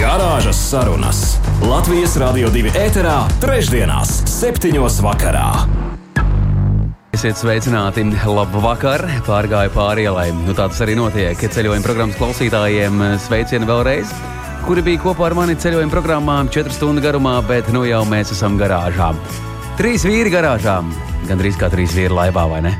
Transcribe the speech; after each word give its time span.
Garāžas 0.00 0.56
sarunas 0.56 1.18
Latvijas 1.60 2.14
Rādio 2.16 2.48
2 2.48 2.70
ēterā, 2.72 3.18
trešdienās, 3.42 4.08
septiņos 4.32 4.94
vakarā. 5.04 5.48
Esiet 7.12 7.36
sveicināti! 7.36 8.06
Labu 8.24 8.62
vakar! 8.64 9.04
Pārgāju 9.26 9.74
pāri 9.74 10.06
ielai. 10.06 10.30
Nu, 10.46 10.54
tāds 10.56 10.80
arī 10.80 10.94
notiek 10.96 11.36
ceļojuma 11.36 11.84
programmas 11.84 12.16
klausītājiem. 12.16 12.96
Sveicieni 13.26 13.68
vēlreiz! 13.68 14.14
Kuri 14.64 14.86
bija 14.86 15.02
kopā 15.04 15.26
ar 15.28 15.36
mani 15.36 15.58
ceļojuma 15.60 15.92
programmā 15.92 16.38
4 16.48 16.72
stundu 16.78 17.04
garumā, 17.04 17.36
bet 17.44 17.68
nu 17.68 17.84
jau 17.84 18.00
mēs 18.08 18.32
esam 18.32 18.56
garāžā. 18.56 19.10
Trīs 19.76 20.08
vīri 20.08 20.32
garāžā. 20.32 20.78
Gan 21.28 21.44
drīz 21.44 21.60
kā 21.60 21.68
trīs 21.68 21.92
vīri 21.98 22.16
laivā, 22.16 22.46
vai 22.48 22.62
ne? 22.70 22.72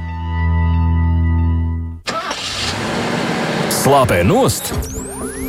Slāpē 3.83 4.23
nost 4.25 4.73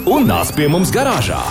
un 0.10 0.26
nāc 0.30 0.54
pie 0.56 0.68
mums 0.72 0.92
garāžā! 0.94 1.42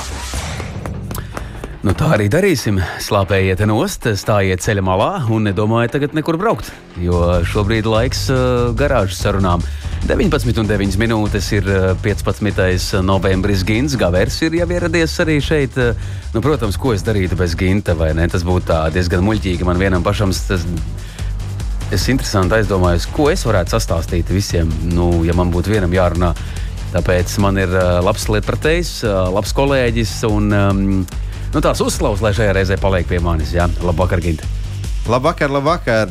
Nu, 1.80 1.94
tā 1.96 2.10
arī 2.12 2.26
darīsim. 2.28 2.76
Slāpējiet 3.00 3.62
nost, 3.64 4.04
stājiet 4.20 4.60
ceļa 4.60 4.82
malā 4.84 5.12
un 5.32 5.46
nedomājiet 5.48 5.94
tagad 5.96 6.16
nekur 6.16 6.36
braukt. 6.36 6.68
Jo 7.00 7.40
šobrīd 7.48 7.88
laiks 7.88 8.26
uh, 8.28 8.74
garāžas 8.76 9.22
sarunām. 9.24 9.64
19,9 10.04 10.98
minūtes 11.00 11.48
ir 11.56 11.66
15. 12.04 13.00
novembris. 13.04 13.64
Gins 13.64 13.96
Gavers 14.00 14.36
ir 14.44 14.58
jau 14.60 14.68
ieradies 14.68 15.16
arī 15.24 15.38
šeit. 15.44 15.76
Nu, 16.34 16.44
protams, 16.44 16.76
ko 16.80 16.92
es 16.96 17.04
darītu 17.06 17.36
bez 17.40 17.56
Ginta, 17.56 17.96
vai 17.96 18.12
ne? 18.16 18.28
Tas 18.28 18.44
būtu 18.44 18.76
diezgan 18.96 19.24
muļķīgi 19.24 19.68
man 19.68 19.80
vienam 19.80 20.04
pašam. 20.04 20.32
Tas, 20.32 20.64
es 21.90 22.08
interesanti 22.12 22.60
aizdomājos, 22.60 23.08
ko 23.12 23.28
es 23.32 23.44
varētu 23.48 23.76
sastāstīt 23.76 24.28
visiem, 24.32 24.68
nu, 24.92 25.24
ja 25.26 25.36
man 25.36 25.52
būtu 25.52 25.72
vienam 25.72 25.96
jārunā. 25.96 26.34
Tāpēc 26.90 27.36
man 27.42 27.58
ir 27.62 27.74
labs 28.02 28.24
lietpratējs, 28.32 28.94
uh, 29.06 29.28
labs 29.30 29.52
kolēģis 29.54 30.14
un 30.30 30.48
um, 30.50 30.80
nu, 31.54 31.62
tās 31.62 31.82
uzslavas, 31.84 32.24
lai 32.24 32.34
šajā 32.34 32.56
reizē 32.56 32.80
paliek 32.82 33.06
pie 33.06 33.20
manis. 33.22 33.54
Jā, 33.54 33.68
labvakar, 33.86 34.22
Ginte. 34.24 34.48
Labvakar, 35.10 35.50
labvakar. 35.50 36.08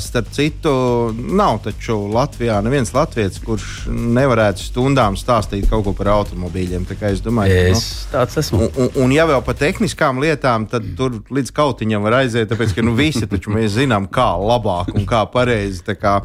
Starp 0.00 0.28
citu, 0.32 0.70
nav 1.16 1.58
taču 1.64 1.96
Latvijā 2.12 2.60
neviens 2.62 2.92
latviečs, 2.94 3.40
kurš 3.44 3.66
nevarētu 3.90 4.62
stundām 4.64 5.18
stāstīt 5.18 5.66
kaut 5.68 5.84
ko 5.84 5.92
par 5.98 6.12
automobīļiem. 6.14 6.86
Tā 6.88 6.96
es 7.10 7.20
domāju, 7.24 7.58
es 7.74 7.82
nu, 7.82 8.12
tāds 8.14 8.38
esmu. 8.40 8.60
Un, 8.62 8.70
un, 8.76 8.90
un 9.04 9.14
ja 9.16 9.26
vēl 9.28 9.42
par 9.44 9.58
tehniskām 9.60 10.22
lietām, 10.22 10.68
tad 10.70 10.86
tur 10.96 11.18
līdz 11.34 11.52
kautiņam 11.56 12.06
var 12.06 12.20
aiziet, 12.22 12.48
tāpēc 12.52 12.76
ka 12.76 12.86
nu, 12.86 12.94
visi 12.96 13.26
taču 13.28 13.52
mēs 13.52 13.74
zinām, 13.76 14.06
kā 14.08 14.30
labāk 14.40 14.94
un 14.94 15.04
kā 15.10 15.24
pareizi. 15.34 15.82
Kā, 15.98 16.20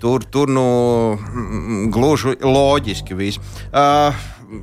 tur, 0.00 0.24
tur 0.24 0.50
nu, 0.50 0.66
gluži 1.92 2.36
loģiski 2.40 3.16
viss. 3.18 3.40
Uh, 3.70 4.16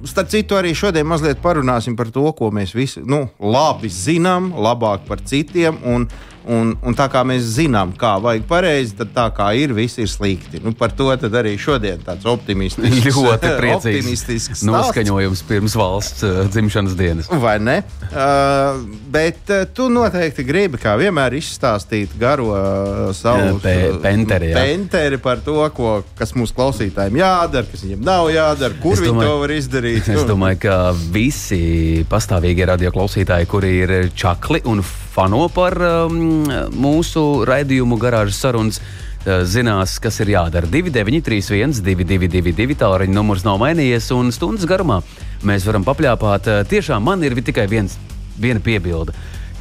starp 0.07 0.31
citu, 0.31 0.57
arī 0.57 0.73
šodien 0.75 1.07
mazliet 1.07 1.41
parunāsim 1.43 1.95
par 1.97 2.11
to, 2.13 2.25
ko 2.37 2.51
mēs 2.53 2.73
visi 2.75 3.03
nu, 3.05 3.27
labi 3.39 3.91
zinām, 3.93 4.51
labāk 4.57 5.07
par 5.07 5.23
citiem. 5.23 5.79
Un, 5.87 6.07
Un, 6.47 6.71
un 6.79 6.95
tā 6.95 7.09
kā 7.11 7.23
mēs 7.27 7.43
zinām, 7.57 7.91
kā 7.99 8.13
vajag 8.23 8.45
pareizi, 8.47 8.95
tad 9.01 9.09
tā 9.15 9.25
kā 9.35 9.49
ir, 9.59 9.73
viss 9.75 9.99
ir 9.99 10.07
slikti. 10.07 10.61
Nu, 10.63 10.71
par 10.77 10.93
to 10.95 11.09
arī 11.11 11.57
šodien 11.59 11.99
tāds 12.05 12.27
optimistisks, 12.29 13.17
ļoti 13.17 13.51
priecīgs 13.57 14.63
noskaņojums 14.67 15.43
pirms 15.49 15.75
valsts 15.79 16.23
uh, 16.23 16.39
dzimšanas 16.47 16.95
dienas. 16.99 17.27
Vai 17.43 17.57
ne? 17.59 17.81
Uh, 18.07 18.79
bet 19.11 19.51
uh, 19.51 19.65
tu 19.75 19.89
noteikti 19.91 20.45
gribi, 20.47 20.79
kā 20.79 20.95
vienmēr, 20.99 21.35
izstāstīt 21.39 22.15
garo 22.19 22.53
uh, 22.53 23.01
savu 23.17 23.57
Pe 23.63 23.75
penteri, 24.03 24.53
penteri 24.55 25.19
par 25.21 25.41
to, 25.43 25.59
ko, 25.75 25.97
kas 26.17 26.31
mūsu 26.37 26.55
klausītājiem 26.55 27.19
jādara, 27.19 27.67
kas 27.67 27.83
viņiem 27.83 28.07
nav 28.07 28.29
jādara, 28.31 28.79
kur 28.83 28.95
es 28.95 29.03
viņi 29.03 29.13
domāju, 29.13 29.33
to 29.33 29.41
var 29.43 29.55
izdarīt. 29.57 30.11
Es 30.17 30.23
domāju, 30.27 30.61
ka 30.63 30.77
visi 31.13 32.05
pastāvīgie 32.09 32.69
radio 32.71 32.93
klausītāji, 32.95 33.51
kuri 33.51 33.73
ir 33.83 33.95
čakli 34.15 34.63
un 34.69 34.81
fano 35.17 35.47
par 35.49 35.73
um, 35.81 36.36
mūsu 36.77 37.27
raidījumu 37.47 37.99
garāžas 38.01 38.41
sarunas. 38.43 38.81
Zinās, 39.27 39.97
kas 39.99 40.21
ir 40.23 40.29
jādara. 40.31 40.69
2931, 40.71 41.81
222, 41.83 42.77
tālruņa 42.79 43.11
numurs 43.11 43.43
nav 43.43 43.57
mainījies, 43.59 44.07
un 44.15 44.29
stundas 44.31 44.63
garumā 44.69 45.01
mēs 45.43 45.65
varam 45.67 45.83
papļāpāt. 45.83 46.47
Tiešām 46.71 47.03
man 47.03 47.25
ir 47.27 47.35
tikai 47.43 47.65
viens, 47.67 47.97
viena 48.39 48.63
piebilde. 48.63 49.11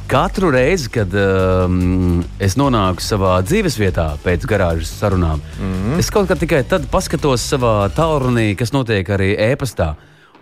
Katru 0.07 0.53
reizi, 0.55 0.87
kad 0.87 1.11
um, 1.19 2.21
es 2.39 2.53
nonāku 2.55 3.03
savā 3.03 3.41
dzīves 3.43 3.75
vietā 3.75 4.05
pēc 4.23 4.45
garāžas 4.47 4.93
sarunām, 5.01 5.41
mm 5.41 5.73
-hmm. 5.73 5.99
es 5.99 6.09
kaut 6.09 6.29
kā 6.29 6.37
tikai 6.39 6.61
tad 6.63 6.85
paskatos 6.87 7.43
savā 7.43 7.89
tālrunī, 7.91 8.55
kas 8.55 8.71
notiek 8.71 9.09
arī 9.09 9.35
e-pastā. 9.35 9.95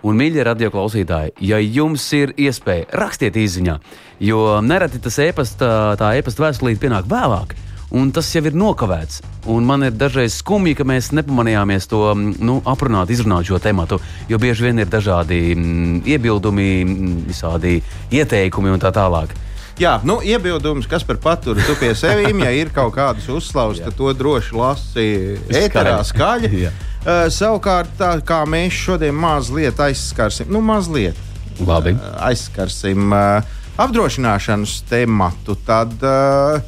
Un, 0.06 0.18
mīļie 0.20 0.44
radioklausītāji, 0.46 1.34
ja 1.50 1.58
jums 1.58 2.04
ir 2.14 2.36
iespēja, 2.38 2.86
rakstiet 2.94 3.38
īsiņā, 3.42 3.80
jo 4.22 4.42
nereti 4.62 5.02
tas 5.02 5.18
e-pasta, 5.24 5.70
tā 5.98 6.12
e-pasta 6.20 6.46
vēstulīte 6.46 6.84
pienāk 6.84 7.10
vēlāk. 7.10 7.56
Un 7.96 8.10
tas 8.12 8.28
jau 8.34 8.42
ir 8.46 8.56
nokavēts. 8.58 9.22
Un 9.54 9.66
man 9.66 9.86
ir 9.86 9.94
dažreiz 9.96 10.40
skumji, 10.42 10.74
ka 10.76 10.86
mēs 10.88 11.12
nepamanījāmies 11.16 11.86
to 11.90 12.02
nu, 12.18 12.58
aprunāt, 12.68 13.14
izrunāt 13.14 13.46
šo 13.48 13.60
tēmu. 13.62 13.86
Jo 14.30 14.40
bieži 14.42 14.66
vien 14.66 14.82
ir 14.82 14.90
dažādi 14.90 15.40
m, 15.54 16.02
iebildumi, 16.06 16.70
m, 16.82 17.12
visādi 17.30 17.78
ieteikumi 18.12 18.74
un 18.74 18.82
tā 18.82 18.92
tālāk. 18.94 19.34
Jā, 19.76 19.98
nu, 20.08 20.22
iebildums, 20.24 20.86
kas 20.88 21.04
par 21.04 21.18
paturu 21.20 21.60
tu 21.68 21.74
pie 21.76 21.92
sevis, 22.00 22.32
ja 22.46 22.52
ir 22.56 22.72
kaut 22.76 22.94
kādas 22.96 23.28
uzslavas, 23.28 23.82
tad 23.84 23.98
to 24.00 24.14
droši 24.16 24.56
lasi 24.56 25.08
ēterā 25.52 25.98
skaļi. 26.08 26.52
Uh, 26.70 27.26
savukārt, 27.40 27.92
tā 28.00 28.14
kā 28.24 28.42
mēs 28.48 28.78
šodien 28.86 29.16
mazliet 29.20 29.80
aizskarsim, 29.84 30.48
nu, 30.52 30.64
mazliet 30.64 31.20
Labi. 31.60 31.92
Uh, 31.96 32.16
aizskarsim 32.30 33.12
uh, 33.16 33.44
apdrošināšanas 33.80 34.78
tematu, 34.88 35.58
tad 35.68 35.92
uh, 36.04 36.64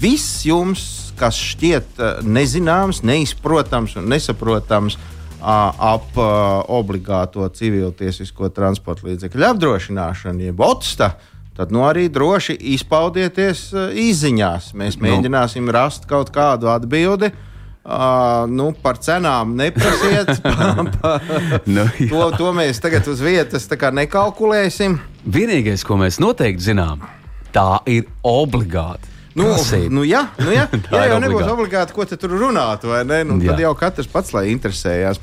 viss 0.00 0.44
jums, 0.44 0.84
kas 1.16 1.40
šķiet 1.40 1.96
uh, 2.00 2.20
nezināms, 2.24 3.02
neizprotams 3.08 3.96
un 4.00 4.08
nesaprotams, 4.12 4.96
uh, 5.00 5.10
ap 5.42 6.16
uh, 6.20 6.62
obligāto 6.72 7.48
civiltiesisko 7.56 8.52
transporta 8.52 9.08
līdzekļu 9.08 9.48
apdrošināšanu, 9.52 10.48
jeb 10.50 10.64
OTSTA, 10.68 11.14
tad 11.56 11.72
nu, 11.74 11.84
arī 11.88 12.08
droši 12.12 12.56
izpaudieties 12.74 13.64
uh, 13.74 13.88
izziņās. 13.92 14.72
Mēs 14.78 14.98
nu. 14.98 15.06
mēģināsim 15.08 15.66
nu. 15.68 15.74
rast 15.74 16.08
kaut 16.10 16.32
kādu 16.34 16.70
atbildi. 16.72 17.32
Uh, 17.32 17.48
Uh, 17.82 18.46
nu, 18.46 18.68
par 18.78 18.94
cenām 19.02 19.56
neprasiet. 19.58 20.28
pa, 20.42 20.84
pa, 21.02 21.16
nu, 21.74 21.82
to, 21.98 22.20
to 22.38 22.52
mēs 22.54 22.78
tagad 22.78 23.08
uz 23.10 23.18
vietas 23.18 23.66
nekalkulēsim. 23.66 25.00
Vienīgais, 25.26 25.82
ko 25.82 25.96
mēs 25.98 26.20
noteikti 26.22 26.62
zinām, 26.62 27.02
tā 27.50 27.82
ir 27.90 28.06
obligāti. 28.22 29.10
Nu, 29.34 29.48
nu, 29.90 30.04
jā, 30.06 30.28
nu, 30.38 30.52
jā. 30.54 30.68
ja 30.94 31.08
jau 31.10 31.18
nebūs 31.24 31.48
obligāti, 31.50 31.96
ko 31.96 32.06
tur 32.06 32.36
runāt, 32.44 32.86
vai 32.86 33.02
ne? 33.02 33.24
Nu, 33.26 33.40
tad 33.42 33.58
jau 33.58 33.74
katrs 33.74 34.06
pats 34.06 34.30
lai 34.36 34.52
interesējās. 34.54 35.18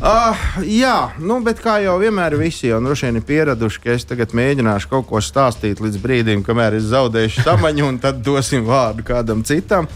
Uh, 0.00 0.44
jā, 0.66 0.96
nu, 1.22 1.38
bet 1.44 1.60
kā 1.62 1.78
jau 1.84 1.94
vienmēr 2.02 2.36
visi 2.40 2.68
jau 2.70 2.80
droši 2.84 3.08
vien 3.08 3.20
ir 3.20 3.26
pieraduši, 3.28 3.80
ka 3.84 3.94
es 3.94 4.08
tagad 4.08 4.34
mēģināšu 4.36 4.90
kaut 4.90 5.08
ko 5.10 5.22
stāstīt 5.22 5.82
līdz 5.84 6.00
brīdim, 6.02 6.42
kamēr 6.46 6.78
es 6.80 6.90
zaudēšu 6.90 7.46
samaņu, 7.46 7.86
un 7.92 8.00
tad 8.02 8.20
dosim 8.24 8.66
vārdu 8.68 9.06
kādam 9.06 9.44
citam. 9.46 9.88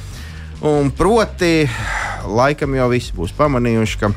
Un 0.65 0.91
proti, 0.91 1.69
laikam 2.27 2.75
jau 2.75 2.89
visi 2.91 3.15
būs 3.15 3.35
pamanījuši, 3.39 4.01
ka 4.01 4.11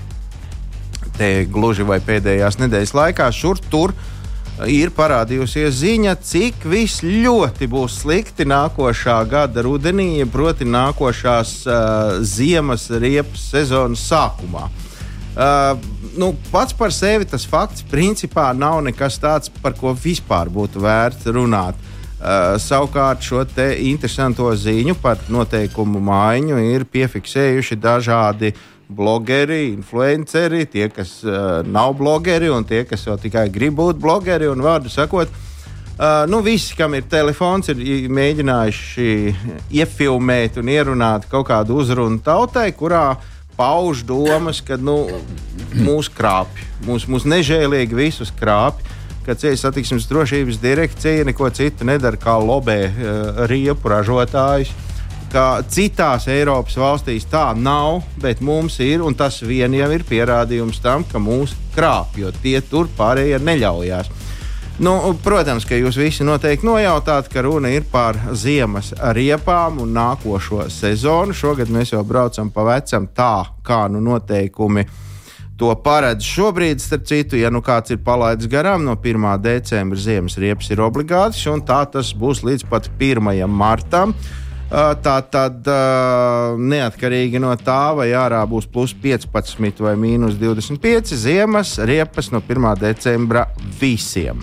te 1.18 1.30
gluži 1.50 1.86
vai 1.86 2.00
pēdējās 2.02 2.58
nedēļas 2.62 2.96
laikā 2.98 3.28
šur 3.36 3.62
tur 3.70 3.94
ir 4.70 4.92
parādījusies 4.94 5.74
ziņa, 5.80 6.16
cik 6.26 6.66
viss 6.70 7.02
ļoti 7.06 7.70
būs 7.72 8.02
slikti 8.04 8.46
nākošā 8.50 9.18
gada 9.30 9.64
rudenī, 9.66 10.22
proti, 10.30 10.68
nākošās 10.70 11.54
uh, 11.66 12.22
ziemas 12.22 12.90
riepas 12.90 13.50
sezonas 13.54 14.04
sākumā. 14.10 14.68
Uh, 15.32 15.78
nu, 16.20 16.34
pats 16.52 16.76
par 16.76 16.92
sevi 16.92 17.24
tas 17.24 17.46
fakts 17.48 17.86
principā 17.88 18.50
nav 18.52 18.82
nekas 18.84 19.16
tāds, 19.22 19.52
par 19.64 19.78
ko 19.80 19.94
vispār 19.96 20.52
būtu 20.52 20.82
vērts 20.84 21.30
runāt. 21.32 21.78
Uh, 22.22 22.58
savukārt 22.60 23.24
šo 23.24 23.46
interesanto 23.80 24.50
ziņu 24.52 24.98
par 25.02 25.24
noteikumu 25.32 26.02
maiņu 26.04 26.60
ir 26.74 26.84
piefiksējuši 26.84 27.80
dažādi 27.80 28.52
blogeri, 28.92 29.72
influenceri, 29.72 30.66
tie, 30.68 30.90
kas 30.92 31.22
uh, 31.24 31.64
nav 31.64 31.96
blogeri 31.96 32.52
un 32.52 32.68
tie, 32.68 32.84
kas 32.84 33.08
jau 33.08 33.16
tikai 33.16 33.48
grib 33.50 33.80
būt 33.80 34.04
blogeri. 34.04 34.52
Un, 34.52 34.62
vārdu 34.62 34.92
sakot, 34.92 35.32
Uh, 36.02 36.24
nu, 36.26 36.40
visi, 36.42 36.74
kam 36.74 36.96
ir 36.98 37.04
telefons, 37.06 37.68
ir 37.70 38.08
mēģinājuši 38.10 39.10
iefilmēt 39.78 40.56
un 40.58 40.72
ierunāt 40.72 41.28
kaut 41.30 41.46
kādu 41.52 41.76
uzrunu 41.78 42.18
tautai, 42.26 42.72
kurā 42.74 43.20
pauž 43.58 44.04
domas, 44.08 44.62
ka 44.66 44.78
nu, 44.78 45.06
mūs 45.78 46.10
krāpj, 46.12 46.66
mūs, 46.88 47.08
mūs 47.10 47.28
nežēlīgi 47.30 47.98
visus 47.98 48.34
krāpj. 48.40 49.00
Ka 49.22 49.36
ceļu 49.38 49.60
satiksmes 49.62 50.08
drošības 50.10 50.58
direkcija 50.64 51.28
neko 51.28 51.52
citu 51.54 51.86
nedara, 51.86 52.18
kā 52.18 52.40
lobē 52.42 52.80
uh, 52.90 53.44
riepu 53.52 53.92
ražotājus. 53.92 54.72
Ka 55.32 55.62
citās 55.70 56.26
Eiropas 56.28 56.74
valstīs 56.76 57.28
tā 57.30 57.52
nav, 57.56 58.02
bet 58.20 58.42
mums 58.44 58.80
ir, 58.84 59.04
un 59.06 59.14
tas 59.16 59.38
vien 59.46 59.72
jau 59.78 59.92
ir 59.94 60.04
pierādījums 60.10 60.82
tam, 60.84 61.06
ka 61.08 61.22
mūs 61.22 61.54
krāpj, 61.76 62.26
jo 62.26 62.34
tie 62.42 62.58
tur 62.66 62.90
pārējie 62.98 63.40
neļaujās. 63.46 64.10
Nu, 64.82 64.96
protams, 65.22 65.62
ka 65.70 65.78
jūs 65.78 65.94
visi 66.00 66.26
noteikti 66.26 66.66
nojautāt, 66.66 67.28
ka 67.30 67.44
runa 67.46 67.70
ir 67.70 67.84
par 67.92 68.18
ziemas 68.34 68.88
riepām 69.14 69.78
un 69.84 69.92
nākošo 69.94 70.64
sezonu. 70.74 71.36
Šogad 71.38 71.70
mēs 71.70 71.92
jau 71.94 72.02
braucam 72.02 72.50
pa 72.50 72.66
vecam 72.66 73.06
tā, 73.14 73.44
kā 73.62 73.84
nu 73.94 74.02
noteikumi 74.02 74.88
to 75.62 75.70
paredz 75.86 76.26
šobrīd. 76.26 76.82
Starp 76.82 77.06
citu, 77.06 77.38
ja 77.38 77.54
nu 77.54 77.62
kāds 77.62 77.94
ir 77.94 78.02
palaidis 78.02 78.50
garām, 78.50 78.82
no 78.88 78.98
1. 78.98 79.30
decembra 79.44 80.02
ziemas 80.02 80.40
riepas 80.42 80.74
ir 80.74 80.82
obligāts, 80.82 81.46
un 81.46 81.62
tā 81.62 81.84
tas 81.86 82.10
būs 82.18 82.42
līdz 82.48 82.66
pat 82.74 82.90
1. 82.98 83.46
martam. 83.46 84.16
Tā 84.72 85.18
tad 85.28 85.68
neatkarīgi 86.56 87.42
no 87.44 87.52
tā, 87.60 87.92
vai 87.98 88.08
ārā 88.16 88.40
būs 88.48 88.70
plus 88.72 88.94
15 88.96 89.84
vai 89.84 89.98
mīnus 90.00 90.38
25, 90.40 91.12
ziemas 91.20 91.74
riepas 91.84 92.32
no 92.32 92.40
1. 92.40 92.70
decembra 92.80 93.50
visiem. 93.82 94.40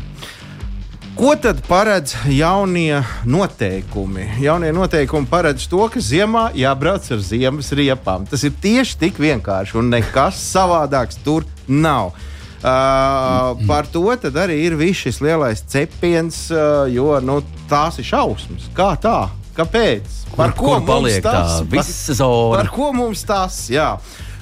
Ko 1.19 1.33
tad 1.35 1.65
paredz 1.67 2.13
jaunie 2.31 3.01
noteikumi? 3.27 4.29
Jaunie 4.39 4.69
noteikumi 4.71 5.27
paredz 5.27 5.65
to, 5.67 5.81
ka 5.91 5.99
ziemā 5.99 6.45
jābrauc 6.55 7.09
ar 7.11 7.25
ziemas 7.25 7.73
riepām. 7.75 8.29
Tas 8.29 8.45
ir 8.47 8.53
tieši 8.63 9.01
tik 9.01 9.19
vienkārši, 9.19 9.75
un 9.81 9.91
nekas 9.91 10.39
savādāks 10.53 11.19
tur 11.25 11.49
nav. 11.67 12.13
Uh, 12.59 13.57
par 13.67 13.87
to 13.91 14.05
arī 14.13 14.61
ir 14.67 14.77
viss 14.79 15.09
šis 15.09 15.19
lielais 15.23 15.65
cepiens, 15.67 16.51
uh, 16.53 16.87
jo 16.87 17.19
nu, 17.19 17.41
tās 17.71 17.99
ir 17.99 18.07
šausmas. 18.07 18.71
Kā 18.75 18.93
tā? 19.03 19.19
Kāpēc? 19.59 20.17
Par 20.37 20.53
kur, 20.55 20.79
ko 20.79 20.87
kur 20.87 21.03
mums 21.03 21.19
tas? 21.25 21.59
Par, 21.67 22.29
par 22.55 22.73
ko 22.75 22.93
mums 22.95 23.25
tas? 23.27 23.65
Jā. 23.73 23.97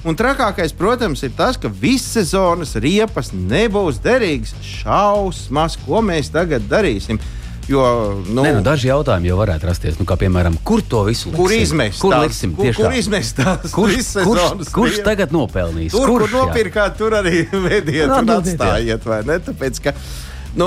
Un 0.06 0.14
trakākais, 0.14 0.74
protams, 0.76 1.24
ir 1.26 1.32
tas, 1.34 1.56
ka 1.58 1.70
visas 1.72 2.12
sezonas 2.18 2.76
riepas 2.78 3.32
nebūs 3.34 3.98
derīgas. 4.04 4.52
Šausmas, 4.62 5.78
ko 5.86 6.04
mēs 6.04 6.30
tagad 6.34 6.68
darīsim. 6.70 7.18
Jo, 7.66 7.82
nu, 8.28 8.44
ne, 8.44 8.52
nu, 8.54 8.60
daži 8.62 8.92
jautājumi 8.92 9.32
jau 9.32 9.40
varētu 9.40 9.66
rasties. 9.66 9.96
Nu, 9.98 10.06
kā, 10.06 10.14
piemēram, 10.20 10.54
kur 10.62 10.84
to 10.86 11.00
visu 11.08 11.32
liksim? 11.32 11.40
Kur 11.40 11.54
izmest? 11.56 11.98
Kur 12.04 12.14
liksim? 12.22 12.52
Kur, 12.54 12.70
kur 12.76 12.94
izmest? 12.94 13.40
Kurš, 13.74 14.12
kurš, 14.22 14.70
kurš 14.76 15.00
tagad 15.06 15.34
nopelnīs? 15.34 15.90
Tur, 15.96 16.06
kurš, 16.12 16.30
kur 16.30 16.46
nopirkāt, 16.46 16.94
tur 17.00 17.16
arī 17.18 17.42
vediet 17.66 18.12
un 18.14 18.30
atstājiet, 18.36 19.08
vai 19.10 19.24
ne? 19.26 19.40
Tāpēc, 19.48 19.82
ka, 19.82 19.96
Nu, 20.56 20.66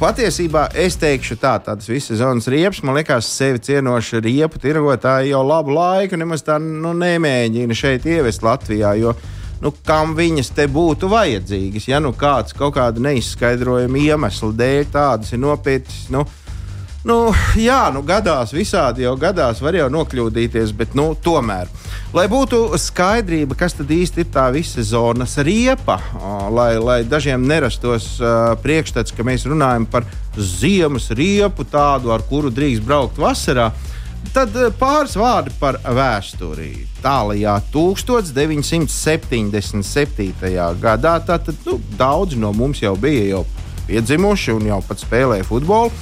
patiesībā 0.00 0.62
es 0.80 0.94
teikšu, 0.96 1.34
tā, 1.36 1.58
tādas 1.60 1.90
visas 1.90 2.22
zonas 2.22 2.46
riepas, 2.48 2.78
man 2.80 2.96
liekas, 2.96 3.26
sevi 3.28 3.60
cienoša 3.66 4.22
riepu 4.24 4.56
tirgotāji 4.62 5.34
jau 5.34 5.42
labu 5.44 5.74
laiku 5.76 6.16
nemaz 6.16 6.40
tā 6.46 6.56
nu, 6.56 6.94
nemēģina 6.96 7.76
šeit 7.76 8.06
ievest 8.08 8.40
Latvijā. 8.46 8.94
Jo, 8.96 9.12
nu, 9.60 9.74
kam 9.84 10.14
viņas 10.16 10.54
te 10.56 10.64
būtu 10.72 11.10
vajadzīgas? 11.12 11.84
Ja 11.90 12.00
nu 12.00 12.14
kāds 12.16 12.56
kaut 12.56 12.78
kāda 12.78 13.04
neizskaidrojama 13.10 14.00
iemesla 14.06 14.50
dēļ 14.56 14.88
tādas 14.96 15.36
ir 15.36 15.44
nopietnas. 15.44 16.06
Nu, 16.16 16.24
Nu, 17.06 17.30
jā, 17.54 17.84
nu 17.94 18.00
gadās 18.02 18.50
visādi, 18.50 19.04
jau 19.04 19.12
gadās 19.20 19.60
var 19.62 19.76
jau 19.78 19.86
nokļūdīties, 19.94 20.72
bet 20.74 20.96
nu, 20.98 21.14
tomēr. 21.22 21.68
Lai 22.16 22.24
būtu 22.26 22.74
skaidrība, 22.82 23.54
kas 23.60 23.76
tad 23.78 23.92
īsti 23.94 24.24
ir 24.24 24.32
tā 24.34 24.48
visa 24.50 24.82
zonas 24.82 25.36
riepa, 25.38 26.00
lai, 26.50 26.74
lai 26.82 27.04
dažiem 27.06 27.46
nerastos 27.46 28.18
uh, 28.18 28.58
priekšstats, 28.58 29.14
ka 29.14 29.22
mēs 29.22 29.46
runājam 29.46 29.86
par 29.86 30.02
ziemas 30.34 31.14
riepu, 31.14 31.62
tādu, 31.70 32.10
ar 32.10 32.26
kuru 32.26 32.50
drīkst 32.50 32.82
braukt 32.82 33.22
vasarā. 33.22 33.70
Tad 34.34 34.50
pāris 34.80 35.14
vārdi 35.14 35.54
par 35.60 35.78
vēsturi. 35.86 36.90
Tālākajā 37.04 37.60
1977. 37.70 40.34
gadā 40.82 41.22
tātad, 41.22 41.54
nu, 41.70 41.78
daudzi 41.94 42.34
no 42.42 42.50
mums 42.50 42.82
jau 42.82 42.98
bija 42.98 43.30
jau 43.36 43.46
piedzimuši 43.86 44.58
un 44.58 44.66
jau 44.72 44.82
pat 44.90 44.98
spēlēja 45.06 45.46
futbolu. 45.46 45.94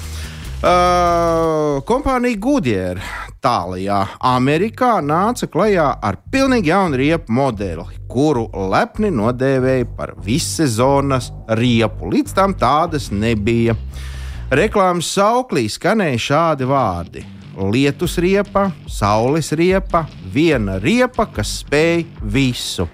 Uh, 0.62 1.80
kompānija 1.84 2.38
Goodyear 2.40 3.00
tālākajā 3.44 3.98
Amerikā 4.24 4.92
nāca 5.04 5.48
klajā 5.50 5.90
ar 6.00 6.16
pilnīgi 6.32 6.70
jaunu 6.70 6.96
riepu 7.00 7.34
modeli, 7.36 7.84
kuru 8.08 8.46
lepni 8.72 9.10
nodēvēja 9.12 9.88
par 9.98 10.14
vissezonas 10.24 11.30
riepu. 11.58 12.08
Līdz 12.14 12.36
tam 12.38 12.54
tādas 12.56 13.10
nebija. 13.12 13.76
Reklāmas 14.54 15.10
sauklī 15.12 15.66
skanēja 15.68 16.22
šādi 16.30 16.68
vārdi: 16.70 17.24
lietus 17.58 18.16
riepa, 18.22 18.70
saules 18.88 19.52
riepa, 19.52 20.06
viena 20.32 20.78
riepa, 20.80 21.26
kas 21.34 21.58
spēj 21.60 22.06
visu. 22.22 22.88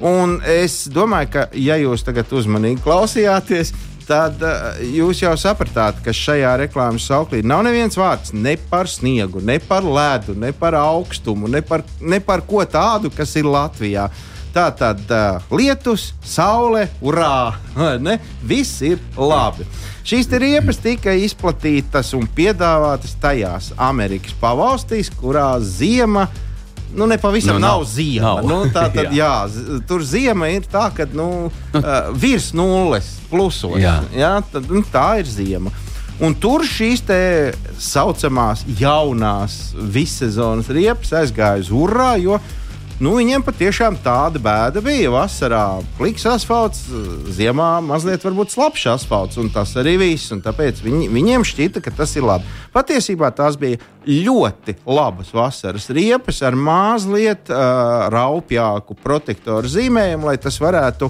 Un 0.00 0.38
es 0.48 0.86
domāju, 0.88 1.28
ka, 1.34 1.48
ja 1.52 1.74
jūs 1.76 2.06
tagad 2.06 2.30
uzmanīgi 2.32 2.80
klausījāties, 2.86 3.74
tad 3.74 3.89
uh, 4.10 4.80
jūs 4.82 5.22
jau 5.22 5.32
sapratāt, 5.38 6.00
ka 6.04 6.14
šajā 6.14 6.56
reklāmas 6.64 7.06
sauklī 7.08 7.42
nav 7.46 7.62
neviens 7.66 7.96
vārds 7.98 8.34
ne 8.34 8.56
par 8.70 8.90
sniegu, 8.90 9.42
ne 9.44 9.58
par 9.62 9.86
ledu, 9.86 10.34
ne 10.34 10.52
par 10.56 10.76
augstumu, 10.78 11.48
ne 11.50 11.62
par, 11.62 11.84
ne 12.00 12.20
par 12.20 12.44
ko 12.46 12.64
tādu, 12.66 13.12
kas 13.14 13.36
ir 13.38 13.48
Latvijā. 13.48 14.08
Tā 14.50 14.66
tad 14.74 15.04
uh, 15.14 15.38
lietus, 15.54 16.10
saule, 16.26 16.88
urā! 17.02 17.54
Ne? 18.02 18.18
Viss 18.42 18.82
ir 18.82 18.98
labi. 19.16 19.64
Šīs 20.04 20.26
riepas 20.42 20.80
tika 20.82 21.14
izplatītas 21.14 22.10
un 22.18 22.26
piedāvātas 22.26 23.14
tajās 23.22 23.70
Amerikas 23.78 24.34
pavalstīs, 24.40 25.12
kurās 25.20 25.78
ziema 25.78 26.26
ir 26.26 26.49
nu, 26.94 27.06
nepavisam 27.10 27.54
nu, 27.56 27.62
nav, 27.62 27.80
nav 27.80 27.86
ziema. 27.88 28.34
Nav. 28.40 28.48
Nu, 28.48 28.58
tā 28.72 28.86
tad, 28.94 29.12
jā. 29.14 29.28
jā, 29.46 29.82
tur 29.88 30.04
ziema 30.06 30.50
ir 30.52 30.66
tā, 30.70 30.88
ka 30.94 31.06
nu, 31.12 31.50
uh, 31.50 31.92
virs 32.16 32.50
nulles 32.56 33.16
plusos. 33.30 33.78
Jā. 33.80 34.00
Jā, 34.16 34.34
tad, 34.52 34.68
nu, 34.70 34.82
tā 34.92 35.20
ir 35.22 35.30
ziema. 35.30 35.72
Un 36.20 36.34
tur 36.36 36.66
šīs 36.68 37.00
tā 37.08 37.18
saucamās 37.80 38.66
jaunās 38.76 39.70
vissezonas 39.72 40.68
riepas 40.68 41.14
aizgāja 41.16 41.62
uz 41.62 41.70
urā, 41.72 42.12
jo 42.20 42.36
Nu, 43.00 43.14
viņiem 43.16 43.40
patiešām 43.40 43.94
tāda 44.04 44.36
bēda 44.44 44.82
bija. 44.84 45.08
Vasarā 45.14 45.62
pliks 45.96 46.26
asfalts, 46.28 46.82
ziemā 47.32 47.78
mazliet 47.80 48.26
varbūt 48.26 48.52
slapjš 48.52 48.82
asfalts, 48.92 49.38
un 49.40 49.48
tas 49.54 49.72
arī 49.80 49.94
viss. 50.02 50.28
Tāpēc 50.44 50.82
viņi, 50.84 51.08
viņiem 51.08 51.46
šķita, 51.48 51.80
ka 51.80 51.94
tas 51.96 52.12
ir 52.20 52.26
labi. 52.28 52.44
Patiesībā 52.76 53.32
tās 53.32 53.56
bija 53.56 53.80
ļoti 54.04 54.76
labas 54.84 55.32
vasaras 55.32 55.88
riepas 55.96 56.42
ar 56.44 56.58
mazliet 56.60 57.48
uh, 57.48 58.10
raupjāku 58.12 58.98
protektoru 59.00 59.72
zīmējumu, 59.72 60.28
lai 60.28 60.36
tas 60.36 60.60
varētu 60.60 61.08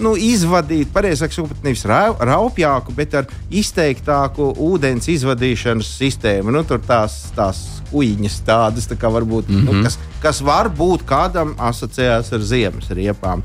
nu, 0.00 0.14
izvadīt, 0.18 0.90
pareizāk 0.94 1.34
sakot, 1.34 1.60
nevis 1.64 1.84
raupjāku, 1.86 2.94
bet 2.96 3.14
ar 3.20 3.28
izteiktāku 3.50 4.50
ūdens 4.66 5.08
izvadīšanas 5.12 5.94
sistēmu. 5.98 6.54
Nu, 6.54 6.64
tur 6.68 6.82
tās, 6.84 7.20
tās 7.36 7.62
ujiņas 7.94 8.40
tādas, 8.46 8.88
tā 8.90 8.98
varbūt, 8.98 9.48
mm 9.48 9.54
-hmm. 9.54 9.64
nu, 9.64 9.72
mhm. 9.72 9.82
kas, 9.86 9.98
kas 10.22 10.42
varbūt 10.42 11.06
kādam 11.06 11.54
asociējās 11.58 12.32
ar 12.32 12.40
ziemas 12.40 12.90
riepām. 12.90 13.42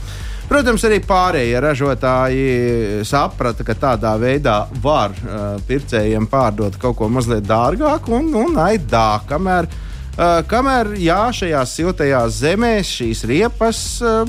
Protams, 0.49 0.83
arī 0.83 0.97
pārējie 1.05 1.59
ražotāji 1.61 2.45
saprata, 3.05 3.63
ka 3.63 3.75
tādā 3.77 4.15
veidā 4.17 4.63
var 4.81 5.11
uh, 5.11 5.61
pircējiem 5.67 6.25
pārdot 6.25 6.77
kaut 6.81 6.97
ko 6.97 7.09
mazliet 7.09 7.45
dārgāku 7.45 8.15
un, 8.17 8.33
un 8.33 8.57
aidā, 8.57 9.21
kamēr, 9.29 9.67
uh, 9.69 10.41
kamēr 10.49 10.95
jā, 10.97 11.29
šajās 11.31 11.75
siltajās 11.75 12.41
zemēs 12.41 12.95
šīs 12.97 13.23
riepas 13.29 14.01
uh, 14.01 14.25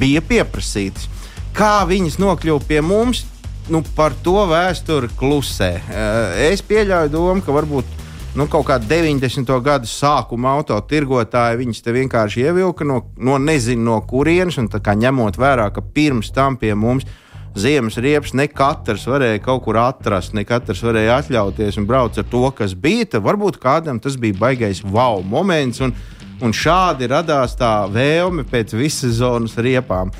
bija 0.00 0.24
pieprasītas. 0.24 1.12
Kā 1.52 1.82
viņas 1.84 2.16
nokļuva 2.16 2.64
pie 2.64 2.80
mums, 2.80 3.26
nu, 3.72 3.82
par 3.96 4.14
to 4.24 4.46
vēsture 4.48 5.10
klusē. 5.18 5.74
Uh, 5.82 6.38
es 6.48 6.62
pieļauju 6.64 7.12
domu, 7.12 7.44
ka 7.44 7.52
varbūt 7.52 7.98
nu, 8.38 8.46
kaut 8.48 8.64
kāda 8.70 8.88
90. 8.88 9.52
gadu 9.64 9.88
sākuma 9.90 10.54
autotirgotāji 10.56 11.60
viņus 11.60 11.82
te 11.84 11.92
vienkārši 11.92 12.46
ievilka 12.46 12.86
no, 12.88 13.02
no 13.20 13.36
nezinu 13.36 13.84
no 13.90 13.98
kurienes, 14.08 14.56
un 14.58 14.70
ņemot 14.72 15.36
vērā, 15.36 15.68
ka 15.74 15.84
pirms 15.84 16.32
tam 16.32 16.56
pie 16.56 16.72
mums 16.74 17.04
ziemas 17.52 17.98
riepas 18.00 18.32
ne 18.32 18.46
katrs 18.48 19.04
varēja 19.06 19.42
kaut 19.44 19.64
kur 19.66 19.76
atrast, 19.76 20.32
ne 20.32 20.46
katrs 20.48 20.80
varēja 20.84 21.18
atļauties 21.20 21.78
un 21.80 21.88
braukt 21.88 22.18
ar 22.18 22.28
to, 22.30 22.46
kas 22.56 22.72
bija. 22.72 23.10
Tad 23.12 23.26
varbūt 23.26 23.60
kādam 23.60 24.00
tas 24.00 24.16
bija 24.16 24.38
baisais 24.40 24.82
wow 24.84 25.20
moments, 25.20 25.82
un, 25.84 25.92
un 26.40 26.56
šādi 26.56 27.10
radās 27.12 27.58
tā 27.60 27.82
vēlme 27.92 28.46
pēc 28.48 28.72
visas 28.78 29.18
zonas 29.20 29.58
riepām. 29.60 30.12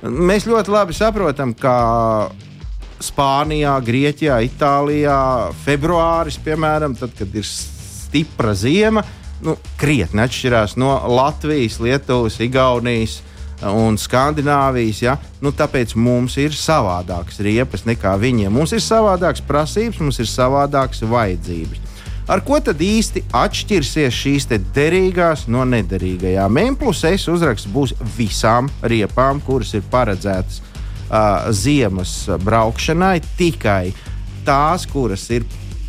Mēs 0.00 0.46
ļoti 0.48 0.72
labi 0.72 0.94
saprotam, 0.96 1.52
ka 1.52 2.30
Spānijā, 3.04 3.74
Grieķijā, 3.84 4.38
Itālijā, 4.44 5.16
februāris, 5.64 6.38
piemēram, 6.40 6.94
tad, 6.96 7.12
kad 7.18 7.34
ir 7.36 7.44
stipra 7.44 8.54
ziema, 8.56 9.04
nu, 9.44 9.56
krietni 9.80 10.24
atšķirās 10.24 10.78
no 10.80 10.94
Latvijas, 11.12 11.78
Lietuvas, 11.84 12.38
Igaunijas 12.40 13.18
un 13.68 14.00
Skandināvijas. 14.00 15.02
Ja? 15.04 15.18
Nu, 15.44 15.52
tāpēc 15.52 15.92
mums 16.00 16.36
ir 16.40 16.56
savādākas 16.56 17.40
riepas 17.44 17.84
nekā 17.88 18.16
viņiem. 18.20 18.52
Mums 18.52 18.72
ir 18.76 18.84
savādākas 18.84 19.44
prasības, 19.44 20.00
mums 20.00 20.20
ir 20.20 20.28
savādākas 20.28 21.04
vajadzības. 21.08 21.89
Ar 22.30 22.44
ko 22.46 22.60
tad 22.62 22.78
īsti 22.78 23.24
atšķirsies 23.34 24.14
šīs 24.14 24.44
derīgās 24.70 25.48
no 25.50 25.64
nederīgajām? 25.66 26.58
M 26.62 26.76
plus 26.78 27.00
S 27.08 27.26
uzraksts 27.26 27.66
būs 27.74 27.96
visām 28.14 28.68
riepām, 28.86 29.40
kuras 29.42 29.72
ir 29.74 29.82
paredzētas 29.90 30.60
uh, 30.62 31.48
ziemas 31.50 32.12
braukšanai, 32.44 33.16
tikai 33.34 33.90
tās, 34.46 34.86
kuras 34.86 35.26
ir 35.34 35.42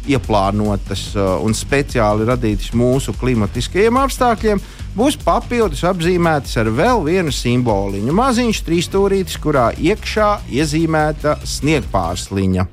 ieplānotas 0.09 1.11
uh, 1.13 1.35
un 1.45 1.53
speciāli 1.53 2.25
radītas 2.25 2.73
mūsu 2.73 3.13
klimatiskajiem 3.21 4.01
apstākļiem, 4.01 4.63
būs 4.97 5.19
papildus 5.21 5.85
apzīmētas 5.91 6.57
ar 6.57 6.73
vēl 6.73 7.05
vienu 7.05 7.29
simboliņu. 7.37 8.17
Maziņš 8.17 8.65
trīsstūrītis, 8.65 9.37
kurā 9.45 9.69
iekšā 9.77 10.31
iezīmēta 10.49 11.37
sniegpārsliņa. 11.45 12.65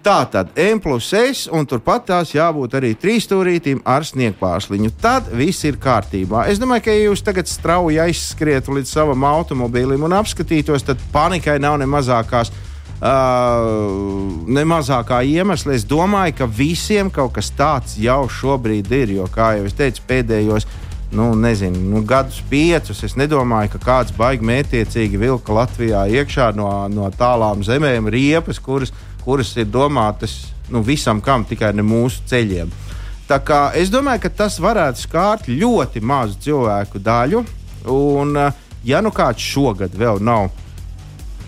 Tā 0.00 0.22
tad 0.32 0.54
M 0.56 0.78
plus 0.80 1.10
S, 1.12 1.44
un 1.52 1.66
turpat 1.68 2.06
tās 2.08 2.30
jābūt 2.32 2.72
arī 2.78 2.94
trīsstūrītim 2.96 3.82
ar 3.84 4.06
sniegpārsliņu. 4.08 4.94
Tad 5.00 5.28
viss 5.36 5.66
ir 5.68 5.76
kārtībā. 5.80 6.46
Es 6.48 6.60
domāju, 6.60 6.86
ka, 6.86 6.94
ja 6.94 7.10
jūs 7.10 7.20
tagad 7.26 7.50
strauji 7.50 8.00
aizskrietu 8.00 8.78
līdz 8.78 8.94
savam 8.94 9.26
automobīlim 9.28 10.06
un 10.08 10.16
apskatītos, 10.16 10.86
tad 10.88 11.02
panikai 11.12 11.58
nav 11.60 11.76
ne 11.82 11.88
mazākās. 11.90 12.52
Uh, 13.00 14.44
nemazākā 14.44 15.22
iemesla. 15.24 15.72
Es 15.72 15.86
domāju, 15.88 16.34
ka 16.36 16.48
visiem 16.48 17.08
kaut 17.08 17.32
kas 17.38 17.48
tāds 17.56 17.94
jau 17.96 18.26
šobrīd 18.28 18.92
ir. 18.92 19.14
Jo, 19.16 19.28
kā 19.32 19.54
jau 19.56 19.68
es 19.68 19.76
teicu, 19.76 20.04
pēdējos 20.08 20.68
nu, 21.16 21.30
nezinu, 21.34 21.80
nu, 21.80 22.02
gadus 22.04 22.42
piecus. 22.50 23.00
Es 23.04 23.16
nedomāju, 23.16 23.72
ka 23.72 23.80
kāds 23.84 24.12
baigi 24.16 24.44
mētiecīgi 24.48 25.20
vilka 25.20 25.56
Latvijā 25.56 26.06
iekšā 26.12 26.50
no, 26.56 26.68
no 26.92 27.08
tālām 27.16 27.64
zemēm 27.66 28.08
riepas, 28.12 28.60
kuras 28.60 28.92
kuras 29.24 29.52
ir 29.56 29.68
domātas 29.70 30.50
nu, 30.70 30.82
visam, 30.82 31.20
kam 31.20 31.44
tikai 31.44 31.72
ne 31.74 31.84
mūsu 31.86 32.24
ceļiem. 32.30 32.70
Es 33.78 33.90
domāju, 33.92 34.24
ka 34.24 34.30
tas 34.42 34.58
varētu 34.58 35.04
skārt 35.04 35.46
ļoti 35.46 36.02
mazu 36.02 36.38
cilvēku 36.42 36.98
daļu. 36.98 37.44
Un, 37.90 38.36
eh, 38.36 38.52
ja 38.84 39.00
nu 39.00 39.12
kāds 39.14 39.40
šogad 39.40 39.94
vēl 39.94 40.18
nav 40.20 40.50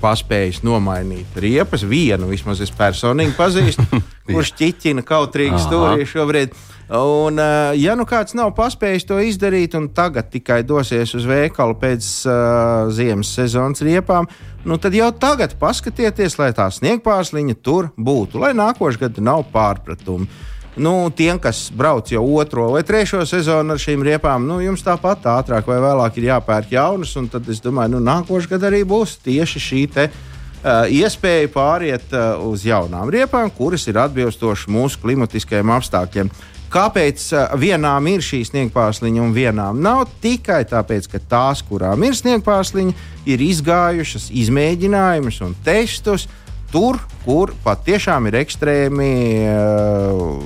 paspējis 0.03 0.63
nomainīt 0.67 1.39
riepas, 1.41 1.85
vienu 1.87 2.29
vismaz 2.33 2.61
es 2.65 2.73
personīgi 2.75 3.37
pazīstu, 3.39 4.03
kurš 4.29 4.53
ķiķina 4.59 5.07
kautrīgi 5.07 5.63
stūrī 5.63 6.07
šobrīd. 6.09 6.55
Un, 6.93 7.39
eh, 7.41 7.73
ja 7.81 7.95
nu 7.97 8.05
kāds 8.09 8.35
nav 8.37 8.51
paspējis 8.57 9.07
to 9.09 9.17
izdarīt, 9.25 9.77
un 9.79 9.89
tagad 9.97 10.29
tikai 10.35 10.61
dosies 10.67 11.15
uz 11.17 11.25
veikalu 11.29 11.79
pēc 11.81 12.09
uh, 12.29 12.91
ziemas 12.93 13.31
sezonas 13.33 13.81
riepām, 13.87 14.29
nu 14.69 14.77
tad 14.83 14.93
jau 14.93 15.09
tagad 15.17 15.55
paskatieties, 15.61 16.37
lai 16.43 16.51
tā 16.57 16.69
sniegpārsliņa 16.75 17.57
tur 17.65 17.89
būtu, 17.97 18.43
lai 18.43 18.53
nākošais 18.59 19.01
gads 19.01 19.25
nav 19.25 19.47
pārpratumu. 19.55 20.29
Nu, 20.76 21.11
tiem, 21.12 21.37
kas 21.37 21.67
brauc 21.76 22.09
jau 22.09 22.23
otro 22.41 22.71
vai 22.73 22.81
trešo 22.83 23.21
sezonu 23.29 23.75
ar 23.75 23.81
šīm 23.81 24.05
riepām, 24.07 24.47
nu, 24.49 24.57
jums 24.64 24.81
tāpat 24.85 25.26
ātrāk 25.29 25.67
vai 25.69 25.76
vēlāk 25.85 26.17
ir 26.17 26.31
jāpērk 26.31 26.73
jaunas. 26.73 27.12
Tad 27.33 27.50
es 27.52 27.61
domāju, 27.61 27.99
nu, 27.99 28.00
nākošais 28.07 28.49
gads 28.49 28.69
arī 28.71 28.81
būs 28.88 29.19
tieši 29.21 29.61
šī 29.61 29.83
te, 29.93 30.07
uh, 30.09 30.87
iespēja 30.88 31.50
pāriet 31.52 32.17
uh, 32.17 32.41
uz 32.49 32.64
jaunām 32.64 33.12
riepām, 33.12 33.52
kuras 33.52 33.85
ir 33.93 34.00
atbilstošas 34.00 34.73
mūsu 34.73 35.02
klimatiskajiem 35.05 35.76
apstākļiem. 35.76 36.33
Kāpēc 36.73 37.21
vienām 37.61 38.07
ir 38.09 38.23
šī 38.25 38.38
sniegpārsliņa 38.49 39.21
un 39.21 39.35
vienām 39.37 39.83
nav? 39.85 40.07
Tikai 40.25 40.62
tāpēc, 40.71 41.11
ka 41.12 41.19
tās, 41.29 41.61
kurām 41.69 42.00
ir 42.09 42.17
sniegpārsliņa, 42.17 42.95
ir 43.29 43.45
izgājušas 43.45 44.31
izmēģinājumus 44.41 45.43
un 45.45 45.52
testus 45.67 46.25
tur, 46.73 46.99
kur 47.26 47.52
patiešām 47.64 48.26
ir 48.31 48.38
ekstrēmi 48.41 49.12
uh, 49.45 50.41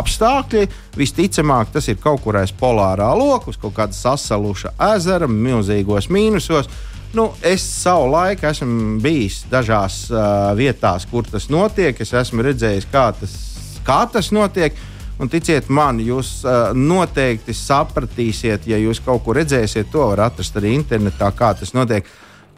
apstākļi. 0.00 0.68
Visticamāk, 1.00 1.72
tas 1.74 1.88
ir 1.90 1.98
kaut 2.02 2.22
kur 2.24 2.38
aiz 2.40 2.52
polārā 2.54 3.10
lokus, 3.16 3.58
kaut 3.60 3.74
kāda 3.78 3.96
sasaluša 3.96 4.74
ezera, 4.92 5.28
milzīgos 5.30 6.10
mīnusos. 6.12 6.70
Nu, 7.16 7.32
es 7.42 7.64
savu 7.66 8.06
laiku 8.12 8.46
esmu 8.52 9.00
bijis 9.02 9.42
dažās 9.50 10.04
uh, 10.12 10.52
vietās, 10.58 11.08
kur 11.10 11.26
tas 11.26 11.48
notiek. 11.50 11.98
Es 11.98 12.14
esmu 12.14 12.44
redzējis, 12.46 12.86
kā 12.92 13.08
tas, 13.18 13.34
kā 13.86 14.04
tas 14.12 14.30
notiek. 14.36 14.76
Un 15.20 15.28
ticiet 15.28 15.66
man, 15.68 15.98
jūs 16.00 16.38
uh, 16.46 16.70
noteikti 16.72 17.52
sapratīsiet, 17.56 18.68
ja 18.70 18.78
jūs 18.80 19.02
kaut 19.04 19.24
ko 19.26 19.34
redzēsiet, 19.36 19.90
to 19.92 20.06
var 20.12 20.28
atrast 20.30 20.56
arī 20.56 20.72
internetā, 20.78 21.28
kā 21.36 21.50
tas 21.58 21.74
notiek. 21.76 22.06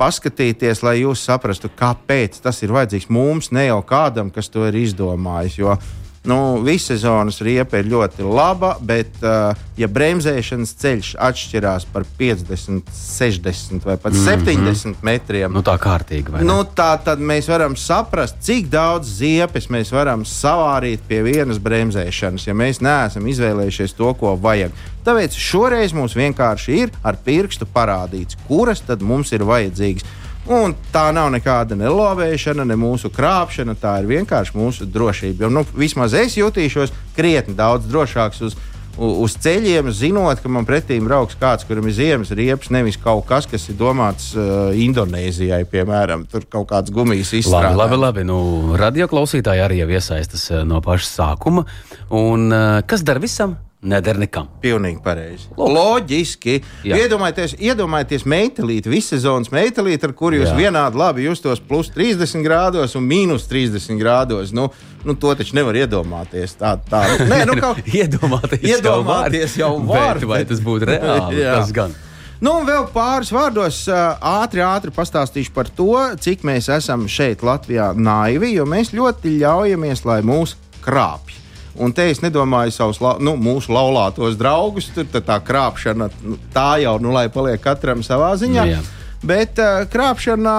Paskatīties, 0.02 0.80
lai 0.82 0.96
jūs 0.98 1.20
saprastu, 1.28 1.68
kāpēc 1.78 2.40
tas 2.42 2.56
ir 2.64 2.72
vajadzīgs 2.74 3.06
mums, 3.14 3.52
ne 3.54 3.68
jau 3.68 3.78
kādam, 3.86 4.32
kas 4.34 4.48
to 4.50 4.64
ir 4.66 4.74
izdomājis. 4.80 5.60
Jo 5.60 5.76
Nu, 6.24 6.60
Vissezonas 6.62 7.40
riepa 7.42 7.80
ir 7.80 7.88
ļoti 7.90 8.22
laba, 8.22 8.76
bet, 8.78 9.16
uh, 9.26 9.58
ja 9.74 9.88
bremzēšanas 9.90 10.70
ceļš 10.78 11.08
atšķirās 11.18 11.88
par 11.90 12.06
50, 12.18 12.92
60 12.94 13.82
vai 13.88 13.96
pat 13.96 14.14
mm 14.14 14.20
-hmm. 14.20 14.44
70 14.46 15.02
metriem, 15.02 15.50
nu, 15.52 15.64
tā 15.66 15.74
kārtīgi. 15.82 16.44
Nu, 16.46 16.62
tā 16.62 16.94
tad 17.02 17.18
mēs 17.18 17.50
varam 17.50 17.74
saprast, 17.76 18.38
cik 18.40 18.70
daudz 18.70 19.18
ziepes 19.18 19.66
mēs 19.66 19.90
varam 19.90 20.22
savārīt 20.22 21.02
pie 21.08 21.22
vienas 21.22 21.58
bremzēšanas, 21.58 22.46
ja 22.46 22.54
mēs 22.54 22.78
neesam 22.78 23.26
izvēlējušies 23.26 23.96
to, 23.98 24.14
ko 24.14 24.36
vajag. 24.36 24.70
Tāpēc 25.04 25.34
šoreiz 25.34 25.92
mums 25.92 26.14
vienkārši 26.14 26.78
ir 26.82 26.90
ar 27.02 27.16
pirkstu 27.24 27.66
parādīts, 27.66 28.38
kuras 28.46 28.80
tad 28.80 29.02
mums 29.02 29.32
ir 29.32 29.42
vajadzīgas. 29.42 30.21
Un 30.50 30.74
tā 30.90 31.04
nav 31.14 31.28
nekāda 31.30 31.76
nelovēšana, 31.78 32.64
ne 32.66 32.74
mūsu 32.78 33.12
krāpšana, 33.14 33.76
tā 33.78 34.00
ir 34.02 34.10
vienkārši 34.10 34.56
mūsu 34.58 34.88
drošība. 34.90 35.46
Jo, 35.46 35.50
nu, 35.54 35.62
vismaz 35.78 36.16
es 36.18 36.34
jutīšos 36.34 36.90
krietni 37.14 37.54
daudz 37.54 37.86
drošāks 37.86 38.42
uz, 38.48 38.56
uz 38.98 39.36
ceļiem, 39.44 39.92
zinot, 39.94 40.42
ka 40.42 40.50
man 40.50 40.66
pretī 40.66 40.98
brauks 41.04 41.38
kāds, 41.38 41.66
kuram 41.68 41.86
ir 41.86 41.94
ziemas 41.94 42.34
riepas, 42.34 42.72
nevis 42.74 42.98
kaut 42.98 43.22
kas, 43.30 43.46
kas 43.46 43.68
ir 43.70 43.78
domāts 43.78 44.32
uh, 44.34 44.74
Indonēzijai, 44.74 45.62
piemēram, 45.70 46.26
tur 46.26 46.48
kaut 46.50 46.72
kāds 46.74 46.90
gumijas 46.90 47.30
izstrādājums. 47.38 47.78
Labi, 47.78 48.00
labi, 48.02 48.24
labi. 48.24 48.26
Nu, 48.26 48.78
radioklausītāji 48.82 49.62
arī 49.62 49.84
jau 49.84 49.92
iesaistas 49.94 50.48
uh, 50.50 50.64
no 50.66 50.82
paša 50.82 51.12
sākuma. 51.12 51.68
Un, 52.10 52.50
uh, 52.50 52.80
kas 52.82 53.06
dara 53.06 53.22
visam? 53.22 53.60
Neder 53.82 54.14
nekam. 54.14 54.46
Pilnīgi 54.62 55.00
pareizi. 55.02 55.48
Loģiski. 55.58 56.60
Jā. 56.86 57.00
Iedomājieties, 57.02 57.56
iedomājieties 57.58 58.24
metālīti, 58.30 58.92
visu 58.92 59.16
sezonas 59.16 59.50
metālīti, 59.50 60.06
ar 60.06 60.14
kuru 60.14 60.38
jūs 60.38 60.52
Jā. 60.52 60.58
vienādi 60.60 61.00
labi 61.00 61.26
justos 61.26 61.58
plus 61.58 61.90
30 61.90 62.44
grādos 62.46 62.94
un 62.98 63.08
mīnus 63.10 63.48
30 63.50 63.98
grādos. 63.98 64.54
Nu, 64.54 64.68
nu, 65.02 65.16
to 65.18 65.34
taču 65.34 65.58
nevar 65.58 65.80
iedomāties. 65.82 66.54
Tā, 66.62 66.76
tā. 66.86 67.02
Nē, 67.26 67.42
nu, 67.50 67.58
kaut... 67.64 67.82
iedomāties, 67.82 68.62
iedomāties 68.70 69.58
jau 69.58 69.74
var. 69.90 70.22
Bet, 70.22 70.30
vai 70.30 70.40
tas 70.46 70.62
būtu 70.62 70.90
reāli? 70.92 71.42
tas 71.58 71.74
gan. 71.74 71.98
Nu, 72.38 72.60
un 72.60 72.70
vēl 72.70 72.86
pāris 72.94 73.34
vārdos 73.34 73.82
ātri, 73.90 74.62
ātri 74.62 74.94
pastāstīšu 74.94 75.50
par 75.58 75.74
to, 75.74 75.92
cik 76.22 76.46
mēs 76.46 76.70
esam 76.70 77.10
šeit, 77.10 77.42
Latvijā, 77.42 77.92
naivi, 77.98 78.54
jo 78.54 78.66
mēs 78.66 78.94
ļoti 78.94 79.40
ļaujamies, 79.42 80.06
lai 80.06 80.22
mūs 80.26 80.54
krāpj. 80.86 81.41
Un 81.80 81.92
te 81.96 82.04
es 82.10 82.20
nedomāju 82.20 82.74
savus, 82.74 82.98
nu, 83.24 83.32
mūsu 83.40 83.72
laulātos 83.72 84.36
draugus, 84.36 84.90
tur 84.92 85.06
tā 85.08 85.38
krāpšana, 85.40 86.10
nu, 86.24 86.36
tā 86.52 86.76
jau, 86.82 86.98
nu, 87.00 87.14
lai 87.14 87.28
paliek 87.32 87.62
katram 87.62 88.04
savā 88.04 88.34
ziņā. 88.40 88.66
Jā. 88.68 88.82
Bet 89.24 89.60
uh, 89.62 89.84
krāpšana 89.88 90.56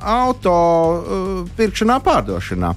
auto 0.00 0.54
uh, 0.56 1.42
pirkšanā, 1.58 2.00
pārdošanā. 2.02 2.72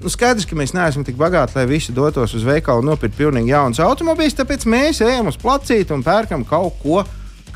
Nu, 0.00 0.12
skaidrs, 0.12 0.46
ka 0.48 0.56
mēs 0.56 0.72
neesam 0.76 1.04
tik 1.04 1.18
bagāti, 1.20 1.56
lai 1.58 1.66
visi 1.68 1.92
dotos 1.96 2.36
uz 2.36 2.46
veikalu 2.46 2.84
un 2.84 2.92
nopirktu 2.92 3.18
pilnīgi 3.18 3.52
jaunus 3.52 3.82
automobīļus. 3.84 4.38
Tāpēc 4.40 4.68
mēs 4.70 5.02
ejam 5.04 5.32
uz 5.32 5.40
placīti 5.40 5.92
un 5.96 6.06
pērkam 6.06 6.46
kaut 6.48 6.78
ko, 6.84 7.02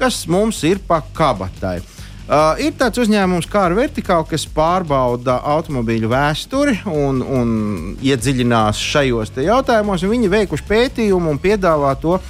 kas 0.01 0.25
mums 0.29 0.61
ir 0.67 0.83
pa 0.89 1.01
kabatai. 1.15 1.79
Uh, 1.79 2.00
Uh, 2.31 2.53
ir 2.63 2.77
tāds 2.79 3.01
uzņēmums 3.03 3.49
kā 3.51 3.65
ar 3.67 3.73
vertikālu, 3.75 4.23
kas 4.31 4.45
pārbauda 4.55 5.41
automobīļu 5.51 6.11
vēsturi 6.13 6.77
un, 6.87 7.17
un 7.27 7.49
iedziļinās 8.07 8.79
šajos 8.79 9.33
jautājumos. 9.43 10.05
Viņi 10.07 10.29
veikuši 10.31 10.67
pētījumu 10.69 11.33
un 11.33 11.41
piedāvā 11.43 11.97
to 11.99 12.21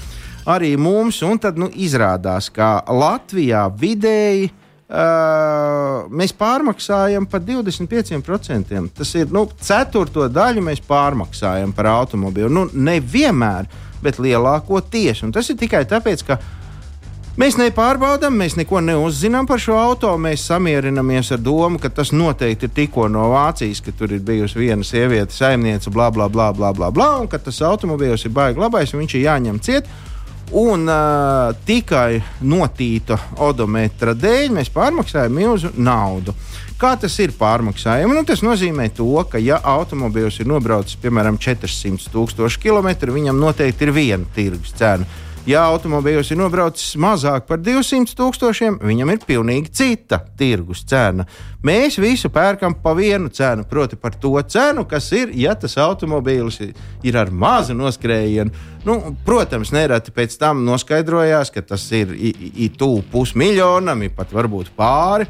arī 0.49 0.71
mums. 0.81 1.19
Tad 1.43 1.61
nu, 1.61 1.69
izrādās, 1.69 2.49
ka 2.49 2.79
Latvijā 2.89 3.67
vidēji 3.77 4.47
uh, 4.49 6.09
mēs 6.09 6.33
pārmaksājam 6.33 7.27
par 7.29 7.45
25%. 7.45 8.81
Tas 8.97 9.13
ir 9.21 9.29
nu, 9.37 9.45
ceturto 9.61 10.31
daļu 10.33 10.65
mēs 10.65 10.81
pārmaksājam 10.89 11.77
par 11.77 11.91
automobīlu. 11.93 12.49
Nu, 12.49 12.65
Nevienmēr, 12.73 13.69
bet 14.01 14.17
lielākoties. 14.17 15.27
Tas 15.37 15.53
ir 15.53 15.61
tikai 15.61 15.85
tāpēc, 15.93 16.25
ka 16.25 16.41
Mēs 17.39 17.55
nepārbaudām, 17.55 18.35
mēs 18.35 18.57
neko 18.59 18.81
neuzzinām 18.83 19.47
par 19.47 19.61
šo 19.63 19.77
auto. 19.79 20.11
Mēs 20.19 20.43
samierinamies 20.51 21.31
ar 21.31 21.39
domu, 21.39 21.79
ka 21.79 21.89
tas 21.95 22.11
noteikti 22.11 22.67
ir 22.67 22.73
tikko 22.75 23.07
no 23.09 23.29
Vācijas, 23.31 23.79
ka 23.87 23.95
tur 23.95 24.11
ir 24.17 24.25
bijusi 24.27 24.59
viena 24.59 24.83
sieviete, 24.85 25.35
saimniece, 25.37 25.93
bla, 25.95 26.09
bla, 26.11 26.27
bla, 26.29 26.51
bla, 26.53 26.73
bla, 26.75 26.91
bla 26.91 27.11
un 27.23 27.31
ka 27.31 27.39
tas 27.39 27.63
automobilis 27.63 28.27
ir 28.27 28.35
baigi 28.35 28.59
labais 28.59 28.91
un 28.95 29.05
viņš 29.05 29.15
ir 29.15 29.27
jāņem 29.29 29.63
ciet. 29.63 29.93
Un 30.51 30.91
uh, 30.91 31.55
tikai 31.63 32.19
notīta 32.43 33.15
odometra 33.39 34.17
dēļ 34.19 34.51
mēs 34.57 34.73
pārmaksājam 34.75 35.39
milzu 35.39 35.71
naudu. 35.79 36.35
Kā 36.81 36.97
tas 36.99 37.15
ir 37.23 37.31
pārmaksājumi? 37.39 38.17
Nu, 38.17 38.27
tas 38.27 38.43
nozīmē, 38.43 38.89
to, 38.97 39.13
ka, 39.31 39.39
ja 39.39 39.61
automobilis 39.63 40.41
ir 40.43 40.51
nobraucis 40.51 40.99
piemēram 40.99 41.39
400 41.39 42.11
tūkstoši 42.11 42.63
km, 42.67 42.91
viņam 43.15 43.39
noteikti 43.39 43.87
ir 43.87 43.95
viena 43.95 44.27
tirgus 44.35 44.75
cena. 44.75 45.07
Ja 45.49 45.63
automobīļos 45.73 46.35
ir 46.35 46.37
nobraucis 46.37 46.99
mazāk 47.01 47.47
par 47.49 47.63
200 47.65 48.13
tūkstošiem, 48.19 48.75
viņam 48.85 49.13
ir 49.15 49.23
pilnīgi 49.25 49.71
cita 49.73 50.19
tirgus 50.37 50.83
cena. 50.85 51.25
Mēs 51.65 51.97
visu 52.01 52.29
pērkam 52.33 52.75
pa 52.83 52.93
vienu 52.97 53.31
cenu, 53.33 53.65
proti, 53.69 53.97
par 53.97 54.19
to 54.21 54.35
cenu, 54.53 54.85
kas 54.89 55.09
ir, 55.17 55.33
ja 55.33 55.55
tas 55.57 55.79
automobīlis 55.81 56.61
ir 56.61 57.17
ar 57.17 57.33
mazu 57.33 57.73
noskrējienu. 57.79 58.53
Nu, 58.85 58.99
protams, 59.25 59.73
nereti 59.73 60.13
pēc 60.13 60.37
tam 60.41 60.61
noskaidrojās, 60.69 61.53
ka 61.55 61.65
tas 61.73 61.89
ir 61.97 62.13
tuvu 62.77 63.01
pusmiljonam, 63.09 64.05
ir 64.05 64.13
pat 64.17 64.37
varbūt 64.37 64.75
pāri. 64.77 65.29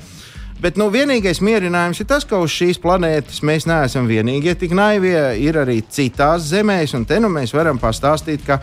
Bet 0.61 0.77
nu, 0.77 0.91
vienīgais 0.93 1.39
mierinājums 1.41 2.03
ir 2.03 2.11
tas, 2.11 2.27
ka 2.29 2.43
uz 2.43 2.53
šīs 2.53 2.83
planētas 2.83 3.41
mēs 3.47 3.65
neesam 3.71 4.11
vienīgie 4.11 4.59
tik 4.59 4.75
naivie. 4.77 5.17
Ir 5.41 5.57
arī 5.63 5.79
citās 5.89 6.51
zemēs, 6.51 6.99
un 6.99 7.07
te 7.09 7.23
nu 7.23 7.31
mēs 7.33 7.55
varam 7.57 7.79
pastāstīt, 7.81 8.45
ka 8.45 8.59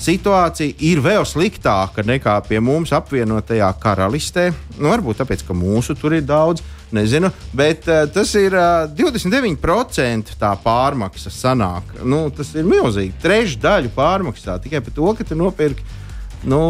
situācija 0.00 0.76
ir 0.84 1.02
vēl 1.04 1.24
sliktāka 1.28 2.04
nekā 2.06 2.36
pie 2.46 2.60
mums 2.62 2.92
apvienotajā 2.96 3.68
karalistē. 3.82 4.50
Nu, 4.78 4.90
varbūt 4.92 5.22
tāpēc, 5.22 5.44
ka 5.46 5.56
mūsu 5.56 5.96
tur 5.98 6.16
ir 6.16 6.24
daudz, 6.26 6.62
nezinu, 6.92 7.30
bet 7.56 7.88
uh, 7.88 8.04
tas 8.12 8.34
ir 8.38 8.56
uh, 8.56 8.84
29% 8.98 10.36
tā 10.40 10.52
pārmaksa 10.64 11.32
sanāk. 11.32 11.96
Nu, 12.04 12.26
tas 12.34 12.52
ir 12.56 12.68
milzīgi. 12.68 13.16
Trešdaļu 13.22 13.92
pārmaksā 13.96 14.58
tikai 14.62 14.82
par 14.84 14.96
to, 14.96 15.12
ka 15.18 15.28
tu 15.28 15.38
nopirki 15.38 15.86
nu, 16.48 16.62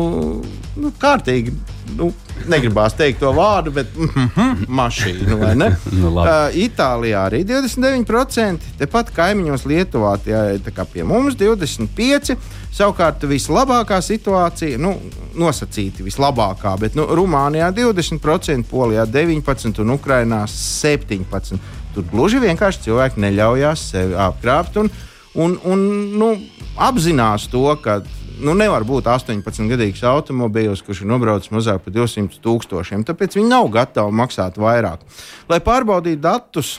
nu, 0.77 0.93
kārtīgi. 1.01 1.55
Nu, 1.93 2.09
negribās 2.49 2.95
teikt 2.97 3.21
to 3.21 3.33
vārdu, 3.37 3.73
bet 3.75 3.91
mm, 3.93 4.65
mašīnu 4.73 5.37
vai 5.41 5.53
ne? 5.59 5.69
nu, 6.01 6.13
uh, 6.15 6.55
Itālijā 6.57 7.27
arī 7.29 7.43
29%, 7.49 8.73
tepat 8.81 9.13
kaimiņos 9.15 9.67
Lietuvā 9.69 10.15
tie 10.23 10.39
ir 10.57 10.83
pie 10.93 11.05
mums 11.07 11.37
25%. 11.41 12.39
Savukārt 12.73 13.27
vislabākā 13.29 13.99
situācija, 14.01 14.79
nu, 14.81 14.95
nosacīti 15.37 16.07
vislabākā, 16.07 16.73
bet 16.81 16.97
nu, 16.97 17.05
Rumānijā 17.19 17.69
20%, 17.77 18.65
Polijā 18.71 19.05
19% 19.05 19.85
un 19.85 19.93
Ukrainā 19.99 20.47
17%. 20.49 21.61
Tur 21.93 22.09
gluži 22.09 22.41
vienkārši 22.41 22.87
cilvēki 22.87 23.21
neļaujās 23.21 23.85
sevi 23.93 24.17
apkrāpt 24.17 24.81
un, 24.81 24.89
un, 25.37 25.59
un 25.69 25.85
nu, 26.17 26.33
apzinās 26.81 27.51
to, 27.53 27.67
ka 27.85 28.01
nu, 28.43 28.55
nevar 28.59 28.85
būt 28.87 29.09
18-gadīgs 29.11 30.03
automobīls, 30.09 30.83
kurš 30.85 31.05
ir 31.05 31.11
nobraucis 31.13 31.53
mazāk 31.55 31.85
par 31.85 31.95
200 31.95 32.41
tūkstošiem. 32.43 33.07
Tāpēc 33.09 33.39
viņi 33.39 33.51
nav 33.51 33.71
gatavi 33.73 34.15
maksāt 34.19 34.59
vairāk. 34.61 35.03
Lai 35.51 35.61
pārbaudītu 35.65 36.23
datus 36.23 36.77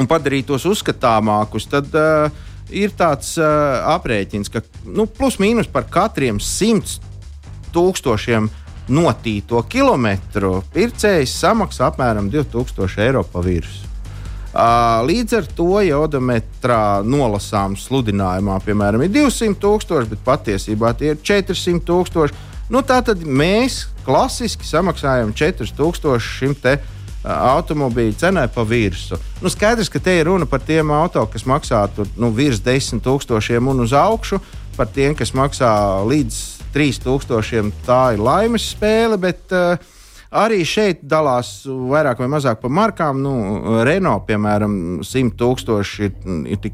un 0.00 0.08
padarītu 0.10 0.54
tos 0.54 0.68
uzskatāmākus, 0.70 1.68
tad 1.70 1.90
uh, 1.96 2.30
ir 2.72 2.94
tāds 2.96 3.34
uh, 3.40 3.82
aprēķins, 3.96 4.52
ka 4.52 4.64
nu, 4.86 5.06
plus 5.06 5.40
mīnus 5.42 5.70
par 5.72 5.88
katriem 5.92 6.40
100 6.40 7.00
tūkstošiem 7.74 8.48
notīto 8.90 9.60
kilometru 9.70 10.58
pircējs 10.74 11.36
samaksā 11.44 11.92
apmēram 11.92 12.32
2000 12.32 13.06
eiro 13.06 13.24
pa 13.26 13.44
virsmu. 13.44 13.89
Līdz 14.50 15.36
ar 15.38 15.48
to, 15.54 15.78
ja 15.84 16.00
odometrā 16.02 17.00
nolasām 17.06 17.76
sludinājumā, 17.78 18.56
piemēram, 18.66 19.04
ir 19.06 19.12
200 19.14 19.54
tūkstoši, 19.62 20.10
bet 20.10 20.24
patiesībā 20.26 20.90
tie 20.98 21.12
ir 21.14 21.20
400 21.22 21.84
tūkstoši, 21.86 22.40
nu, 22.74 22.82
tad 22.82 23.12
mēs 23.22 23.84
klasiski 24.06 24.66
samaksājam 24.66 25.30
4000 25.36 26.18
šim 26.24 26.56
te 26.58 26.80
automobīļa 27.22 28.16
cenai 28.16 28.46
pa 28.50 28.64
virsmu. 28.66 29.18
Nu, 29.44 29.52
skaidrs, 29.52 29.90
ka 29.92 30.00
te 30.02 30.16
ir 30.18 30.26
runa 30.26 30.48
par 30.48 30.64
tiem 30.64 30.90
auto, 30.94 31.22
kas 31.30 31.44
maksā 31.46 31.84
tur, 31.94 32.08
nu, 32.18 32.32
virs 32.34 32.62
10 32.64 33.04
tūkstošiem 33.04 33.70
un 33.70 33.84
uz 33.84 33.94
augšu, 33.94 34.40
par 34.76 34.88
tiem, 34.90 35.14
kas 35.14 35.34
maksā 35.36 35.70
līdz 36.08 36.40
3000. 36.74 37.70
Tā 37.86 38.02
ir 38.16 38.24
laimes 38.24 38.70
spēle, 38.72 39.20
bet 39.20 39.54
uh, 39.54 39.76
Arī 40.30 40.60
šeit 40.62 41.00
dalās 41.10 41.64
vairāk 41.66 42.20
vai 42.22 42.28
mazāk 42.30 42.60
pa 42.62 42.68
markām. 42.70 43.18
Nu, 43.18 43.32
Renault, 43.82 44.28
piemēram, 44.28 44.74
100 45.02 45.34
tūkstoši 45.40 46.04
ir, 46.06 46.12
ir, 46.54 46.68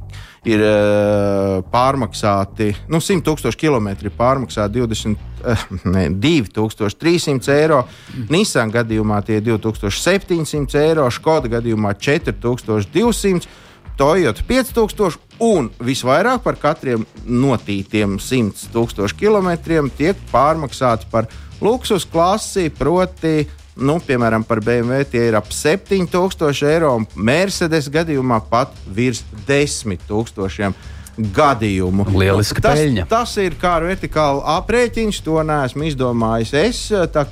ir 0.45 0.65
uh, 0.67 1.63
pārmaksāti, 1.73 2.75
nu, 2.93 3.01
100 3.01 3.25
tūkstoši 3.25 3.61
kilometri 3.63 4.13
pārmaksāti 4.13 4.77
20, 4.77 5.25
uh, 5.41 5.65
ne, 5.89 6.11
2300 6.21 7.55
eiro. 7.57 7.81
Mm. 8.13 8.27
Nissan 8.37 8.75
gadījumā 8.75 9.23
tie 9.25 9.41
ir 9.41 9.49
2700 9.49 10.77
eiro, 10.83 11.09
Skoda 11.09 11.49
gadījumā 11.57 11.95
4200. 11.97 13.65
Toyota 13.97 14.43
5000 14.45 15.17
un 15.41 15.71
visvairāk 15.81 16.43
par 16.45 16.59
katriem 16.61 17.07
notītiem 17.25 18.19
100 18.21 18.69
tūkstošu 18.75 19.17
kilometriem 19.17 19.89
tiek 19.97 20.21
pārmaksāti 20.29 21.09
par 21.09 21.31
luksus 21.61 22.07
klasi, 22.09 22.69
proti, 22.71 23.47
nu, 23.77 23.99
piemēram, 24.01 24.45
par 24.47 24.61
BMW 24.65 25.05
tie 25.11 25.29
ir 25.29 25.39
ap 25.39 25.53
7000 25.53 26.67
eiro, 26.69 26.95
un 27.01 27.07
Mercedes 27.15 27.91
gadījumā 27.93 28.43
pat 28.51 28.75
virs 28.87 29.25
10 29.49 30.07
000 30.09 30.75
gadījumu. 31.17 32.07
Lieliski 32.13 32.61
tas, 32.61 32.79
peļņa. 32.79 33.07
Tas 33.09 33.33
ir 33.41 33.57
kā 33.61 33.77
vertikāli 33.85 34.43
aprēķins, 34.57 35.23
to 35.25 35.41
neesmu 35.47 35.89
izdomājis 35.89 36.53
es. 36.61 36.81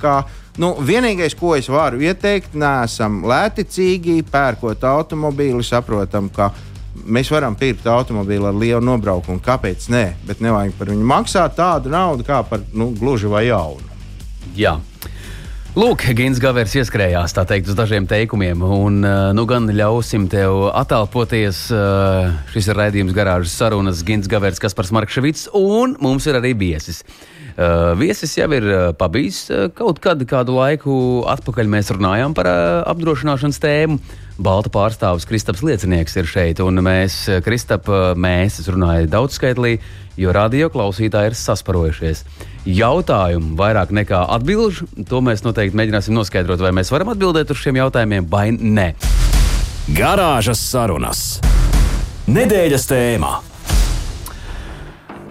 Kā, 0.01 0.15
nu, 0.61 0.73
vienīgais, 0.85 1.37
ko 1.37 1.55
es 1.57 1.69
varu 1.71 2.01
ieteikt, 2.05 2.57
neesam 2.57 3.21
lēticīgi 3.29 4.21
pērkot 4.31 4.85
automobīli, 4.89 5.63
saprotam, 5.65 6.31
ka 6.33 6.51
mēs 7.05 7.29
varam 7.33 7.57
pirkt 7.59 7.87
automobīlu 7.91 8.49
ar 8.49 8.57
lielu 8.57 8.83
nobraukumu. 8.85 9.43
Kāpēc? 9.45 9.89
Nē, 9.93 10.05
bet 10.25 10.41
nevajag 10.43 10.77
par 10.79 10.93
viņu 10.93 11.09
maksāt 11.11 11.57
tādu 11.59 11.93
naudu 11.93 12.25
kā 12.25 12.41
par 12.47 12.63
nu, 12.73 12.89
gluži 12.97 13.29
vai 13.29 13.47
jaunu. 13.49 13.94
Jā. 14.53 14.77
Lūk, 15.75 16.05
Gins 16.15 16.37
Gavers 16.39 16.71
ieskrējās 16.79 17.33
teikt, 17.35 17.67
uz 17.67 17.75
dažiem 17.75 18.05
teikumiem, 18.07 18.61
un 18.63 19.01
uh, 19.03 19.33
nu 19.35 19.43
gan 19.43 19.67
ļausim 19.67 20.29
tev 20.31 20.69
attēloties. 20.71 21.65
Uh, 21.75 22.29
šis 22.53 22.69
ir 22.71 22.79
raidījums 22.79 23.11
garāžas 23.17 23.57
sarunas 23.59 24.05
Gins 24.07 24.29
Gavers, 24.31 24.61
Kaspars 24.63 24.93
Markevits, 24.95 25.49
un 25.51 25.97
mums 25.99 26.29
ir 26.31 26.39
arī 26.39 26.53
viesis. 26.55 27.01
Uh, 27.59 27.91
viesis 27.99 28.37
jau 28.37 28.47
ir 28.55 28.69
pabijis 28.95 29.49
kaut 29.75 29.99
kad, 29.99 30.23
kādu 30.23 30.55
laiku 30.55 30.95
atpakaļ. 31.35 31.67
Mēs 31.75 31.91
runājām 31.91 32.39
par 32.39 32.53
apdrošināšanas 32.95 33.59
tēmu. 33.67 33.99
Balta 34.39 34.71
pārstāvis 34.71 35.27
Kristaps 35.27 35.59
Liecinieks 35.63 36.15
ir 36.23 36.31
šeit, 36.31 36.63
un 36.63 36.79
mēs, 36.87 37.25
Kristap, 37.43 37.91
mēs, 38.15 38.63
es 38.63 38.71
runāju 38.71 39.11
daudzskaitlī, 39.11 39.75
jo 40.23 40.31
radio 40.35 40.71
klausītāji 40.71 41.33
ir 41.33 41.41
sasparojušies. 41.43 42.27
Jautājumu 42.65 43.53
vairāk 43.59 43.91
nekā 43.93 44.23
atbildžu, 44.39 44.87
to 45.05 45.19
mēs 45.21 45.43
noteikti 45.45 45.77
mēģināsim 45.77 46.15
noskaidrot, 46.17 46.63
vai 46.65 46.71
mēs 46.73 46.89
varam 46.89 47.11
atbildēt 47.13 47.51
uz 47.53 47.59
šiem 47.61 47.77
jautājumiem 47.77 48.25
vai 48.31 48.47
nē. 48.57 48.87
Garāžas 49.93 50.63
sarunas. 50.65 51.25
Nedēļas 52.25 52.87
tēmā. 52.89 53.35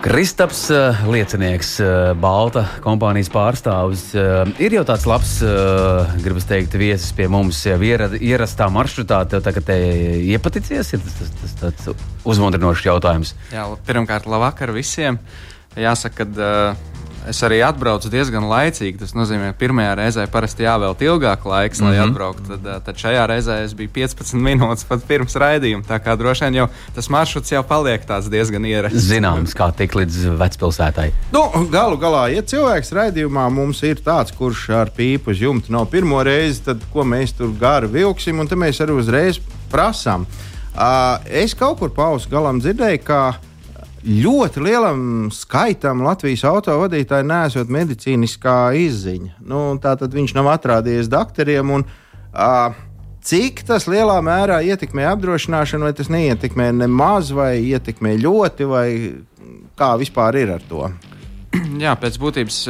Kristaps 0.05 0.63
uh, 0.71 1.03
Liecinieks, 1.11 1.73
uh, 1.83 2.13
Balta 2.21 2.69
kompānijas 2.85 3.33
pārstāvis, 3.35 4.07
uh, 4.15 4.45
ir 4.63 4.79
jau 4.79 4.87
tāds 4.87 5.09
labs, 5.11 5.35
gribas 6.23 6.47
teikt, 6.47 6.79
viesis 6.79 7.11
pie 7.17 7.27
mums 7.33 7.65
jau 7.67 7.81
ierastā 7.83 8.71
maršrutā. 8.71 9.25
Tev 9.27 9.43
tagad 9.43 9.67
te 9.73 9.81
iepaticies, 10.31 10.95
ir 10.95 11.03
tas, 11.03 11.35
tas, 11.41 11.59
tas, 11.65 12.09
uzmundrinošs 12.23 12.87
jautājums. 12.93 13.35
Jā, 13.51 13.67
pirmkārt, 13.89 14.31
labvakar 14.31 14.77
visiem. 14.77 15.19
Jāsaka, 15.75 16.29
ka 16.37 16.75
uh, 16.77 16.93
Es 17.29 17.41
arī 17.47 17.63
atbraucu 17.65 18.11
diezgan 18.13 18.45
laicīgi. 18.51 18.99
Tas 19.01 19.15
nozīmē, 19.17 19.53
ka 19.53 19.59
pirmajā 19.63 19.95
reizē 19.97 20.27
parasti 20.31 20.67
jāvēlta 20.67 21.07
ilgāk 21.07 21.47
laiks, 21.49 21.81
lai 21.81 21.95
mm 21.95 22.01
-hmm. 22.01 22.11
atbrauktu. 22.13 22.49
Tad, 22.49 22.67
eh, 22.67 22.81
tad 22.85 23.01
šajā 23.01 23.25
reizē 23.31 23.57
es 23.65 23.73
biju 23.75 23.89
15 23.95 24.37
minūtes 24.37 24.85
pat 24.89 25.07
pirms 25.09 25.37
raidījuma. 25.37 25.85
Tā 25.89 25.99
kā 26.05 26.17
droši 26.19 26.45
vien 26.45 26.55
jau 26.55 26.69
tas 26.95 27.09
maršruts 27.09 27.53
jau 27.53 27.63
paliek 27.63 28.03
diezgan 28.31 28.65
ierasts. 28.65 29.09
Zināms, 29.09 29.55
kā 29.57 29.73
tik 29.77 29.95
līdz 29.95 30.37
vecpilsētai. 30.39 31.13
Nu, 31.33 31.69
galu 31.71 31.97
galā, 31.97 32.29
ja 32.35 32.43
cilvēks 32.43 32.93
raidījumā 32.93 33.51
mums 33.51 33.83
ir 33.83 33.97
tāds, 33.97 34.33
kurš 34.37 34.71
ar 34.71 34.91
pīpu 34.91 35.31
uz 35.31 35.41
jumta 35.41 35.73
nav 35.73 35.87
pirmo 35.87 36.23
reizi, 36.23 36.63
tad 36.65 36.81
ko 36.93 37.05
mēs 37.05 37.33
tur 37.37 37.51
gari 37.61 37.87
vilksim, 37.87 38.41
un 38.41 38.47
tad 38.47 38.59
mēs 38.59 38.81
arī 38.81 38.93
uzreiz 38.93 39.41
prasām. 39.71 40.27
Uh, 40.75 41.23
es 41.31 41.55
kaut 41.55 41.79
kur 41.79 41.91
pausu 41.95 42.29
galam 42.29 42.61
dzirdēju, 42.61 43.03
ka 43.05 43.39
ļoti 44.05 44.63
lielam 44.65 44.99
skaitam 45.33 46.03
Latvijas 46.05 46.45
autovadītāju 46.49 47.27
nesot 47.29 47.71
medicīniskā 47.73 48.75
izziņa. 48.85 49.39
Nu, 49.49 49.67
tā 49.81 49.95
tad 50.01 50.15
viņš 50.15 50.35
nav 50.37 50.51
atrādījies 50.53 51.09
doktoriem. 51.13 51.73
Un, 51.79 51.87
uh, 51.87 52.77
cik 53.25 53.65
tas 53.69 53.89
lielā 53.89 54.19
mērā 54.25 54.61
ietekmē 54.69 55.07
apdrošināšanu, 55.15 55.89
vai 55.89 55.97
tas 55.97 56.13
neietekmē 56.13 56.71
nemaz, 56.85 57.33
vai 57.35 57.57
ietekmē 57.65 58.19
ļoti, 58.21 58.69
vai 58.69 58.89
kā 59.79 59.95
vispār 60.01 60.43
ir 60.43 60.55
ar 60.59 60.69
to? 60.69 60.91
Jā, 61.85 61.95
pēc 61.99 62.19
būtības 62.21 62.61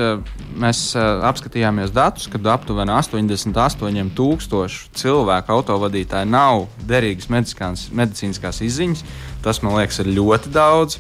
mēs 0.61 0.87
apskatījāmies 1.01 1.93
datus, 1.95 2.29
kad 2.31 2.47
aptuveni 2.55 2.95
88,000 2.95 4.99
cilvēku 5.01 5.57
autovadītāji 5.57 6.31
nav 6.31 6.69
derīgas 6.87 7.31
medicīniskās 7.33 8.63
izziņas. 8.69 9.07
Tas 9.45 9.61
man 9.65 9.77
liekas, 9.79 10.01
ir 10.03 10.13
ļoti 10.17 10.53
daudz. 10.55 10.99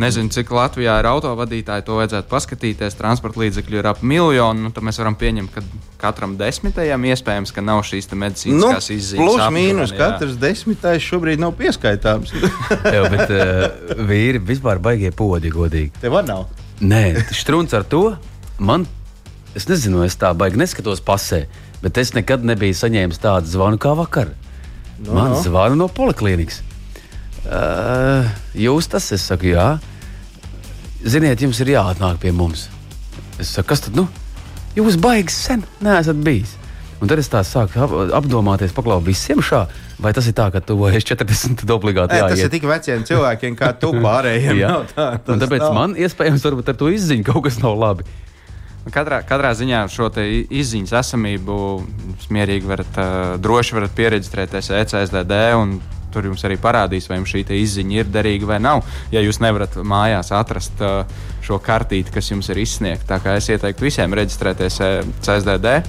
Nezinu, 0.00 0.30
cik 0.32 0.48
Latvijā 0.54 0.94
ir 1.02 1.06
autovadītāji, 1.10 1.84
to 1.84 1.98
vajadzētu 1.98 2.30
paskatīties. 2.30 2.94
Transporta 2.96 3.42
līdzekļu 3.42 3.80
ir 3.82 3.88
ap 3.90 3.98
miljonu. 4.00 4.62
Nu, 4.64 4.70
tad 4.72 4.86
mēs 4.86 4.96
varam 4.96 5.16
pieņemt, 5.20 5.52
ka 5.52 5.60
katram 6.00 6.38
desmitajam 6.40 7.04
iespējams, 7.10 7.52
ka 7.52 7.64
nav 7.64 7.82
šīs 7.84 8.08
medicīniskās 8.08 8.88
nu, 8.88 8.96
izziņas. 8.96 9.20
Plus, 9.20 9.36
apmēram, 9.36 9.58
mīnus, 9.58 9.92
jā. 9.92 9.98
katrs 10.00 10.38
desmitais 10.40 11.04
šobrīd 11.04 11.42
nav 11.42 11.52
pieskaitāms. 11.58 12.32
jā, 12.96 13.02
bet 13.12 13.34
uh, 13.34 13.92
vīri 14.08 14.40
vispār 14.40 14.80
baigie 14.80 15.12
podi, 15.12 15.52
godīgi. 15.52 15.92
Tev 16.00 16.16
nav. 16.24 16.48
Nē, 16.80 17.26
strūns 17.36 17.76
ar 17.76 17.84
to. 17.84 18.06
Man, 18.56 18.88
es 19.52 19.68
nezinu, 19.68 20.00
es 20.06 20.16
tā 20.16 20.32
baigi 20.32 20.62
neskatos 20.62 21.04
pasē, 21.04 21.42
bet 21.84 22.00
es 22.00 22.14
nekad 22.16 22.46
nebiju 22.48 22.80
saņēmis 22.80 23.20
tādu 23.20 23.52
zvanu 23.52 23.76
kā 23.80 23.92
vakar. 24.00 24.32
No, 25.00 25.12
Man 25.12 25.34
no. 25.36 25.44
zvanu 25.44 25.76
no 25.76 25.92
poliklīnikas. 25.92 26.62
Uh, 27.40 28.28
jūs 28.54 28.88
tas, 28.92 29.06
es 29.16 29.24
saku, 29.30 29.54
jā. 29.54 29.68
Ziniet, 31.00 31.40
jums 31.40 31.60
ir 31.64 31.72
jāatnāk 31.72 32.20
pie 32.20 32.32
mums. 32.36 32.68
Es 33.40 33.54
saku, 33.56 33.70
kas 33.72 33.86
tad? 33.86 33.96
Nu? 33.96 34.06
Jūs 34.76 34.98
baigs 35.00 35.36
sen 35.48 35.64
neesat 35.82 36.20
bijis. 36.24 36.56
Un 37.00 37.08
tad 37.08 37.20
es 37.22 37.30
tā 37.32 37.40
sāku 37.48 37.80
ap, 37.80 37.92
apdomāties, 38.18 38.74
paklausīt 38.76 39.08
visiem 39.08 39.40
šā, 39.40 39.62
vai 40.04 40.12
tas 40.12 40.26
ir 40.28 40.34
tā, 40.36 40.50
ka 40.52 40.60
tu 40.60 40.76
esi 40.90 41.06
40 41.08 41.64
obligāti. 41.72 42.12
Nē, 42.12 42.26
tas 42.28 42.42
ir 42.44 42.50
tik 42.52 42.66
veciem 42.68 43.06
cilvēkiem, 43.08 43.56
kā 43.56 43.70
tu 43.80 43.94
pārējiem. 44.04 44.58
jā, 44.60 44.74
tā, 44.92 45.06
tāpēc 45.24 45.64
nav. 45.64 45.76
man 45.78 45.94
iespējams 45.96 46.44
ar 46.50 46.58
to 46.76 46.90
izziņu 46.92 47.24
kaut 47.30 47.46
kas 47.48 47.56
nav 47.64 47.78
labi. 47.80 48.04
Katrā, 48.92 49.20
katrā 49.28 49.52
ziņā 49.56 49.82
šo 49.92 50.08
izziņas 50.16 50.92
esamību 51.00 51.56
mierīgi 52.32 52.68
varat, 52.68 53.00
uh, 53.00 53.34
droši 53.40 53.76
varat 53.76 53.96
pieregistrēties 53.96 54.70
ECSDD 54.82 55.40
un 55.56 55.74
tur 56.12 56.28
jums 56.30 56.44
arī 56.46 56.58
parādīs, 56.60 57.08
vai 57.10 57.20
jums 57.20 57.32
šī 57.32 57.44
izziņa 57.60 58.00
ir 58.00 58.10
derīga 58.12 58.50
vai 58.54 58.60
nav. 58.62 58.84
Ja 59.14 59.22
jūs 59.24 59.40
nevarat 59.42 59.78
mājās 59.80 60.32
atrast 60.36 60.82
uh, 60.84 61.04
šo 61.44 61.60
kartīti, 61.62 62.12
kas 62.14 62.30
jums 62.32 62.50
ir 62.52 62.60
izsniegta, 62.62 63.14
tā 63.14 63.22
kā 63.24 63.38
es 63.40 63.48
ieteiktu 63.50 63.88
visiem 63.88 64.14
reģistrēties 64.16 64.80
uh, 64.84 65.00
CSDD 65.22 65.80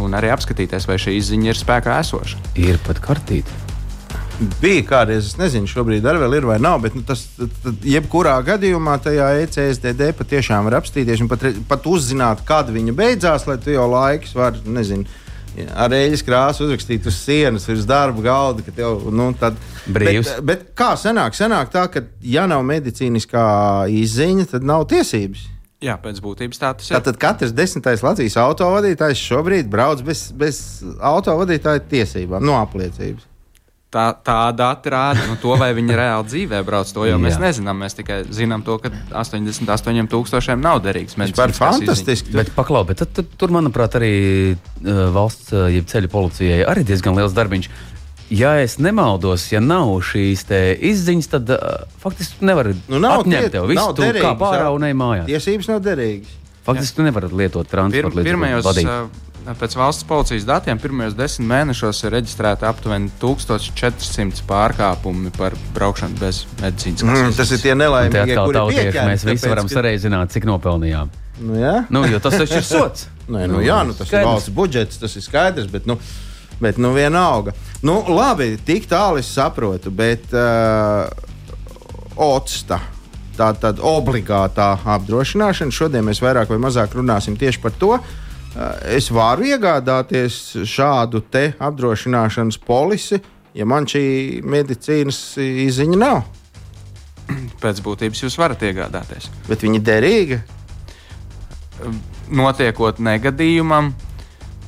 un 0.00 0.14
arī 0.16 0.30
apskatīties, 0.32 0.86
vai 0.88 1.00
šī 1.00 1.16
izziņa 1.18 1.50
ir 1.50 1.58
spēkā 1.58 1.98
esoša. 2.04 2.40
Ir 2.60 2.78
pat 2.86 3.02
kartīte. 3.04 3.66
Bija 4.60 4.80
kādreiz, 4.88 5.26
es 5.28 5.36
nezinu, 5.36 5.68
šobrīd 5.68 6.06
arī 6.08 6.24
ir 6.38 6.46
vai 6.48 6.56
nav, 6.62 6.78
bet 6.80 6.94
nu, 6.96 7.02
tas, 7.04 7.26
tad, 7.36 7.82
jebkurā 7.84 8.38
gadījumā 8.46 8.94
tajā 9.04 9.26
ECSDD 9.42 10.14
patiešām 10.16 10.64
var 10.64 10.78
apstīties 10.78 11.20
un 11.20 11.28
pat, 11.28 11.44
pat 11.68 11.88
uzzināt, 11.90 12.40
kad 12.48 12.70
viņa 12.72 12.94
beidzās, 12.96 13.44
lai 13.50 13.58
tu 13.60 13.74
jau 13.74 13.84
laiks 13.92 14.32
var, 14.38 14.56
nezinu, 14.64 15.04
ar 15.68 15.94
eļļas 15.94 16.24
krāsu 16.26 16.66
uzrakstīt 16.66 17.06
uz 17.08 17.16
sienas, 17.20 17.68
virs 17.68 17.86
darba 17.88 18.24
galda, 18.24 18.64
ka 18.66 18.74
tev 18.74 19.08
nu, 19.14 19.30
tad 19.38 19.56
brīvs. 19.86 20.34
Bet, 20.40 20.44
bet 20.50 20.66
kā 20.78 20.92
sanāk? 21.00 21.38
Sanāk 21.38 21.72
tā, 21.74 21.86
ka 21.92 22.04
ja 22.24 22.46
nav 22.50 22.64
medicīniskā 22.68 23.46
izziņa, 24.02 24.50
tad 24.54 24.66
nav 24.66 24.88
tiesības. 24.90 25.46
Jā, 25.80 25.94
pēc 26.00 26.20
būtības 26.20 26.60
tā 26.60 26.74
tas 26.76 26.90
ir. 26.90 26.98
Tātad 26.98 27.16
katrs 27.20 27.56
desmitais 27.56 28.04
Latvijas 28.04 28.36
autovadītājs 28.42 29.22
šobrīd 29.30 29.70
brauc 29.72 30.04
bez, 30.04 30.26
bez 30.36 30.60
autovadītāja 31.00 31.80
tiesībām, 31.88 32.44
no 32.44 32.58
apliecības 32.60 33.29
tā, 33.92 34.06
tā 34.24 34.38
dati 34.56 34.92
rāda 34.92 35.26
nu, 35.28 35.36
to, 35.40 35.54
vai 35.60 35.70
viņi 35.76 35.96
reāli 35.98 36.28
dzīvē 36.30 36.62
brauc. 36.66 36.90
To 36.94 37.06
jau 37.08 37.16
Jā. 37.16 37.20
mēs 37.22 37.38
nezinām. 37.42 37.82
Mēs 37.82 37.96
tikai 37.98 38.22
zinām 38.34 38.64
to, 38.66 38.78
ka 38.82 38.92
88,000 39.22 40.58
nav 40.62 40.82
derīgs. 40.84 41.16
Tas 41.18 41.32
ir 41.34 41.56
fantastiski. 41.58 42.34
Bet, 42.36 42.52
paklau, 42.56 42.84
bet 42.88 43.02
tad, 43.02 43.14
tad, 43.18 43.30
tur, 43.40 43.54
manuprāt, 43.54 43.96
arī 43.98 44.12
uh, 44.54 45.06
valsts, 45.14 45.52
uh, 45.54 45.68
jeb 45.72 45.88
ceļu 45.90 46.12
policijai 46.12 46.60
arī 46.70 46.86
diezgan 46.88 47.18
liels 47.18 47.36
darbiņš. 47.36 47.70
Ja 48.30 48.52
es 48.62 48.76
nemaldos, 48.78 49.48
ja 49.50 49.58
nav 49.58 49.88
šīs 50.06 50.44
izziņas, 50.86 51.30
tad 51.32 51.50
uh, 51.56 51.88
faktiski 51.98 52.46
nevar 52.46 52.70
nu, 52.76 53.00
nav 53.02 53.24
atņemt 53.24 53.48
tie, 53.48 53.54
tev 53.56 53.66
visu, 53.66 53.88
tu 53.96 54.06
derīgas, 54.06 54.28
kā 54.28 54.36
pārā 54.38 54.68
un 54.70 54.86
ej 54.86 54.94
mājās. 54.94 55.26
Tiesības 55.26 55.72
nav 55.72 55.82
derīgas. 55.82 56.36
Faktiski 56.60 56.92
Jā. 56.92 57.00
tu 57.00 57.08
nevari 57.08 57.32
lietot 57.32 57.66
transporta 57.66 58.20
līdzekļu. 58.20 58.28
Pirmajos, 58.28 59.29
Pēc 59.40 59.74
valsts 59.78 60.04
policijas 60.04 60.44
datiem 60.44 60.78
pirmajos 60.80 61.14
desmit 61.16 61.48
mēnešos 61.48 62.02
ir 62.04 62.12
reģistrēti 62.12 62.66
aptuveni 62.68 63.08
1400 63.22 64.44
pārkāpumi 64.48 65.32
par 65.36 65.56
braukšanu 65.74 66.20
bez 66.20 66.42
medicīnas. 66.60 67.04
Mm, 67.06 67.32
tas 67.38 67.52
ir 67.56 67.62
tie 67.62 67.72
nelaimīgi, 67.78 68.36
kuri 68.36 68.58
tautieši, 68.58 69.00
mēs 69.08 69.24
visi 69.24 69.48
varam 69.48 69.70
ka... 69.70 69.78
sareizināt, 69.78 70.34
cik 70.36 70.44
nopelnījām. 70.50 71.12
Nu, 71.40 71.56
jā? 71.56 71.74
nu, 71.88 72.04
jo 72.12 72.20
tas 72.20 72.36
taču 72.36 72.60
ir 72.60 72.68
sots. 72.68 73.08
Nē, 73.32 73.46
nu, 73.46 73.56
nu, 73.56 73.64
jā, 73.64 73.80
nu, 73.88 73.96
tas 73.96 74.10
skaidrs. 74.10 74.20
ir 74.20 74.28
valsts 74.28 74.54
budžets, 74.60 75.00
tas 75.00 75.16
ir 75.16 75.24
skaidrs, 75.24 75.72
bet, 75.72 75.88
nu, 75.88 75.96
bet 76.60 76.80
nu, 76.82 76.92
vienalga. 76.92 77.56
Nu, 77.86 77.96
labi, 78.12 78.52
tik 78.66 78.90
tālu 78.92 79.22
es 79.22 79.30
saprotu, 79.32 79.88
bet 79.94 80.34
uh, 80.36 81.08
otsta. 82.20 82.82
Tā 83.40 83.54
tad 83.56 83.78
obligātā 83.80 84.74
apdrošināšana. 84.98 85.72
Šodien 85.72 86.04
mēs 86.04 86.20
vairāk 86.20 86.50
vai 86.52 86.58
mazāk 86.60 86.92
runāsim 86.98 87.40
tieši 87.40 87.62
par 87.62 87.72
to. 87.80 87.96
Uh, 87.96 88.18
es 88.90 89.10
varu 89.14 89.46
iegādāties 89.46 90.40
šādu 90.66 91.22
te 91.30 91.50
apdrošināšanas 91.62 92.58
polisi, 92.66 93.20
ja 93.54 93.66
man 93.66 93.86
šī 93.90 94.02
medicīnas 94.46 95.20
izziņa 95.40 95.98
nav. 96.00 96.22
Pēc 97.62 97.82
būtības 97.84 98.24
jūs 98.24 98.38
varat 98.40 98.62
iegādāties. 98.66 99.30
Bet 99.46 99.62
viņi 99.62 99.78
ir 99.78 99.86
derīgi. 99.86 100.40
Notiekot 102.34 102.98
negadījumam, 103.02 103.92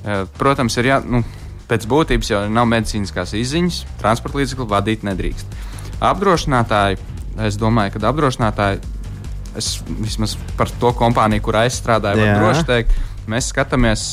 eh, 0.05 0.25
protams, 0.38 0.77
ir 0.79 0.88
jā, 0.92 1.03
nu, 1.05 1.23
pēc 1.68 1.87
būtības 1.90 2.31
jau 2.31 2.40
nav 2.51 2.66
medicīniskās 2.71 3.35
izziņas, 3.38 3.83
transporta 4.01 4.40
līdzekli 4.40 4.66
vadīt 4.71 5.07
nedrīkst. 5.07 5.59
Apdrošinātāji, 6.03 6.99
es 7.47 7.59
domāju, 7.61 7.95
ka 7.95 8.11
apdrošinātāji, 8.11 8.81
es 9.57 9.68
vismaz 10.01 10.37
par 10.57 10.71
to 10.81 10.90
kompāniju, 10.97 11.45
kurā 11.45 11.66
es 11.68 11.79
strādāju, 11.79 12.23
varu 12.23 12.38
droši 12.40 12.66
teikt, 12.68 13.01
mēs 13.30 13.50
skatāmies, 13.52 14.08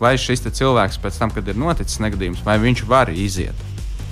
vai 0.00 0.14
šis 0.20 0.44
cilvēks 0.46 0.98
pēc 1.02 1.18
tam, 1.20 1.32
kad 1.34 1.48
ir 1.48 1.58
noticis 1.60 2.00
negadījums, 2.02 2.44
vai 2.46 2.58
viņš 2.62 2.84
var 2.88 3.10
iziet 3.10 3.54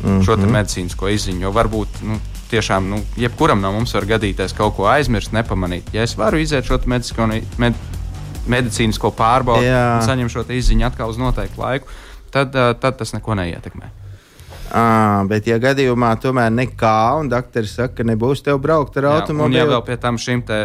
mm 0.03 0.09
-hmm. 0.09 0.25
šo 0.25 0.37
mhm. 0.37 0.53
medicīnisko 0.53 1.09
izziņu. 1.09 1.41
Jo 1.41 1.53
varbūt 1.53 2.03
nu, 2.03 2.19
tiešām 2.51 2.89
nu, 2.91 3.01
jebkuram 3.17 3.61
no 3.61 3.73
mums 3.73 3.95
var 3.95 4.05
gadīties 4.05 4.57
kaut 4.57 4.77
ko 4.77 4.87
aizmirst, 4.87 5.33
nepamanīt. 5.33 5.89
Ja 5.93 6.03
es 6.03 6.17
varu 6.19 6.39
iziet 6.39 6.65
šo 6.65 6.79
med, 7.57 7.75
medicīnisko 8.47 9.13
pārbaudi 9.17 9.67
Jā. 9.67 9.97
un 9.97 10.07
saņemt 10.07 10.33
šo 10.33 10.45
izziņu 10.49 10.87
atkal 10.87 11.11
uz 11.11 11.19
noteiktu 11.19 11.61
laiku, 11.61 11.87
tad, 12.31 12.53
tad 12.81 12.99
tas 12.99 13.13
neko 13.13 13.35
neietekmē. 13.35 13.91
À, 14.73 15.25
bet, 15.29 15.47
ja 15.47 15.59
gadījumā 15.61 16.15
tomēr 16.17 16.49
nekā, 16.51 17.21
un 17.21 17.29
doktoris 17.29 17.75
saka, 17.77 17.95
ka 17.99 18.07
nebūs 18.09 18.41
tev 18.43 18.61
braukt 18.63 18.97
ar 18.97 19.05
automobīlu, 19.05 19.53
tad 19.53 19.59
ja 19.59 19.67
vēl 19.69 19.83
pie 19.85 19.97
tam 20.01 20.19
šim 20.19 20.43
te 20.49 20.63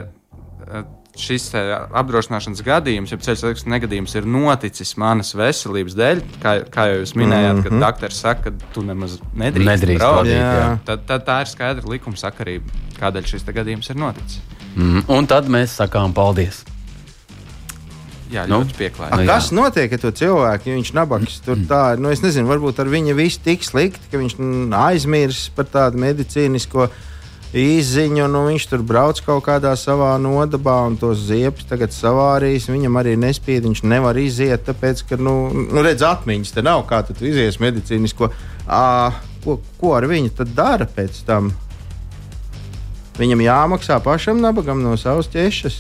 šis 1.21 1.49
apdrošināšanas 1.55 2.61
gadījums, 2.65 3.11
ja 3.13 3.19
ceļu 3.21 3.39
satiksmes 3.41 3.71
negadījums 3.73 4.15
ir 4.19 4.27
noticis 4.29 4.93
manas 5.01 5.33
veselības 5.37 5.97
dēļ, 5.97 6.21
kā, 6.43 6.53
kā 6.73 6.87
jau 6.91 7.01
jūs 7.01 7.15
minējāt, 7.17 7.51
mm 7.51 7.59
-hmm. 7.59 7.63
kad 7.63 7.75
mhm. 7.75 7.83
doktors 7.85 8.21
saka, 8.21 8.51
ka 8.51 8.71
tu 8.75 8.85
nemaz 8.85 9.17
nedrīkst, 9.33 9.71
nedrīkst 9.71 10.03
braukt, 10.03 10.31
jā. 10.31 10.53
Jā. 10.61 10.69
Tad, 10.85 11.05
tad 11.09 11.27
tā 11.27 11.41
ir 11.43 11.51
skaidra 11.51 11.91
likuma 11.93 12.17
sakarība, 12.19 12.81
kādēļ 13.01 13.29
šis 13.33 13.45
gadījums 13.49 13.89
ir 13.89 14.01
noticis. 14.01 14.41
Mm, 14.75 15.05
un 15.09 15.27
tad 15.27 15.49
mēs 15.49 15.77
sakām 15.79 16.13
paldies. 16.13 16.63
Jā, 18.27 18.43
nu, 18.43 18.59
ļoti 18.59 18.75
pieklājīgi. 18.75 19.23
Nu, 19.23 19.27
kas 19.29 19.51
notiek 19.55 19.93
ar 19.95 20.01
to 20.03 20.11
cilvēku, 20.11 20.67
ja 20.67 20.75
viņš 20.75 20.93
nabaks 20.97 21.37
tur 21.45 21.59
tā? 21.69 21.83
Nu, 21.95 22.11
es 22.11 22.21
nezinu, 22.21 22.49
varbūt 22.49 22.81
ar 22.83 22.89
viņu 22.91 23.15
viss 23.15 23.39
tik 23.39 23.63
slikti, 23.63 24.09
ka 24.11 24.19
viņš 24.19 24.35
aizmirs 24.75 25.45
par 25.55 25.69
tādu 25.71 26.01
medicīnisko 26.03 26.89
izziņu, 26.89 27.15
un 27.55 28.31
nu, 28.31 28.41
viņš 28.47 28.65
tur 28.67 28.81
brauc 28.83 29.21
kaut 29.23 29.45
kādā 29.45 29.71
savā 29.79 30.17
nodabā, 30.19 30.81
un 30.87 30.97
tos 30.99 31.27
ziepes 31.29 31.65
tagad 31.69 31.93
savārīs. 31.95 32.67
Viņam 32.67 32.99
arī 32.99 33.15
nespīd, 33.15 33.63
viņš 33.63 33.83
nevar 33.83 34.17
iziet, 34.17 34.65
tāpēc, 34.67 35.05
ka, 35.07 35.15
nu, 35.15 35.49
nu 35.71 35.83
redz, 35.85 36.03
atmiņas 36.03 36.51
te 36.51 36.61
nav, 36.61 36.83
kā 36.89 37.01
tu 37.07 37.15
izies 37.25 37.59
medicīnisko. 37.63 38.29
À, 38.67 39.13
ko, 39.43 39.61
ko 39.79 39.95
ar 39.95 40.07
viņu 40.11 40.35
tad 40.35 40.51
dara 40.57 40.85
pēc 40.85 41.23
tam? 41.25 41.53
Viņam 43.17 43.41
jāmaksā 43.41 43.97
pašam 44.03 44.41
nabagam 44.43 44.83
no 44.83 44.97
savas 44.99 45.29
ķešas. 45.31 45.79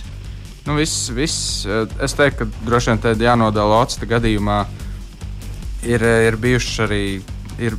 Nu, 0.67 0.75
viss, 0.79 1.11
viss, 1.15 1.67
es 2.03 2.15
teiktu, 2.17 2.43
ka 2.47 2.65
droši 2.67 2.91
vien 2.91 3.03
tādā 3.03 3.27
jānodala 3.29 3.83
Otsta 3.83 4.07
gadījumā 4.09 4.65
ir, 5.87 6.03
ir 6.03 6.39
bijuši 6.39 6.81
arī. 6.87 7.03
Ir 7.57 7.73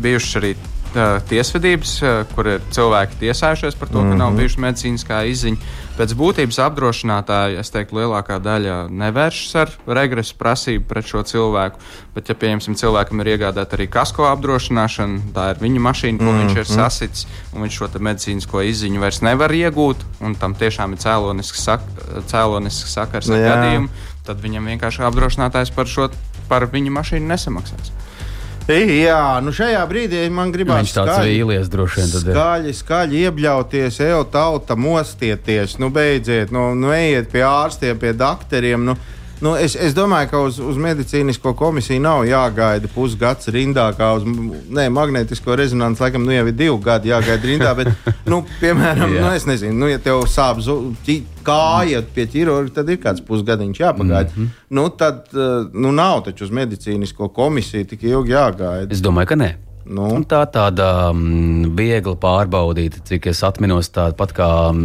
bijušas 0.00 0.36
arī 0.38 0.52
tiesvedības, 1.28 1.92
kur 2.34 2.48
ir 2.54 2.64
cilvēki 2.74 3.18
tiesājušies 3.20 3.76
par 3.78 3.88
to, 3.88 3.98
ka 3.98 4.04
mm 4.04 4.12
-hmm. 4.12 4.18
nav 4.18 4.30
mhm. 4.30 4.38
bijuši 4.38 4.60
medicīniskā 4.60 5.22
izziņa. 5.28 5.56
Pēc 5.98 6.12
būtības 6.14 6.60
apdrošinātāji, 6.62 7.58
es 7.58 7.70
teiktu, 7.74 7.96
lielākā 7.98 8.36
daļa 8.38 8.74
nevēršas 8.90 9.54
ar 9.58 9.72
regresu 9.86 10.36
prasību 10.38 10.84
pret 10.86 11.06
šo 11.10 11.22
cilvēku. 11.22 11.80
Bet, 12.14 12.28
ja, 12.28 12.34
pieņemsim, 12.34 12.76
cilvēkam 12.78 13.20
ir 13.20 13.32
iegādāta 13.34 13.74
arī 13.74 13.88
kasko 13.90 14.28
apdrošināšana, 14.30 15.18
tā 15.34 15.50
ir 15.50 15.62
viņa 15.62 15.80
mašīna, 15.80 16.18
ko 16.18 16.24
mm 16.24 16.30
-hmm. 16.30 16.46
viņš 16.46 16.56
ir 16.56 16.64
mhm. 16.64 16.74
sasits, 16.74 17.26
un 17.54 17.62
viņš 17.62 17.74
šo 17.78 17.88
medicīnisko 17.98 18.62
izziņu 18.62 19.00
vairs 19.00 19.20
nevar 19.20 19.50
iegūt, 19.50 19.96
un 20.20 20.34
tam 20.34 20.54
tiešām 20.54 20.92
ir 20.92 20.98
cēlonisks, 20.98 21.64
sak 21.64 21.80
cēlonisks 22.26 22.94
sakars 22.94 23.30
ar 23.30 23.38
gadījumu, 23.38 23.88
tad 24.26 24.40
viņam 24.40 24.66
vienkārši 24.66 25.02
apdrošinātājs 25.02 25.74
par, 25.74 25.86
šo, 25.86 26.10
par 26.48 26.66
viņa 26.66 26.90
mašīnu 26.90 27.26
nesamaksās. 27.26 27.92
Jā, 28.68 29.40
nu 29.40 29.48
šajā 29.56 29.80
brīdī 29.88 30.26
man 30.28 30.50
gribās 30.52 30.82
Viņš 30.82 30.90
tāds 30.92 31.14
skaļi, 31.14 31.36
vīlies 31.38 31.70
droši 31.72 32.02
vien. 32.02 32.10
Skaļi, 32.20 32.72
skaļi 32.76 33.22
iebļauties, 33.24 34.00
ej, 34.04 34.16
tauta, 34.28 34.76
mostieties, 34.76 35.78
nu 35.80 35.88
beidziet, 35.94 36.52
nu, 36.52 36.74
nu 36.76 36.92
ejiet 36.92 37.30
pie 37.32 37.46
ārstiem, 37.48 37.96
pie 37.96 38.12
doktoriem. 38.12 38.84
Nu, 38.90 38.98
Nu, 39.40 39.52
es, 39.54 39.76
es 39.78 39.94
domāju, 39.94 40.30
ka 40.32 40.40
uz, 40.48 40.56
uz 40.58 40.78
medicīnisko 40.82 41.52
komisiju 41.58 42.02
nav 42.02 42.24
jāgaida 42.26 42.90
pusgads 42.90 43.50
rindā, 43.54 43.86
kā 43.94 44.10
uz 44.18 44.24
ne, 44.26 44.88
magnetisko 44.90 45.54
rezonanci. 45.58 46.02
Laikam, 46.02 46.24
nu 46.26 46.34
jau 46.34 46.46
ir 46.48 46.56
divi 46.58 46.78
gadi 46.82 47.12
jāgaida 47.12 47.50
rindā. 47.52 47.74
Bet, 47.78 47.92
nu, 48.26 48.42
piemēram, 48.62 49.14
nu, 49.14 49.28
es 49.36 49.46
nezinu, 49.46 49.76
nu, 49.78 49.92
ja 49.92 50.02
tev 50.02 50.24
sāp 50.30 50.58
kāja 51.48 52.02
pie 52.14 52.26
ķirurga, 52.28 52.74
tad 52.80 52.90
ir 52.92 52.98
kāds 53.00 53.22
pusgadiņš 53.24 53.80
jāpagaida. 53.80 54.34
Mm 54.34 54.42
-hmm. 54.42 54.66
nu, 54.74 54.88
tad 54.90 55.30
eh, 55.32 55.70
nu, 55.72 55.92
nav 55.92 56.24
taču 56.26 56.44
uz 56.44 56.50
medicīnisko 56.50 57.28
komisiju 57.28 57.84
tik 57.84 58.02
ilgi 58.02 58.34
jāgaida. 58.34 58.92
Es 58.92 59.00
domāju, 59.04 59.26
ka 59.32 59.36
nē. 59.36 59.54
Nu. 59.88 60.08
Tā 60.28 60.42
tāda 60.52 60.86
um, 61.14 61.70
viegli 61.76 62.12
pārbaudīta, 62.20 63.00
cik 63.08 63.30
es 63.30 63.40
atminos, 63.46 63.88
tāpat 63.94 64.34
kā 64.36 64.48
um, 64.68 64.82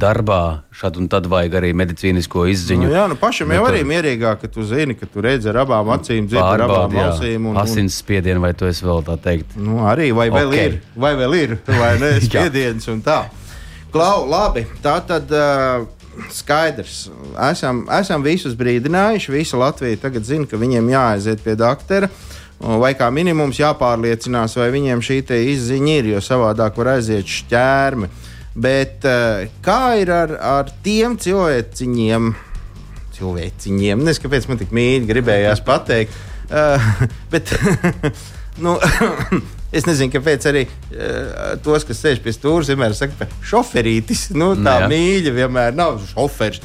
darbā, 0.00 0.62
šad 0.76 1.00
un 1.00 1.08
tad 1.10 1.26
vajag 1.30 1.56
arī 1.58 1.72
medicīnisko 1.80 2.46
izziņu. 2.52 2.86
Nu, 2.86 2.94
jā, 2.94 3.08
nu 3.10 3.18
pašam 3.18 3.50
jau 3.56 3.64
arī 3.66 3.82
mierīgāk, 3.90 4.44
ka 4.44 4.52
tu 4.54 4.66
zini, 4.66 4.94
ka 4.98 5.10
tu 5.10 5.24
redzi 5.26 5.50
ar 5.50 5.62
abām 5.64 5.90
acīm, 5.96 6.30
dzirdi 6.30 6.46
ar 6.46 6.64
abām 6.68 6.96
ausīm. 7.08 7.50
Un, 7.50 7.56
un... 7.56 7.60
Asins 7.64 7.98
spiedienu, 8.04 8.42
vai 8.44 8.54
tu 8.54 8.70
esi 8.70 8.86
vēl 8.86 9.02
tā 9.10 9.18
teikt? 9.20 9.58
Nu, 9.58 9.82
arī, 9.90 10.12
vai 10.14 10.30
vēl 10.30 10.54
okay. 10.54 10.70
ir, 10.70 10.80
vai 10.94 11.14
vēl 11.18 11.38
ir, 11.40 11.56
vai 11.66 11.94
ne, 11.98 12.14
spiediens 12.28 12.86
un 12.92 13.02
tā. 13.06 13.24
Klau, 13.90 14.28
labi, 14.30 14.68
tā 14.84 15.00
tad. 15.06 15.32
Uh, 15.34 15.88
skaidrs. 16.34 17.06
Esam, 17.48 17.84
esam 17.96 18.20
visus 18.20 18.52
brīdinājuši. 18.58 19.30
Visa 19.32 19.56
Latvija 19.56 19.96
tagad 20.02 20.26
zina, 20.26 20.44
ka 20.50 20.58
viņiem 20.60 20.90
jāaiziet 20.90 21.40
pie 21.40 21.54
doktora. 21.56 22.10
Uh, 22.10 22.39
vai 22.60 22.92
kā 22.98 23.08
minimums 23.12 23.58
jāpārliecinās, 23.60 24.56
vai 24.60 24.68
viņiem 24.74 25.02
šī 25.04 25.22
izziņa 25.54 25.94
ir, 26.00 26.10
jo 26.14 26.24
savādāk 26.24 26.76
var 26.80 26.96
aiziet 26.96 27.28
šķērmi. 27.28 28.10
Bet 28.60 29.06
eh, 29.06 29.46
kā 29.64 29.94
ir 30.00 30.10
ar, 30.12 30.34
ar 30.36 30.72
tiem 30.84 31.16
cilvēciņiem, 31.20 32.32
cilvēciņiem, 33.16 34.02
nezinu, 34.04 34.24
kāpēc 34.26 34.48
man 34.50 34.60
tik 34.60 34.74
mīļi 34.74 35.06
gribējās 35.08 35.62
pateikt, 35.64 36.16
uh, 36.50 36.90
bet 37.32 37.52
nu, 38.64 38.74
es 39.76 39.86
nezinu, 39.86 40.10
kāpēc 40.16 40.48
arī 40.50 40.66
uh, 40.66 41.54
tos, 41.64 41.86
kas 41.88 42.02
sēž 42.02 42.20
pie 42.24 42.34
stūra, 42.34 42.66
vienmēr 42.72 42.96
saka, 42.98 43.22
ka 43.22 43.46
šoferītis, 43.52 44.28
nu, 44.34 44.52
tā 44.58 44.80
Jā. 44.82 44.90
mīļa 44.90 45.34
vienmēr 45.38 45.78
nav 45.78 46.02
šoferis. 46.10 46.60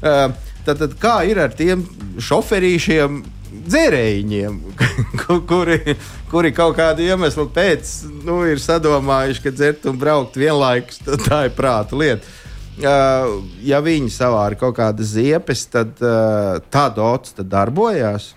Uh, 0.00 0.28
tad, 0.66 0.76
tad 0.76 0.96
kā 1.00 1.20
ir 1.30 1.40
ar 1.42 1.56
tiem 1.56 1.86
šoferīšiem? 2.20 3.22
Dzērējiņiem, 3.50 4.58
kuri, 5.50 5.96
kuri 6.30 6.52
kaut 6.56 6.76
kādu 6.78 7.04
iemeslu 7.06 7.48
pēc 7.54 7.94
nu, 8.26 8.42
ir 8.48 8.62
sadomājuši, 8.62 9.44
ka 9.46 9.54
dzert 9.54 9.88
un 9.90 10.00
braukt 10.00 10.38
vienlaikus 10.40 11.02
tā 11.26 11.46
ir 11.48 11.56
prāta 11.56 11.98
lieta. 11.98 12.36
Ja 12.80 13.80
viņi 13.84 14.08
savāra 14.14 14.56
kaut 14.56 14.78
kādas 14.78 15.12
ziepes, 15.12 15.66
tad 15.68 15.98
tāda 16.72 17.08
otsa 17.10 17.44
darbojās. 17.44 18.34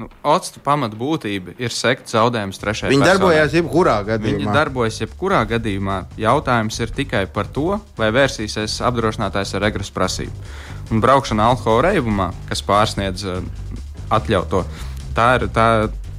Nu, 0.00 0.06
Otsta 0.24 0.62
pamatbūtība 0.64 1.58
ir 1.60 1.72
sekta 1.74 2.14
zaudējums 2.14 2.60
trešajai 2.62 2.92
Viņi 2.94 3.04
darbojās 3.04 3.52
jebkurā 3.58 3.98
gadījumā. 4.06 4.38
Viņi 4.38 4.54
darbojas 4.54 5.00
jebkurā 5.02 5.40
gadījumā. 5.50 5.96
Jautājums 6.20 6.78
ir 6.80 6.94
tikai 6.96 7.26
par 7.28 7.50
to, 7.52 7.74
vai 7.98 8.08
vērsīsies 8.16 8.78
apdrošinātājs 8.88 9.52
ar 9.58 9.64
regresu 9.66 9.92
prasību. 9.96 10.46
Un 10.90 11.02
braukšana 11.04 11.50
alkohola 11.52 11.90
reibumā, 11.90 12.30
kas 12.48 12.64
pārsniedz 12.64 13.26
atļautu. 14.10 14.64
Tā 15.16 15.26
ir, 15.38 15.48
tā, 15.54 15.66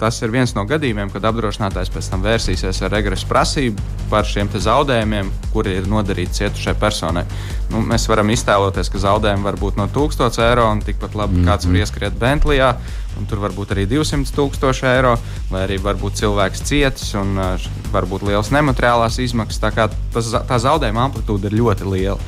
tas 0.01 0.17
ir 0.25 0.31
viens 0.33 0.51
no 0.57 0.63
gadījumiem, 0.67 1.11
kad 1.13 1.25
apdrošinātājs 1.29 1.91
pēc 1.93 2.07
tam 2.11 2.23
vērsīsies 2.25 2.81
ar 2.83 2.91
regresu 2.95 3.27
prasību 3.29 3.83
par 4.09 4.25
šiem 4.27 4.49
zaudējumiem, 4.51 5.29
kuri 5.53 5.77
ir 5.79 5.87
nodarīti 5.89 6.41
cietušai 6.41 6.73
personai. 6.81 7.23
Nu, 7.69 7.83
mēs 7.87 8.07
varam 8.09 8.33
iztēloties, 8.33 8.89
ka 8.91 9.03
zaudējumi 9.05 9.45
var 9.45 9.59
būt 9.61 9.77
no 9.79 9.87
1000 9.93 10.41
eiro, 10.47 10.65
un 10.73 10.81
tikpat 10.83 11.15
labi 11.15 11.37
mm 11.37 11.43
-hmm. 11.43 11.51
kāds 11.51 11.69
var 11.69 11.79
ieskriet 11.83 12.19
Bentlijā, 12.19 12.73
un 13.17 13.29
tur 13.29 13.39
var 13.39 13.55
būt 13.55 13.75
arī 13.75 13.85
200 13.87 14.35
tūkstoši 14.35 14.87
eiro, 14.95 15.15
vai 15.51 15.67
arī 15.67 15.79
var 15.81 15.95
būt 15.95 16.19
cilvēks 16.19 16.65
cietis 16.65 17.13
un 17.13 17.37
uh, 17.37 17.69
var 17.91 18.05
būt 18.05 18.27
liels 18.27 18.51
nemateriālās 18.51 19.19
izmaksas. 19.19 19.61
Tā, 19.61 19.89
tas, 20.13 20.33
tā 20.47 20.57
zaudējuma 20.59 21.05
amplitūda 21.07 21.47
ir 21.47 21.59
ļoti 21.61 21.85
liela. 21.85 22.19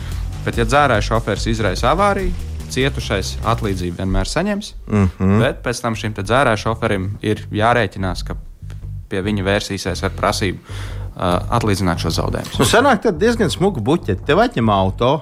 Bet, 0.45 0.58
ja 0.58 0.65
dzērāja 0.65 1.02
šofērs 1.02 1.47
izraisa 1.47 1.91
avāriju, 1.91 2.32
cietušais 2.73 3.36
atlīdzību 3.53 4.01
vienmēr 4.01 4.29
saņems, 4.29 4.73
mm 4.88 5.05
-hmm. 5.19 5.43
bet 5.43 5.62
pēc 5.65 5.81
tam 5.81 5.95
šim 5.99 6.15
dzērāju 6.17 6.63
šoferim 6.65 7.12
ir 7.21 7.45
jārēķinās, 7.51 8.25
ka 8.27 8.38
pie 9.09 9.21
viņa 9.21 9.45
vērsīsies 9.45 10.03
ar 10.03 10.15
prasību 10.17 10.59
uh, 10.59 11.38
atlīdzināt 11.57 12.01
šo 12.01 12.13
zaudējumu. 12.17 12.59
Nu, 12.59 12.65
sanāk, 12.65 13.05
diezgan 13.19 13.51
smuka 13.53 13.81
buķete. 13.81 14.25
Tev 14.25 14.41
atņem 14.41 14.69
auto, 14.73 15.13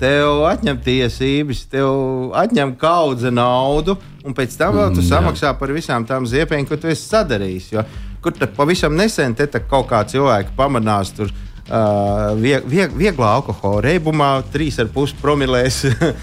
tev 0.00 0.44
atņem 0.48 0.80
tiesības, 0.84 1.66
tev 1.72 2.32
atņem 2.36 2.76
kaudze 2.80 3.30
naudu, 3.30 3.96
un 4.24 4.36
pēc 4.36 4.56
tam 4.58 4.76
vēl 4.76 4.94
tu 4.94 5.02
mm, 5.02 5.08
samaksā 5.10 5.54
par 5.58 5.72
visām 5.76 6.06
tām 6.08 6.26
ziepēm, 6.28 6.66
ko 6.68 6.78
tu 6.80 6.88
esi 6.92 7.08
sadarījis. 7.08 7.72
Jo, 7.72 7.84
kur 8.24 8.36
pavisam 8.56 8.96
nesen 8.96 9.36
te 9.38 9.46
kaut 9.68 9.88
kā 9.90 10.02
cilvēki 10.08 10.56
pamanās 10.56 11.12
tur 11.16 11.32
vieg, 11.66 12.66
vieg, 12.66 12.92
vieglā 12.94 13.30
alkohola 13.40 13.82
reibumā, 13.88 14.30
3,5 14.52 15.16
promilēs 15.18 15.82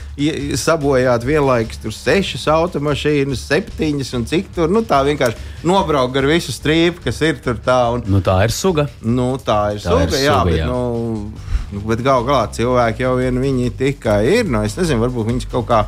sabojāt 0.65 1.25
vienlaikus 1.27 1.81
tur 1.83 1.95
6 1.95 2.47
automašīnas, 2.53 3.43
7 3.49 4.03
un 4.19 4.27
cik 4.29 4.53
tur. 4.55 4.71
Nu, 4.71 4.83
tā 4.87 5.01
vienkārši 5.03 5.67
nobraukt 5.67 6.15
ar 6.19 6.29
visu 6.31 6.55
strīpu, 6.55 7.03
kas 7.03 7.19
ir 7.25 7.41
tur 7.43 7.59
tā. 7.63 7.79
Un, 7.95 8.05
nu, 8.07 8.21
tā 8.23 8.39
ir 8.47 8.55
suga. 8.55 8.87
Nu, 9.01 9.33
tā 9.37 9.75
ir 9.75 9.83
tā 9.83 9.91
suga, 9.91 10.07
ir 10.07 10.23
jā, 10.23 10.37
suga, 10.37 10.45
bet, 10.47 10.61
jā. 10.61 10.69
Nu, 10.69 11.33
nu, 11.73 11.83
bet 11.89 12.05
gal 12.05 12.23
galā 12.27 12.47
cilvēki 12.55 13.03
jau 13.03 13.17
vien 13.19 13.43
viņi 13.43 13.73
tikai 13.79 14.21
ir. 14.39 14.47
Nu, 14.47 14.63
es 14.63 14.77
nezinu, 14.79 15.03
varbūt 15.03 15.27
viņi 15.31 15.51
kaut 15.51 15.67
kā. 15.71 15.83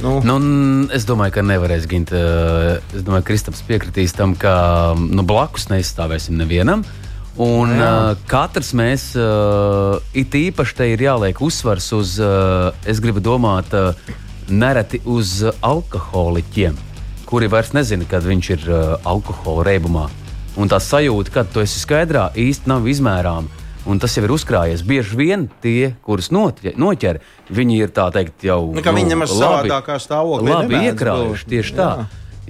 Nu. 0.00 0.16
Nu, 0.24 0.38
es 0.96 1.04
domāju, 1.04 1.36
ka 1.36 1.44
nevarēs 1.44 1.84
gint. 1.86 2.10
Es 2.14 3.04
domāju, 3.04 3.20
ka 3.20 3.28
Kristaps 3.28 3.60
piekritīs 3.68 4.16
tam, 4.16 4.32
ka 4.38 4.96
nu, 4.96 5.22
blakus 5.28 5.68
neizstāvēsim 5.70 6.40
nevienam. 6.40 6.82
Uh, 6.82 7.09
Un 7.38 7.76
Jā. 7.78 7.90
uh, 8.10 8.22
katrs 8.28 8.72
mēs 8.76 9.12
uh, 9.14 10.00
it 10.18 10.34
īpaši 10.34 10.76
te 10.76 10.88
ir 10.92 11.04
jāliek 11.04 11.38
uzsvars 11.40 11.86
uz, 11.94 12.16
uh, 12.18 12.74
es 12.90 12.98
gribu 13.00 13.22
domāt, 13.22 13.70
uh, 13.76 13.94
nereti 14.50 14.98
uz 15.06 15.44
alkoholiķiem, 15.46 16.74
kuri 17.30 17.50
vairs 17.52 17.70
nezina, 17.76 18.08
kad 18.10 18.26
viņš 18.26 18.50
ir 18.56 18.66
uh, 18.66 18.82
alkohola 19.06 19.68
reibumā. 19.70 20.08
Un 20.58 20.68
tā 20.68 20.80
sajūta, 20.82 21.32
kad 21.32 21.52
tu 21.54 21.62
esi 21.62 21.78
skaidrā, 21.78 22.32
īsti 22.34 22.68
nav 22.68 22.88
izmērāma. 22.90 23.60
Un 23.88 23.98
tas 24.02 24.12
jau 24.12 24.26
ir 24.26 24.32
uzkrājies. 24.34 24.82
Bieži 24.84 25.16
vien 25.16 25.46
tie, 25.62 25.94
kurus 26.04 26.28
noķer, 26.34 27.20
viņi 27.48 27.78
ir 27.80 27.92
tā 27.96 28.10
teikt, 28.12 28.44
jau 28.44 28.66
nu, 28.74 28.82
nu, 28.82 28.96
viņi 28.98 29.16
savādākā 29.30 29.96
stāvoklī. 30.02 30.52
Labi 30.52 30.82
iekrājuši 30.90 31.48
tieši 31.54 31.78
tā. 31.78 31.90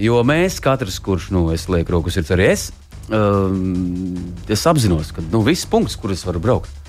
Jo 0.00 0.24
mēs, 0.26 0.58
katrs, 0.64 0.98
kurš, 1.04 1.28
nu, 1.34 1.44
es 1.54 1.68
lieku 1.70 1.98
rokas, 1.98 2.16
ir 2.18 2.26
arī 2.34 2.48
es, 2.54 2.70
um, 3.10 4.14
es 4.48 4.66
apzinos, 4.66 5.12
ka 5.14 5.22
nu, 5.32 5.42
viss 5.46 5.68
punkts, 5.68 5.98
kur 5.98 6.14
es 6.14 6.24
varu 6.26 6.42
braukt. 6.42 6.80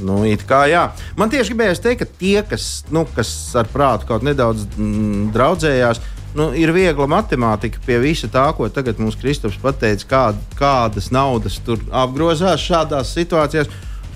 Nu, 0.00 0.22
kā, 0.48 0.64
jā. 0.70 0.86
Man 1.18 1.32
tieši 1.32 1.52
gribējās 1.52 1.82
teikt, 1.82 2.04
ka 2.04 2.20
tie, 2.20 2.38
kas, 2.46 2.68
nu, 2.94 3.04
kas 3.16 3.30
ar 3.58 3.68
prātu 3.68 4.08
kaut 4.08 4.24
nedaudz 4.24 4.64
mm, 4.78 5.28
draudzējās, 5.34 6.00
nu, 6.38 6.50
ir 6.56 6.72
viegla 6.72 7.08
matemātika 7.10 7.82
pie 7.84 7.98
visa 8.02 8.30
tā, 8.30 8.46
ko 8.56 8.70
tagad 8.72 9.00
mums 9.02 9.18
Kristaps 9.20 9.58
pateica, 9.60 10.08
kā, 10.08 10.24
kādas 10.60 11.10
naudas 11.12 11.58
tur 11.66 11.82
apgrozās 11.90 12.62
šādās 12.64 13.12
situācijās. 13.18 13.70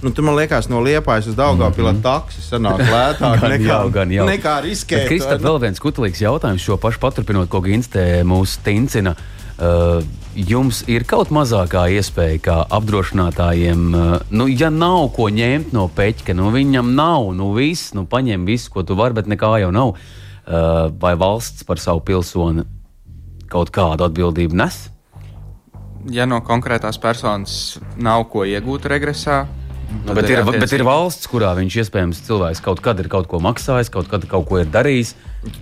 Nu, 0.04 0.10
tur 0.12 0.26
man 0.26 0.36
liekas, 0.36 0.66
no 0.68 0.82
Liepājas 0.84 1.30
uz 1.30 1.36
Dārgāpilā 1.36 1.94
mm 1.94 2.00
-hmm. 2.00 2.02
taksi 2.04 2.42
sanāk 2.44 2.82
lētāk 2.84 3.38
gan 3.40 3.54
nekā, 3.54 3.68
jau, 3.68 3.92
gan 3.92 4.10
jau. 4.12 4.26
nekā 4.28 4.58
riskēt. 4.64 5.06
Kristap, 5.08 5.40
vēl 5.40 5.60
viens 5.60 5.80
kutelīgs 5.80 6.20
jautājums, 6.20 6.64
šo 6.64 6.76
pašu 6.76 7.00
paturpinot, 7.00 7.48
ko 7.48 7.60
Ginstē 7.64 8.20
mūs 8.24 8.58
tincina. 8.64 9.10
Uh, 9.10 9.33
jums 10.34 10.80
ir 10.90 11.04
kaut 11.06 11.30
mazākā 11.34 11.84
iespēja, 11.94 12.40
kā 12.42 12.56
apdrošinātājiem, 12.74 13.84
uh, 13.94 14.16
nu, 14.34 14.48
ja 14.50 14.70
nav 14.74 15.12
ko 15.14 15.28
ņemt 15.30 15.74
no 15.76 15.86
peķa, 15.94 16.34
nu, 16.34 16.50
viņam 16.54 16.94
nav, 16.96 17.30
nu, 17.38 17.52
viss, 17.54 17.92
nu, 17.94 18.02
paņem 18.10 18.48
visu, 18.48 18.72
ko 18.74 18.82
tu 18.82 18.98
vari, 18.98 19.14
bet 19.14 19.30
nekā 19.30 19.52
jau 19.62 19.70
nav. 19.74 19.94
Uh, 20.44 20.90
vai 21.00 21.14
valsts 21.16 21.64
par 21.64 21.80
savu 21.80 22.02
pilsoni 22.04 22.66
kaut 23.48 23.70
kādu 23.72 24.04
atbildību 24.04 24.58
nes? 24.58 24.82
ja 26.12 26.26
no 26.28 26.40
konkrētās 26.44 26.98
personas 27.00 27.78
nav 27.96 28.26
ko 28.32 28.44
iegūt 28.48 28.90
regresā, 28.90 29.44
Nu, 29.94 30.14
bet, 30.16 30.26
ir, 30.32 30.40
bet 30.42 30.72
ir 30.74 30.82
valsts, 30.82 31.28
kurā 31.30 31.52
viņš 31.54 31.74
iespējams 31.84 32.22
cilvēks 32.26 32.62
kaut 32.64 32.80
kad 32.82 32.98
ir 32.98 33.06
kaut 33.12 33.28
ko 33.30 33.38
maksājis, 33.44 33.92
kaut 33.92 34.08
kad 34.10 34.24
kaut 34.26 34.48
ko 34.48 34.58
ir 34.58 34.66
darījis. 34.72 35.12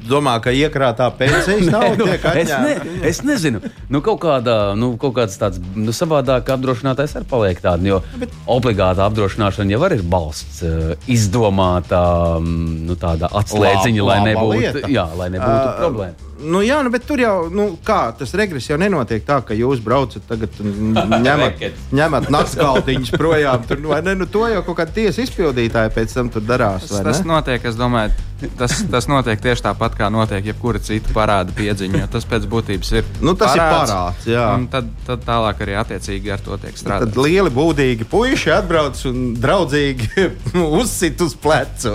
Domā, 0.08 0.34
ka 0.42 0.52
iekrātā 0.54 1.08
pensijas 1.16 1.68
nauda 1.74 2.06
nu, 2.06 2.08
es, 2.12 2.50
ne, 2.50 2.72
es 3.08 3.22
nezinu. 3.26 3.62
Nu, 3.92 4.02
kaut, 4.04 4.20
kādā, 4.24 4.56
nu, 4.78 4.92
kaut 5.00 5.16
kāds 5.18 5.38
tāds 5.40 5.60
nu, 5.76 5.94
savādāk 5.96 6.50
apdrošinātais 6.54 7.16
arī 7.18 7.28
paliek 7.30 7.62
tāds. 7.62 7.86
Jo 7.86 8.02
bet... 8.20 8.34
obligāta 8.50 9.06
apdrošināšana 9.08 9.74
jau 9.74 9.82
ir 9.88 10.02
balsts 10.02 10.62
uh, 10.66 10.92
izdomāta 11.10 12.02
mm, 12.40 12.82
nu, 12.90 12.98
atslēdziņa, 12.98 14.10
lai 14.10 14.20
nebūtu, 14.32 14.84
jā, 14.92 15.08
lai 15.18 15.32
nebūtu 15.34 15.64
uh, 15.64 15.80
problēma. 15.80 16.28
Nu, 16.42 16.58
jā, 16.64 16.80
nu, 16.82 16.90
bet 16.90 17.04
tur 17.06 17.20
jau 17.22 17.34
nu, 17.54 17.68
kā, 17.86 18.00
tas 18.18 18.32
regress 18.38 18.70
jau 18.70 18.78
nenotiek 18.80 19.22
tā, 19.26 19.38
ka 19.46 19.54
jūs 19.54 19.82
braucat 19.84 20.24
tagad 20.26 20.58
un 20.64 20.96
ņemat, 21.26 21.62
ņemat 21.94 22.28
naktskaltiņus 22.34 23.14
projām. 23.14 23.62
Tur, 23.68 23.84
vai 23.92 24.02
ne? 24.06 24.16
Nu, 24.18 24.26
to 24.30 24.48
jau 24.50 24.64
kaut 24.66 24.80
kāda 24.80 24.96
tiesa 24.96 25.22
izpildītāja 25.22 25.92
pēc 25.94 26.16
tam 26.18 26.32
tur 26.34 26.44
darās. 26.46 26.88
Tas, 26.90 27.04
tas 27.06 27.22
notiek, 27.28 27.62
es 27.70 27.78
domāju, 27.78 28.16
tas, 28.58 28.74
tas 28.90 29.08
notiek 29.10 29.40
tieši 29.42 29.64
tāpat, 29.66 29.96
kā 29.98 30.08
notiek 30.12 30.46
jebkura 30.52 30.80
cita 30.82 31.12
parāda 31.14 31.54
piedziņa. 31.56 32.08
Tas 32.12 32.26
pēc 32.28 32.46
būtības 32.50 32.92
ir. 32.98 33.08
Nu, 33.24 33.34
tas 33.38 33.54
parāds, 33.56 33.92
ir 34.26 34.36
parāds. 34.38 34.68
Tad, 34.72 34.90
tad 35.06 35.24
tālāk 35.26 35.62
arī 35.66 35.76
attiecīgi 35.80 36.32
ar 36.34 36.42
to 36.44 36.58
tiek 36.62 36.78
strādāts. 36.78 37.12
Tad 37.12 37.22
lieli, 37.22 37.52
būdīgi 37.54 38.08
puiši 38.10 38.54
atbrauc 38.56 39.00
un 39.10 39.22
draudzīgi 39.42 40.28
uzsit 40.80 41.22
uz 41.24 41.36
plecu. 41.38 41.94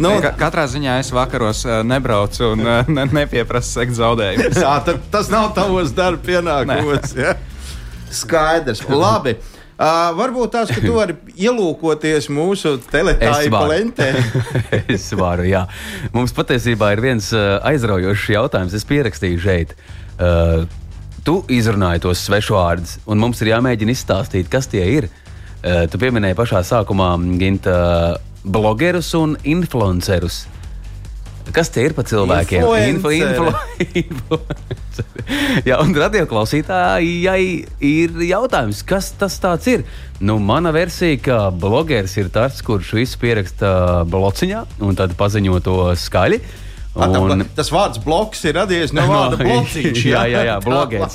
nu, 0.00 0.16
Ka 0.24 0.34
katrā 0.46 0.66
ziņā 0.70 0.98
es 1.02 1.12
vakaros 1.14 1.64
eh, 1.68 1.82
nebraucu 1.86 2.52
un 2.54 2.66
eh, 2.66 2.90
ne, 2.90 3.06
nepieprasu 3.20 3.80
sekt 3.80 3.96
zaudējumus. 3.98 4.60
tas 5.14 5.32
nav 5.32 5.52
tavs 5.56 5.94
darba 5.96 6.22
pienākums. 6.26 7.16
Skaidrs. 8.20 8.82
Labi. 8.90 9.36
Uh, 9.80 10.10
varbūt 10.12 10.50
tās, 10.52 10.68
ka 10.68 10.82
tu 10.84 10.92
vari 10.92 11.14
ielūkoties 11.46 12.26
mūsu 12.28 12.74
teletāju 12.90 13.62
lentē. 13.70 14.10
es 14.94 15.06
varu, 15.16 15.46
jā. 15.48 15.62
Mums 16.12 16.34
patiesībā 16.36 16.90
ir 16.92 17.00
viens 17.00 17.30
uh, 17.32 17.56
aizraujošs 17.64 18.26
jautājums. 18.34 18.76
Es 18.76 18.84
pierakstīju 18.84 19.40
šeit. 19.40 19.72
Uh, 20.20 20.66
tu 21.24 21.38
izrunāji 21.48 22.04
tos 22.04 22.20
svešvārdus, 22.28 22.98
un 23.08 23.24
mums 23.24 23.40
ir 23.40 23.54
jāmēģina 23.54 23.96
izstāstīt, 23.96 24.52
kas 24.52 24.68
tie 24.68 24.84
ir. 24.98 25.08
Uh, 25.64 25.86
tu 25.88 26.00
pieminēji 26.02 26.36
pašā 26.36 26.60
sākumā 26.74 27.14
Ginta 27.40 27.80
blogerus 28.44 29.14
un 29.16 29.38
influencerus. 29.48 30.42
Kas 31.54 31.70
tie 31.72 31.88
ir 31.88 31.94
pa 31.96 32.04
cilvēkiem? 32.06 32.64
Info, 32.90 33.10
info, 33.14 33.50
info. 33.94 34.38
Jā, 35.66 35.78
un 35.80 35.92
radioklausītājai 35.96 37.42
ir 37.86 38.22
jautājums, 38.28 38.82
kas 38.86 39.12
tas 39.18 39.68
ir? 39.70 39.84
Nu, 40.20 40.38
mana 40.42 40.72
versija, 40.74 41.18
ka 41.24 41.38
blogeris 41.50 42.16
ir 42.20 42.30
tas, 42.34 42.60
kurš 42.66 42.94
visu 42.98 43.20
pieraksta 43.22 43.70
blociņā 44.10 44.64
un 44.84 44.98
tad 44.98 45.16
paziņo 45.18 45.60
to 45.64 45.78
skaļi. 45.98 46.40
Un, 46.90 47.44
tas 47.54 47.68
vārds 47.70 48.00
bloks 48.02 48.40
ir 48.48 48.56
radies 48.58 48.90
no 48.96 49.04
vārda 49.10 49.38
no, 49.38 49.46
blociņš. 49.46 50.00
Jā, 50.10 50.24
jā, 50.26 50.42
jā 50.48 50.56
blogeris. 50.64 51.14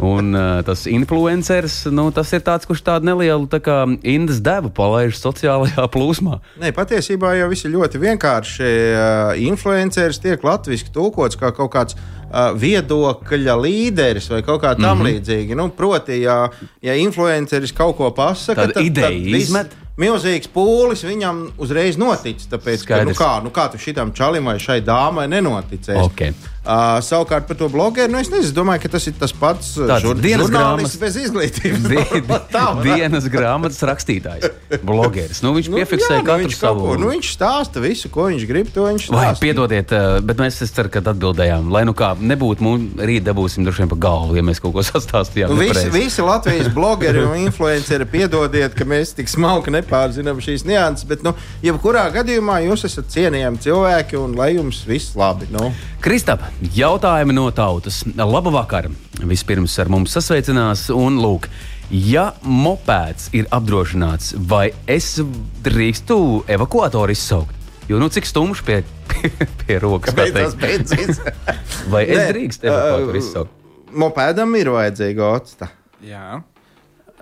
Un 0.00 0.32
uh, 0.32 0.62
tas 0.64 0.86
influenceris, 0.88 1.82
nu, 1.92 2.06
tas 2.16 2.32
ir 2.32 2.40
tāds, 2.46 2.68
kurš 2.68 2.80
tādu 2.86 3.10
nelielu 3.10 3.44
tā 3.52 3.60
kā 3.64 3.82
indas 4.08 4.40
devu 4.44 4.72
palaiž 4.72 5.18
sociālajā 5.20 5.84
plūsmā. 5.92 6.40
Nē, 6.62 6.72
patiesībā 6.76 7.34
jau 7.36 7.50
viss 7.52 7.68
ir 7.68 7.74
ļoti 7.76 8.00
vienkārši. 8.06 8.72
Uh, 8.72 9.44
influenceris 9.52 10.22
tiek 10.22 10.48
latviski 10.48 10.94
tulkots 10.94 11.36
kā 11.40 11.52
kaut 11.52 11.74
kāds 11.76 11.98
uh, 11.98 12.56
viedokļa 12.56 13.58
līderis 13.60 14.30
vai 14.32 14.40
kaut 14.46 14.64
kā 14.64 14.72
tam 14.78 14.96
mm 14.96 15.04
-hmm. 15.04 15.10
līdzīga. 15.12 15.60
Nu, 15.60 15.68
proti, 15.76 16.22
ja, 16.24 16.46
ja 16.80 16.96
influenceris 16.96 17.76
kaut 17.76 17.98
ko 18.00 18.10
pasaka, 18.16 18.66
tad, 18.66 18.74
tad 18.80 18.84
ideja 18.88 19.36
izmet 19.36 19.76
milzīgs 20.00 20.48
pūlis 20.52 21.04
viņam 21.04 21.44
uzreiz 21.60 21.98
noticis. 22.00 22.48
Tāpēc, 22.52 22.86
ka, 22.88 23.02
nu 23.08 23.16
kā, 23.16 23.34
nu 23.44 23.52
kā 23.54 23.68
tu 23.72 23.80
šitam 23.82 24.14
čalim 24.16 24.48
vai 24.48 24.58
šai 24.62 24.80
dāmai 24.84 25.28
nenoticēsi? 25.32 26.08
Okay. 26.08 26.34
Uh, 26.62 27.00
savukārt 27.02 27.48
par 27.48 27.56
to 27.58 27.66
blogeru, 27.66 28.06
nu 28.12 28.20
es 28.22 28.28
nezinu, 28.30 28.54
domāju, 28.54 28.84
ka 28.84 28.92
tas 28.92 29.08
ir 29.10 29.16
tas 29.18 29.32
pats 29.34 29.72
žur, 29.74 30.14
dienas 30.22 30.46
grāmatas 30.46 30.92
bez 31.00 31.16
izglītības. 31.18 31.86
Di, 31.90 31.98
di, 32.22 32.84
dienas 32.86 33.26
grāmatas 33.26 33.82
rakstītājs, 33.82 34.46
blogeris. 34.86 35.40
Nu, 35.42 35.50
viņš 35.56 35.72
nu, 35.72 35.80
piefiksē 35.80 36.20
jā, 36.20 36.20
nu, 36.20 36.28
katru 36.28 36.44
viņš 36.44 36.58
savu. 36.60 36.84
Ko, 36.86 36.94
nu, 37.02 37.08
viņš 37.10 37.32
stāsta 37.34 37.82
visu, 37.82 38.12
ko 38.14 38.28
viņš 38.28 38.44
grib, 38.46 38.70
to 38.70 38.86
viņš 38.86 39.08
stāsta. 39.08 39.18
Vai, 39.18 39.32
piedodiet, 39.42 39.94
bet 40.22 40.42
mēs 40.44 40.60
ceram, 40.62 40.92
ka 40.94 41.02
atbildējām. 41.02 41.66
Lai 41.74 41.82
nu 41.88 41.96
kā 41.98 42.12
nebūtu, 42.14 42.62
mums 42.62 43.02
rīt 43.10 43.26
dabūsim 43.26 43.66
droši 43.66 43.82
vien 43.82 43.90
pa 43.90 43.98
galvu, 44.06 44.38
ja 44.38 44.46
mēs 44.46 44.62
kaut 44.62 44.76
ko 44.76 44.86
sastāstījām. 44.92 45.50
Nu, 45.50 45.58
visi, 45.58 45.90
visi 45.90 46.22
Latvijas 46.22 46.70
blogeri 46.70 47.26
un 47.26 47.42
influenceri 47.42 48.06
piedodiet, 48.14 48.78
ka 48.78 48.86
mēs 48.86 49.16
tik 49.18 49.34
smalki 49.34 49.74
nepārzinām 49.92 50.40
šīs 50.40 50.64
nianses, 50.64 51.06
bet, 51.08 51.22
nu, 51.22 51.34
jebkurā 51.64 52.06
gadījumā 52.14 52.62
jūs 52.66 52.86
esat 52.88 53.10
cienījami 53.12 53.60
cilvēki 53.62 54.18
un 54.20 54.36
lai 54.38 54.54
jums 54.56 54.82
viss 54.88 55.16
labi. 55.18 55.48
Nu. 55.52 55.72
Kristap, 56.02 56.42
jautājumi 56.74 57.36
no 57.36 57.50
tautas. 57.52 58.02
Labu 58.16 58.52
vakaru! 58.54 58.92
Vispirms 59.22 59.76
ar 59.78 59.90
mums 59.92 60.14
sasveicinās 60.16 60.88
un 60.94 61.20
lūk. 61.22 61.48
Ja 61.92 62.32
mopēds 62.42 63.28
ir 63.36 63.50
apdrošināts, 63.52 64.32
vai 64.48 64.70
es 64.88 65.18
drīkstu 65.64 66.46
evakuatoru 66.48 67.12
izsaukt? 67.12 67.58
Jo 67.90 67.98
nu 68.00 68.08
cik 68.08 68.24
stumjš 68.24 68.62
pie, 68.64 68.78
pie, 69.10 69.32
pie 69.60 69.76
rokas 69.82 70.16
tas 70.16 70.56
beidzas. 70.56 71.20
vai 71.92 72.06
es 72.06 72.30
drīkstu 72.30 72.70
evakuatoru 72.70 73.20
izsaukt? 73.20 73.60
Mopēdam 73.92 74.56
ir 74.56 74.72
vajadzīga 74.72 75.28
octa. 75.34 75.68
Jā. 76.00 76.40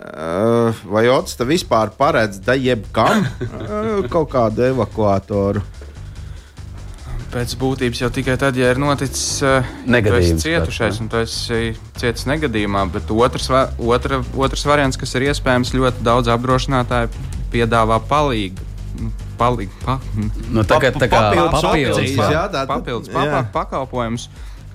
Vai 0.01 1.05
octa 1.13 1.45
vispār 1.45 1.93
paredz 1.99 2.41
da 2.45 2.57
jebkam 2.57 3.27
kaut 4.13 4.31
kādu 4.33 4.71
evakuatoru? 4.71 5.65
pēc 7.31 7.55
būtības 7.61 8.01
jau 8.03 8.09
tikai 8.11 8.35
tad, 8.41 8.57
ja 8.59 8.73
ir 8.73 8.81
noticis 8.81 9.39
uh, 9.47 9.67
negadījums. 9.87 10.43
Cietušais 10.43 11.01
un 11.03 11.11
tu 11.13 11.21
esi 11.23 11.77
cietis 12.01 12.27
negadījumā, 12.27 12.85
bet 12.91 13.11
otrs, 13.15 13.47
otra, 13.79 14.19
otrs 14.35 14.67
variants, 14.67 14.99
kas 15.01 15.15
ir 15.15 15.29
iespējams, 15.31 15.71
ļoti 15.77 16.03
daudz 16.07 16.31
apdrošinātāju 16.35 17.13
piedāvā 17.55 18.01
palīdzību. 18.11 18.67
Palīg, 19.41 19.71
pa, 19.81 19.95
nu, 20.53 20.61
tagad, 20.69 20.99
tā 21.01 21.07
kā 21.09 21.21
papildus, 21.31 21.63
papildus, 21.65 22.11
papildus, 22.19 22.67
papildus, 22.69 23.13
papildus 23.15 23.47
pakalpojumus 23.55 24.27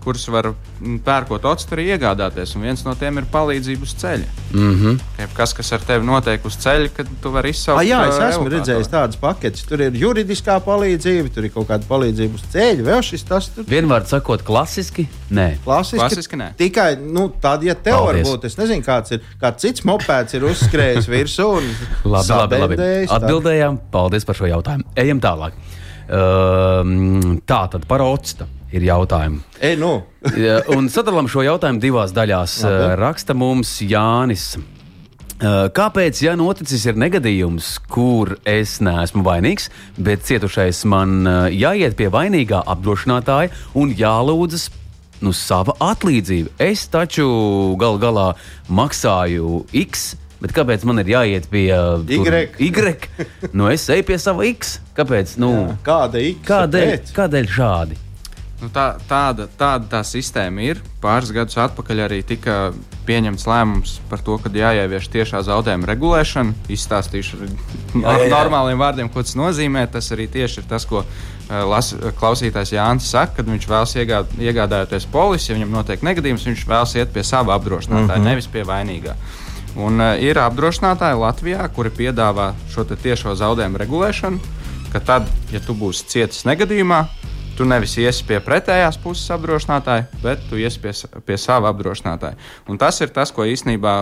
kurus 0.05 0.27
var 0.31 0.51
mm, 0.51 0.99
pērkot 1.05 1.45
otsturi 1.49 1.87
iegādāties. 1.89 2.53
Un 2.57 2.65
viens 2.67 2.83
no 2.85 2.93
tiem 2.99 3.19
ir 3.21 3.27
palīdzība 3.31 3.87
uz 3.87 3.93
ceļa. 4.01 4.27
Mm 4.53 4.75
-hmm. 4.79 5.27
Kas, 5.35 5.53
kas 5.57 5.71
ar 5.75 5.83
tevi 5.85 6.05
notiek 6.05 6.45
uz 6.45 6.57
ceļa, 6.61 6.91
kad 6.95 7.09
tu 7.21 7.31
vari 7.33 7.51
izsaukt? 7.55 7.81
Ah, 7.81 7.87
jā, 7.87 8.01
es 8.09 8.19
esmu 8.29 8.51
redzējis 8.53 8.91
tādas 8.91 9.19
paketes. 9.19 9.65
Tur 9.67 9.81
ir 9.81 9.97
juridiskā 9.99 10.59
palīdzība, 10.65 11.33
tur 11.33 11.47
ir 11.47 11.53
kaut 11.55 11.67
kāda 11.69 11.89
palīdzība 11.89 12.39
uz 12.39 12.45
ceļa. 12.53 12.85
Vēl 12.89 13.01
šis 13.09 13.23
tas 13.27 13.49
tur. 13.55 13.67
Vienmēr 13.69 14.05
sakot, 14.09 14.43
klasiski? 14.45 15.07
Nē, 15.29 15.47
klasiski, 15.65 15.99
klasiski 15.99 16.39
nē. 16.39 16.51
Tikai 16.57 16.95
nu, 17.01 17.29
tad, 17.41 17.63
ja 17.63 17.75
tev 17.75 17.97
Paldies. 17.97 18.27
varbūt, 18.27 18.45
es 18.45 18.57
nezinu, 18.57 18.85
kāds 18.85 19.11
ir, 19.17 19.23
kāds 19.41 19.65
cits 19.65 19.85
mopēds 19.87 20.37
ir 20.37 20.45
uzskrējis 20.45 21.09
virsū 21.09 21.47
un 21.57 21.71
labi, 22.15 22.29
labi, 22.29 22.59
labi. 22.65 22.91
Atbildējām. 23.09 23.79
Paldies 23.91 24.25
par 24.25 24.35
šo 24.35 24.45
jautājumu. 24.51 24.85
Ejam 24.95 25.19
tālāk. 25.23 25.57
Uh, 26.05 27.39
tā 27.49 27.63
tad 27.73 27.87
par 27.89 28.03
octu 28.05 28.45
ir 28.75 28.87
jautājumi. 28.89 29.41
E, 29.59 29.75
nu. 29.79 29.97
un 30.75 30.91
sadalām 30.91 31.29
šo 31.31 31.45
jautājumu 31.45 31.83
divās 31.83 32.15
daļās. 32.15 32.61
Labi. 32.65 32.95
Raksta 33.01 33.37
mums 33.37 33.77
Jānis. 33.85 34.55
Kāpēc, 35.35 36.21
ja 36.23 36.31
noticis 36.39 36.85
ir 36.87 36.95
negadījums, 36.95 37.73
kur 37.91 38.37
es 38.47 38.77
neesmu 38.79 39.19
vainīgs, 39.25 39.67
bet 39.99 40.23
cietušais 40.23 40.85
man 40.87 41.27
jāiet 41.51 41.97
pie 41.99 42.07
vainīgā 42.13 42.61
apdrošinātāja 42.71 43.51
un 43.75 43.91
jālūdzas 43.99 44.69
nu, 45.25 45.33
sava 45.35 45.75
atlīdzība? 45.83 46.55
Es 46.63 46.85
taču 46.87 47.27
gal 47.81 47.99
galā 47.99 48.29
maksāju 48.71 49.65
X. 49.75 50.13
Bet 50.39 50.55
kāpēc 50.55 50.83
man 50.87 51.01
ir 51.01 51.09
jāiet 51.09 51.49
pie 51.51 51.67
Y? 51.67 52.47
y? 52.59 52.95
nu, 53.51 53.67
es 53.71 53.87
eju 53.91 54.07
pie 54.07 54.19
sava 54.21 54.47
X. 54.47 54.79
Kāpēc? 54.95 55.35
Nu, 55.41 55.51
Jā, 55.51 55.77
kāda 55.83 56.23
ir? 56.23 56.41
Kādēļ, 56.47 56.97
kādēļ 57.15 57.51
šādi? 57.51 58.04
Nu, 58.65 58.71
tā, 58.73 58.95
tāda, 59.05 59.45
tāda 59.59 59.85
tā 59.91 59.99
sistēma 60.01 60.63
ir. 60.65 60.79
Pāris 61.03 61.29
gadus 61.35 61.59
atpakaļ 61.61 61.99
arī 62.07 62.17
tika 62.25 62.71
pieņemts 63.05 63.43
lēmums 63.45 63.91
par 64.09 64.23
to, 64.25 64.39
ka 64.41 64.49
jāievieš 64.49 65.05
tiešā 65.13 65.43
zaudējuma 65.45 65.85
regulēšana. 65.91 66.55
Izstāstīšu 66.73 67.43
ar 68.01 68.23
normāliem 68.31 68.81
vārdiem, 68.81 69.11
ko 69.13 69.21
tas 69.21 69.35
nozīmē. 69.37 69.83
Tas 69.93 70.09
arī 70.15 70.25
tieši 70.33 70.63
ir 70.63 70.65
tas, 70.71 70.87
ko 70.89 71.03
uh, 71.03 71.59
las, 71.69 71.91
klausītājs 72.17 72.73
Jānis 72.73 73.11
saka, 73.13 73.37
kad 73.37 73.51
viņš 73.53 73.67
vēlas 73.69 73.93
iegād, 74.01 74.33
iegādājoties 74.47 75.05
polisi, 75.13 75.51
ja 75.51 75.59
viņam 75.59 75.77
notiek 75.77 76.07
negadījums, 76.07 76.47
viņš 76.49 76.65
vēlas 76.71 76.95
iet 76.97 77.13
pie 77.13 77.21
sava 77.21 77.53
apdrošinātāja, 77.59 78.07
mm 78.07 78.15
-hmm. 78.15 78.31
nevis 78.31 78.49
pie 78.49 78.65
vainīgā. 78.65 79.13
Un, 79.75 80.01
uh, 80.01 80.15
ir 80.17 80.41
apdrošinātāji 80.41 81.21
Latvijā, 81.21 81.69
kuri 81.69 81.93
piedāvā 81.93 82.55
šo 82.73 82.87
tiešo 82.89 83.37
zaudējumu 83.37 83.77
regulēšanu, 83.85 84.57
ka 84.89 85.05
tad, 85.05 85.29
ja 85.53 85.61
tu 85.61 85.77
būsi 85.77 86.09
cietis 86.09 86.47
negadījumā, 86.49 87.03
tu 87.57 87.65
nevis 87.67 87.97
iesi 88.01 88.25
pie 88.27 88.39
pretējās 88.43 88.99
puses 89.01 89.31
apdrošinātāja, 89.35 90.07
bet 90.23 90.43
tu 90.49 90.59
iesi 90.59 90.81
pie, 90.83 90.93
pie 91.25 91.37
sava 91.41 91.71
apdrošinātāja. 91.73 92.37
Un 92.69 92.79
tas 92.81 92.99
ir 93.01 93.13
tas, 93.15 93.31
ko 93.35 93.47
īstenībā 93.47 93.95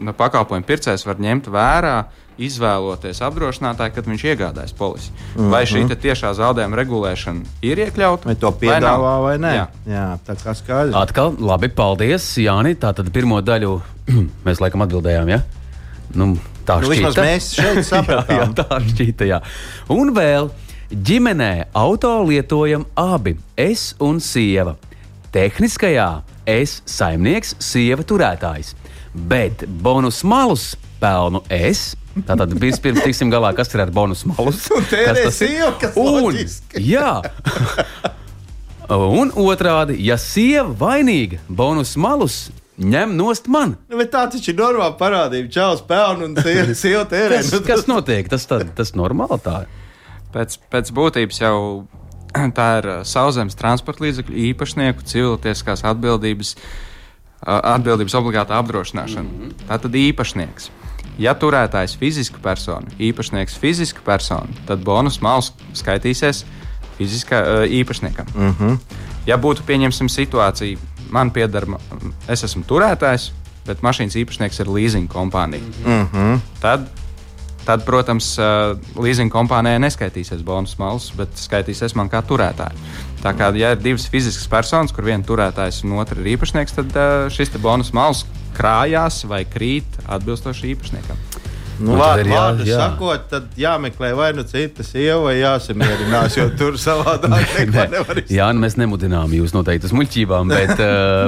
nu, 0.00 0.14
pakalpojumu 0.16 0.66
pircējs 0.66 1.06
var 1.08 1.22
ņemt 1.22 1.50
vērā. 1.52 2.02
Izvēloties 2.42 3.18
apdrošinātāju, 3.22 3.92
kad 3.92 4.06
viņš 4.08 4.22
iegādājas 4.24 4.72
polisi. 4.74 5.10
Mm 5.12 5.42
-hmm. 5.42 5.50
Vai 5.52 5.60
šī 5.68 5.96
tiešā 6.00 6.30
zaudējuma 6.34 6.78
regulēšana 6.80 7.44
ir 7.62 7.78
iekļauta? 7.78 8.26
Vai 8.26 8.34
to 8.34 8.50
piedāvā 8.50 9.12
vai, 9.20 9.20
vai 9.22 9.34
nē? 9.38 9.52
Jā, 9.54 9.66
Jā 9.86 10.06
tā 10.26 10.36
kā 10.40 10.54
skaidrs. 10.56 10.96
Atkal, 10.96 11.36
labi, 11.38 11.68
paldies, 11.68 12.38
Jāni. 12.38 12.74
Tā 12.74 12.94
tad 12.94 13.12
pirmo 13.12 13.40
daļu 13.40 13.82
mēs 14.46 14.64
laikam 14.64 14.82
atbildējām. 14.82 15.28
Ja? 15.28 15.42
Nu, 16.14 16.38
tā 16.66 16.80
nu, 16.80 16.88
šķita. 16.88 17.22
Mēs 17.22 17.52
šeit 17.54 17.84
sapratām. 17.92 18.36
jā, 18.36 18.48
jā, 18.48 18.64
tā 18.64 18.80
šķita, 18.80 19.24
jā. 19.28 19.40
Un 19.88 20.14
vēl 20.16 20.50
Ģimenē 20.92 21.70
auto 21.72 22.10
lietojam 22.28 22.82
abi- 23.00 23.32
es 23.56 23.94
un 23.98 24.18
sieva. 24.20 24.76
Tehniskajā 25.32 26.22
es 26.44 26.82
saimnieks, 26.84 27.54
sieva 27.58 28.04
turētājs, 28.04 28.74
bet 29.14 29.64
bonus 29.66 30.22
malus 30.22 30.76
pelnu 31.00 31.40
es. 31.48 31.96
Tātad 32.28 32.52
vispirms 32.60 33.00
tiksim 33.00 33.32
galā, 33.32 33.56
kas 33.56 33.72
ir 33.74 33.80
ar 33.80 33.90
bonus 33.90 34.26
malus. 34.26 34.68
Tas 34.90 35.18
ir 35.18 35.32
sieva, 35.32 35.72
kas 35.80 35.96
un, 35.96 36.36
jā. 36.76 37.22
un 39.22 39.32
otrādi, 39.32 39.96
ja 40.04 40.18
sieva 40.20 40.68
vainīga, 40.76 41.40
bonus 41.48 41.96
malus 41.96 42.50
ņem 42.76 43.16
nost 43.16 43.48
man. 43.48 43.78
Nu, 43.88 43.96
tā 44.04 44.26
taču 44.28 44.52
ir 44.52 44.58
normāla 44.60 44.92
parādība. 44.98 45.48
Čāls 45.48 45.80
pelnu 45.88 46.28
un 46.28 46.36
sieva 46.76 47.06
tērē. 47.08 47.40
kas, 47.40 47.62
kas 47.64 47.88
notiek? 47.88 48.28
Tas, 48.28 48.44
tā, 48.44 48.60
tas 48.76 48.92
normāli 48.92 49.40
tā 49.40 49.62
ir. 49.64 49.78
Pēc, 50.32 50.58
pēc 50.72 50.92
būtības 50.96 51.40
jau 51.42 51.56
tā 52.58 52.68
ir 52.80 52.88
sauszemes 53.08 53.58
transporta 53.58 54.04
līdzekļu 54.06 54.38
īpašnieku 54.52 55.04
cilvēciskās 55.08 55.84
atbildības, 55.88 56.54
atbildības 57.42 58.16
obligāta 58.18 58.56
apdrošināšana. 58.60 59.28
Mm 59.28 59.42
-hmm. 59.42 59.66
Tā 59.68 59.78
tad 59.82 59.94
īpašnieks. 59.94 60.70
Ja 61.18 61.34
turētājs 61.34 61.94
ir 61.94 61.98
fiziska 61.98 62.38
persona, 62.42 62.88
īpašnieks 62.98 63.58
fiziska 63.60 64.00
persona, 64.04 64.48
tad 64.66 64.84
bonus 64.84 65.20
malas 65.20 65.52
skaitīsies 65.74 66.44
fiziskā 66.98 67.66
īpašniekam. 67.68 68.26
Mm 68.34 68.54
-hmm. 68.60 68.78
Ja 69.26 69.36
būtu 69.36 69.62
pieņemsim 69.66 70.08
situācija, 70.08 70.78
man 71.10 71.30
pieder, 71.30 71.66
es 72.28 72.44
esmu 72.44 72.64
turētājs, 72.64 73.30
bet 73.66 73.82
mašīnas 73.82 74.16
īpašnieks 74.16 74.60
ir 74.60 74.68
leasing 74.68 75.12
kompānija, 75.12 75.62
mm 75.86 76.08
-hmm. 76.12 76.40
tad 76.60 76.88
tad, 77.66 77.84
protams, 77.86 78.34
leasing 78.98 79.32
kompānijai 79.32 79.80
neskaitīsies 79.82 80.42
bonus 80.46 80.76
malas, 80.80 81.10
bet 81.16 81.34
skaitīsies 81.38 81.96
man 81.98 82.10
kā 82.12 82.22
turētājai. 82.26 82.74
Tā 83.22 83.32
kā, 83.38 83.52
ja 83.54 83.74
ir 83.76 83.82
divas 83.82 84.08
fiziskas 84.10 84.48
personas, 84.50 84.94
kur 84.94 85.06
viena 85.06 85.22
turētājs 85.26 85.84
un 85.86 85.94
otra 86.02 86.18
ir 86.18 86.32
īpašnieks, 86.34 86.74
tad 86.80 86.96
šis 87.34 87.54
bonus 87.62 87.92
malas 87.94 88.24
krājās 88.56 89.22
vai 89.30 89.44
krīt 89.48 90.00
atbilstoši 90.10 90.72
īpašniekam. 90.74 91.20
Nu, 91.82 91.96
vārdu 91.98 92.30
jā, 92.30 92.42
jā. 92.66 92.78
sakot, 92.78 93.24
tad 93.30 93.56
jāmeklē 93.58 94.12
vai 94.14 94.28
nu 94.36 94.44
cita 94.46 94.84
sieva, 94.86 95.18
vai 95.24 95.36
jāsamierinās, 95.40 96.36
jo 96.38 96.46
tur 96.58 96.76
savādāk 96.78 97.32
neko 97.56 97.72
nevar 97.72 98.02
izdarīt. 98.02 98.34
Jā, 98.36 98.50
nu 98.54 98.62
mēs 98.62 98.76
nemudinām 98.78 99.32
jūs 99.38 99.54
noteikti 99.56 99.88
uz 99.88 99.96
muļķībām, 99.96 100.52
bet, 100.52 100.82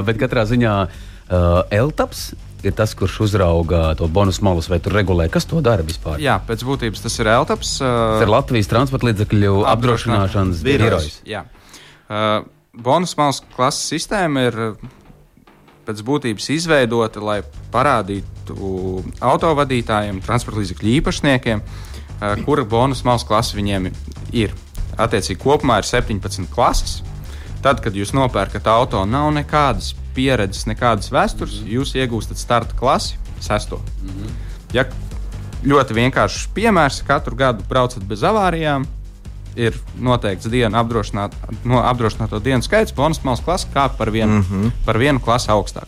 bet 0.07 0.21
katrā 0.21 0.45
ziņā 0.47 0.75
uh, 0.85 1.63
Eltaps 1.75 2.29
ir 2.69 2.75
tas, 2.77 2.93
kurš 2.97 3.19
uzrauga 3.27 3.93
to 3.99 4.07
bonus 4.11 4.41
malus 4.45 4.69
vai 4.71 4.79
regulē. 4.79 5.29
Kas 5.31 5.47
to 5.49 5.61
dara 5.65 5.85
vispār? 5.85 6.19
Jā, 6.23 6.39
pēc 6.47 6.65
būtības 6.67 7.05
tas 7.05 7.17
ir 7.21 7.29
Eltaps. 7.31 7.77
Uh, 7.81 8.17
tas 8.17 8.25
ir 8.25 8.33
Latvijas 8.33 8.71
transporta 8.71 9.09
līdzekļu 9.09 9.63
apdrošināšanas 9.71 10.63
birojs. 10.65 11.21
Uh, 11.25 12.45
bonus 12.75 13.15
malas 13.19 13.41
klases 13.55 13.89
sistēma 13.95 14.47
ir 14.49 14.59
pēc 15.85 16.01
būtības 16.05 16.49
izveidota, 16.55 17.21
lai 17.21 17.39
parādītu 17.73 19.03
autovadītājiem, 19.21 20.21
transporta 20.25 20.63
līdzekļu 20.63 20.93
īpašniekiem, 20.99 21.61
kura 22.45 22.65
bonus 22.65 23.03
malas 23.05 23.25
klase 23.27 23.57
viņiem 23.57 23.91
ir. 24.33 24.55
Attiecīgi, 24.97 25.37
kopumā 25.41 25.81
ir 25.81 25.89
17 25.89 26.49
klases. 26.53 27.01
Tad, 27.61 27.81
kad 27.83 27.97
jūs 27.97 28.13
nopērkat 28.15 28.67
auto, 28.69 29.01
nav 29.09 29.31
nekādas 29.35 29.93
pieredzes, 30.15 30.65
nekādas 30.69 31.11
vēstures, 31.11 31.59
mm 31.59 31.67
-hmm. 31.67 31.73
jūs 31.77 31.95
iegūstat 31.95 32.41
starta 32.41 32.75
klasi, 32.75 33.17
sesto. 33.39 33.81
Mm 34.01 34.09
-hmm. 34.09 34.29
Ja 34.73 34.85
ļoti 35.63 35.93
vienkāršs 35.93 36.47
piemērs, 36.53 37.03
katru 37.07 37.35
gadu 37.35 37.63
braucat 37.69 38.03
bez 38.03 38.23
avārijām, 38.23 38.85
ir 39.55 39.77
noteikts 39.99 40.49
dienu 40.51 40.77
apdrošināt, 40.77 41.35
no 41.63 41.79
apdrošināto 41.79 42.39
dienu 42.43 42.63
skaits, 42.65 42.93
bonus 42.95 43.23
malas 43.23 43.43
klase 43.45 43.67
kāp 43.73 43.97
par 43.97 44.11
vienu, 44.11 44.41
mm 44.41 44.41
-hmm. 44.41 44.71
par 44.85 44.97
vienu 44.97 45.19
klasi 45.19 45.51
augstāk. 45.51 45.87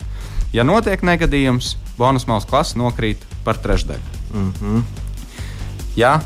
Ja 0.52 0.64
notiek 0.64 1.02
negadījums, 1.02 1.76
bonus 1.98 2.26
malas 2.26 2.44
klase 2.44 2.78
nokrīt 2.78 3.16
par 3.44 3.56
trešdaļu. 3.56 4.00
Mm 4.34 4.52
-hmm. 4.52 4.82
Ja 5.96 6.20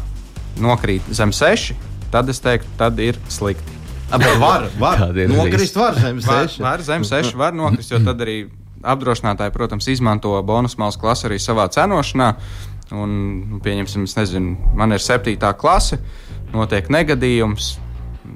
nokrīt 0.61 1.03
zem 1.11 1.33
seši, 1.33 1.77
tad 2.11 2.29
es 2.29 2.41
teiktu, 2.41 2.69
tad 2.77 2.99
ir 2.99 3.19
slikti. 3.29 3.73
Bet 4.13 4.41
var, 4.41 4.67
var. 4.79 5.07
nokrist, 5.29 5.77
var 5.77 5.97
zem 5.97 6.21
seši. 6.21 6.61
Var, 6.61 6.71
var 6.71 6.85
zem 6.85 7.05
seši, 7.09 7.37
var 7.39 7.55
nokrist, 7.57 7.95
jo 7.95 8.01
tad 8.05 8.21
arī 8.21 8.43
apdrošinātāji, 8.83 9.55
protams, 9.55 9.89
izmanto 9.89 10.35
bonus 10.47 10.77
malas 10.81 10.99
klasi 11.01 11.29
arī 11.31 11.39
savā 11.41 11.69
cenošanā. 11.73 12.33
Un, 12.93 13.15
nu, 13.49 13.61
pieņemsim, 13.65 14.05
nezinu, 14.19 14.73
man 14.77 14.93
ir 14.93 15.01
septītā 15.01 15.55
klase, 15.57 15.97
notiek 16.53 16.91
negadījums. 16.93 17.77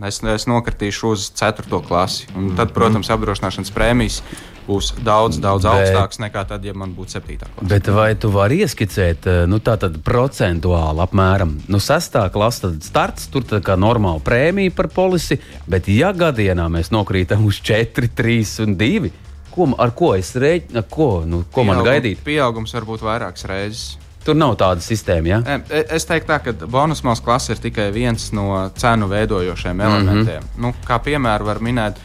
Es, 0.05 0.21
es 0.21 0.45
nokritīšu 0.51 1.15
uz 1.15 1.31
4. 1.37 1.81
klasi. 1.87 2.27
Un 2.37 2.53
tad, 2.59 2.75
protams, 2.77 3.09
apdrošināšanas 3.15 3.73
prēmijas 3.73 4.21
būs 4.67 4.93
daudz, 5.07 5.39
daudz 5.43 5.65
bet, 5.65 5.73
augstāks 5.73 6.21
nekā 6.21 6.43
tad, 6.51 6.65
ja 6.67 6.75
man 6.77 6.93
būtu 6.97 7.17
7. 7.17 7.39
klase. 7.39 7.69
Bet 7.71 7.89
vai 7.95 8.11
tu 8.19 8.31
vari 8.35 8.61
ieskicēt, 8.65 9.29
eh, 9.31 9.43
nu, 9.51 9.61
tā 9.63 9.77
tad 9.81 10.01
procentuāli 10.05 11.05
apmēram, 11.07 11.55
nu, 11.71 11.81
6. 11.83 12.19
klase, 12.35 12.65
tad 12.67 12.81
starts, 12.87 13.29
tur 13.33 13.47
tā 13.47 13.63
kā 13.65 13.79
normāla 13.79 14.23
prēmija 14.27 14.75
par 14.75 14.91
polisi, 14.93 15.39
bet 15.71 15.89
ja 15.89 16.13
gadienā 16.13 16.67
mēs 16.73 16.91
nokrītam 16.95 17.47
uz 17.47 17.61
4, 17.63 18.11
3 18.19 18.67
un 18.67 18.77
2, 18.81 19.13
ko, 19.55 19.71
ar 19.79 19.95
ko 19.97 20.15
es 20.19 20.35
rēķinu, 20.35 20.83
ko, 20.91 21.11
nu, 21.25 21.45
ko 21.47 21.63
Pieaugum, 21.63 21.73
man 21.73 21.87
gaidīt? 21.87 22.21
Pieaugums 22.27 22.75
var 22.77 22.91
būt 22.91 23.07
vairākas 23.07 23.47
reizes. 23.49 23.87
Tur 24.27 24.35
nav 24.35 24.57
tāda 24.59 24.83
sistēma. 24.83 25.29
Ja? 25.31 25.41
E, 25.71 25.85
es 25.95 26.07
teiktu, 26.09 26.27
tā, 26.33 26.41
ka 26.43 26.67
bonus 26.67 27.05
malas 27.07 27.23
klase 27.23 27.55
ir 27.55 27.63
tikai 27.63 27.91
viens 27.95 28.33
no 28.35 28.49
cenu 28.75 29.07
veidojošiem 29.13 29.81
elementiem. 29.81 30.43
Mm 30.43 30.49
-hmm. 30.49 30.63
nu, 30.63 30.75
kā 30.89 30.99
piemēru 30.99 31.47
var 31.47 31.63
minēt, 31.63 32.01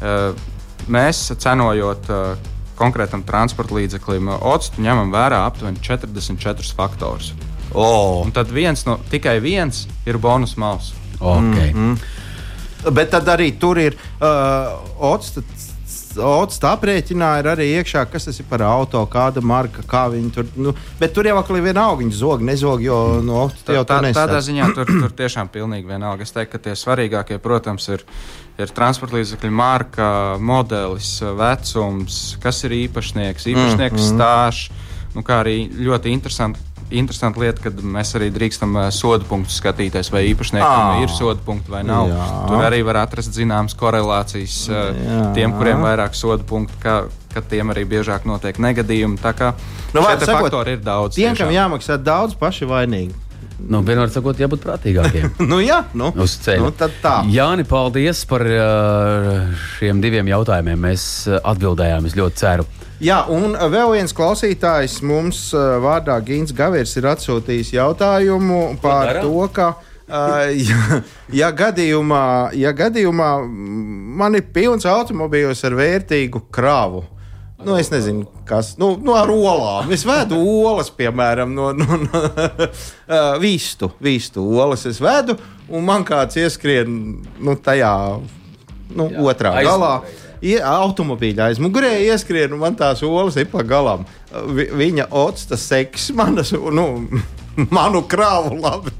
uh, 0.00 0.36
mēs 0.88 1.32
cenojot 1.38 2.10
uh, 2.10 2.36
konkrētam 2.78 3.22
transporta 3.26 3.74
līdzeklim, 3.74 4.28
octu 4.28 4.82
ņemam 4.82 5.12
vērā 5.12 5.44
aptuveni 5.46 5.78
44 5.82 6.74
faktorus. 6.76 7.34
Oh. 7.74 8.22
Un 8.24 8.32
tad 8.32 8.50
viens 8.54 8.86
no, 8.86 8.98
tikai 9.10 9.40
viens 9.42 9.88
ir 10.06 10.18
bonus 10.18 10.56
malas. 10.56 10.94
Okay. 11.20 11.72
Mm 11.72 11.94
-hmm. 11.94 12.92
Bet 12.92 13.10
tad 13.10 13.28
arī 13.28 13.58
tur 13.58 13.78
ir 13.78 13.96
uh, 14.20 14.80
otrs. 14.98 15.32
Ots 16.20 16.60
tā 16.62 16.74
aprēķinā 16.76 17.30
ir 17.40 17.48
arī 17.54 17.66
iekšā, 17.80 18.04
kas 18.12 18.28
tas 18.28 18.38
ir 18.40 18.46
par 18.50 18.62
auto, 18.66 19.02
kāda 19.10 19.42
marka, 19.44 19.82
kā 19.88 20.04
viņi 20.12 20.30
tur. 20.34 20.48
Nu, 20.56 20.74
bet 21.00 21.14
tur 21.16 21.26
jau 21.28 21.36
atkal 21.40 21.58
ir 21.58 21.66
vienalga, 21.66 22.02
viņi 22.02 22.16
zog, 22.18 22.44
nezog, 22.46 22.84
jo 22.84 23.00
no, 23.24 23.48
tā, 23.66 23.78
jau 23.78 23.84
tā, 23.88 24.00
tādā 24.14 24.40
ziņā 24.44 24.70
tur, 24.76 24.88
tur 24.90 25.14
tiešām 25.22 25.50
pilnīgi 25.54 25.90
vienalga. 25.90 26.26
Es 26.26 26.34
teiktu, 26.36 26.56
ka 26.56 26.64
tie 26.68 26.78
svarīgākie, 26.78 27.40
protams, 27.42 27.88
ir 27.94 28.06
ir 28.60 28.70
transporta 28.74 29.18
līdzekļu 29.18 29.50
marka, 29.54 30.08
modelis, 30.42 31.16
vecums, 31.38 32.20
kas 32.42 32.62
ir 32.68 32.76
īpašnieks, 32.84 33.48
īpašnieks 33.50 33.98
mm, 33.98 34.04
mm. 34.04 34.12
stāsts. 34.12 34.90
Nu, 35.14 35.22
kā 35.22 35.40
arī 35.44 35.68
ļoti 35.70 36.10
interesanti 36.10 36.73
interesanta 37.00 37.42
lieta, 37.42 37.66
ka 37.66 37.72
mēs 37.96 38.14
arī 38.18 38.30
drīkstam 38.34 38.78
uh, 38.78 38.86
sodu 38.94 39.26
punktus 39.28 39.58
skatīties, 39.60 40.10
vai 40.14 40.24
īpašniekam 40.30 40.94
oh. 40.94 41.02
ir 41.04 41.12
sodu 41.12 41.42
punkti 41.46 41.74
vai 41.74 41.82
nav. 41.86 42.10
Jā. 42.12 42.28
Tur 42.50 42.64
arī 42.68 42.80
var 42.86 43.02
atrast 43.04 43.34
zināmas 43.36 43.76
korelācijas 43.78 44.60
uh, 44.70 44.86
Jā. 44.94 45.20
tiem, 45.36 45.56
kuriem 45.58 45.84
vairāk 45.84 46.16
sodu 46.18 46.46
punktu. 46.48 46.78
Kā, 46.84 47.02
ka 47.34 47.42
tiem 47.50 47.72
arī 47.74 47.82
biežāk 47.90 48.28
notiek 48.30 48.60
negadījumi. 48.62 49.18
Tā 49.22 49.34
kā 49.34 49.52
nu, 49.94 50.04
šie 50.04 50.28
faktori 50.28 50.76
ir 50.76 50.82
daudz. 50.84 51.18
Tiem, 51.18 51.34
kam 51.38 51.50
jāmaksā 51.50 51.98
daudz, 51.98 52.36
paši 52.38 52.68
vainīgi. 52.70 53.24
Nu, 53.64 53.80
vienmēr 53.86 54.10
sakot, 54.12 54.38
jābūt 54.38 54.64
prātīgākiem. 54.64 55.36
nu, 55.50 55.60
jā, 55.62 55.84
nu, 55.96 56.10
uz 56.20 56.36
ceļa. 56.44 56.70
Nu, 56.70 57.32
Jāni, 57.32 57.66
paldies 57.68 58.24
par 58.28 58.44
uh, 58.48 59.60
šiem 59.76 60.02
diviem 60.04 60.28
jautājumiem. 60.32 60.80
Mēs 60.88 61.04
atbildējām, 61.38 62.08
es 62.10 62.18
ļoti 62.18 62.42
ceru. 62.42 62.66
Jā, 63.02 63.24
un 63.32 63.56
vēl 63.58 63.96
viens 63.96 64.14
klausītājs 64.14 65.00
mums 65.02 65.48
uh, 65.56 65.78
vārdā 65.82 66.18
Gins 66.24 66.54
Gavirs 66.54 66.94
ir 67.00 67.08
atsūtījis 67.10 67.72
jautājumu 67.74 68.76
par 68.82 69.18
to, 69.22 69.48
ka. 69.54 69.72
Uh, 70.04 70.52
ja, 70.52 71.00
ja, 71.32 71.48
gadījumā, 71.56 72.52
ja 72.60 72.74
gadījumā 72.76 73.30
man 74.20 74.36
ir 74.38 74.44
pilns 74.54 74.84
automobīls 74.86 75.64
ar 75.64 75.76
vērtīgu 75.80 76.44
kravu, 76.54 77.06
Nu, 77.64 77.78
es 77.80 77.88
nezinu, 77.88 78.26
kas 78.44 78.74
nu, 78.76 78.90
nu, 79.00 79.14
ar 79.16 79.30
olām. 79.32 79.88
Es 79.94 80.02
vedu 80.04 80.36
olas, 80.36 80.90
piemēram, 80.92 81.54
no, 81.56 81.70
no, 81.72 81.96
no 82.02 82.22
uh, 82.26 83.36
vistu, 83.44 83.88
vistu 84.04 84.44
olas. 84.60 84.84
Es 84.90 85.00
vedu, 85.00 85.38
un 85.70 85.86
man 85.86 86.04
kāds 86.04 86.36
ieskrien 86.40 86.90
nu, 87.40 87.54
tajā 87.56 87.94
nu, 88.92 89.08
Jā, 89.08 89.22
otrā 89.30 89.54
aizmugurē. 89.62 89.70
galā. 89.70 90.23
Ie, 90.44 90.58
automobīļa 90.60 91.48
aizmugurē 91.50 91.94
ieskrien, 92.04 92.52
un 92.52 92.60
man 92.60 92.76
tās 92.76 93.00
olas 93.06 93.38
ir 93.40 93.48
pa 93.52 93.62
galam. 93.64 94.04
Vi, 94.52 94.68
viņa 94.76 95.08
otsta 95.16 95.56
seks 95.60 96.10
manas, 96.16 96.52
nu, 96.52 96.88
manu 97.76 98.04
krāvu 98.10 98.58
labi. 98.60 98.92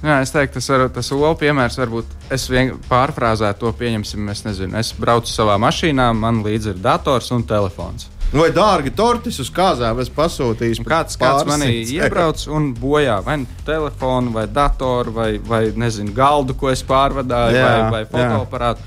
Jā, 0.00 0.22
es 0.24 0.32
teiktu, 0.32 0.56
tas, 0.56 0.68
var, 0.72 0.86
tas 0.94 1.10
olu 1.12 1.34
piemērs 1.36 1.76
varbūt 1.76 2.32
es 2.32 2.46
pārfrāzētu 2.88 3.60
to, 3.60 3.72
pieņemsim, 3.76 4.30
es 4.32 4.46
nezinu, 4.46 4.78
es 4.80 4.94
braucu 4.96 5.28
savā 5.28 5.58
mašīnā, 5.60 6.08
man 6.16 6.40
līdzi 6.46 6.72
ir 6.72 6.80
dators 6.80 7.28
un 7.36 7.44
telefons. 7.44 8.08
Vai 8.30 8.48
dārgi 8.54 8.92
tortis 8.94 9.40
uz 9.42 9.48
kāzām 9.52 9.98
es 10.00 10.08
pasūtīju? 10.14 10.84
Kāds, 10.86 11.18
kāds 11.18 11.44
manī 11.48 11.82
iebrauc 11.96 12.44
un 12.54 12.70
bojā 12.78 13.18
vai 13.26 13.40
nu 13.42 13.58
telefonu, 13.66 14.30
vai 14.36 14.46
datoru, 14.46 15.12
vai, 15.16 15.30
vai 15.42 15.64
nezinu, 15.74 16.14
galdu, 16.14 16.54
ko 16.56 16.70
es 16.70 16.84
pārvadāju, 16.86 17.58
jā, 17.58 17.66
vai, 17.66 17.90
vai 17.90 18.04
fotoaparātu. 18.08 18.86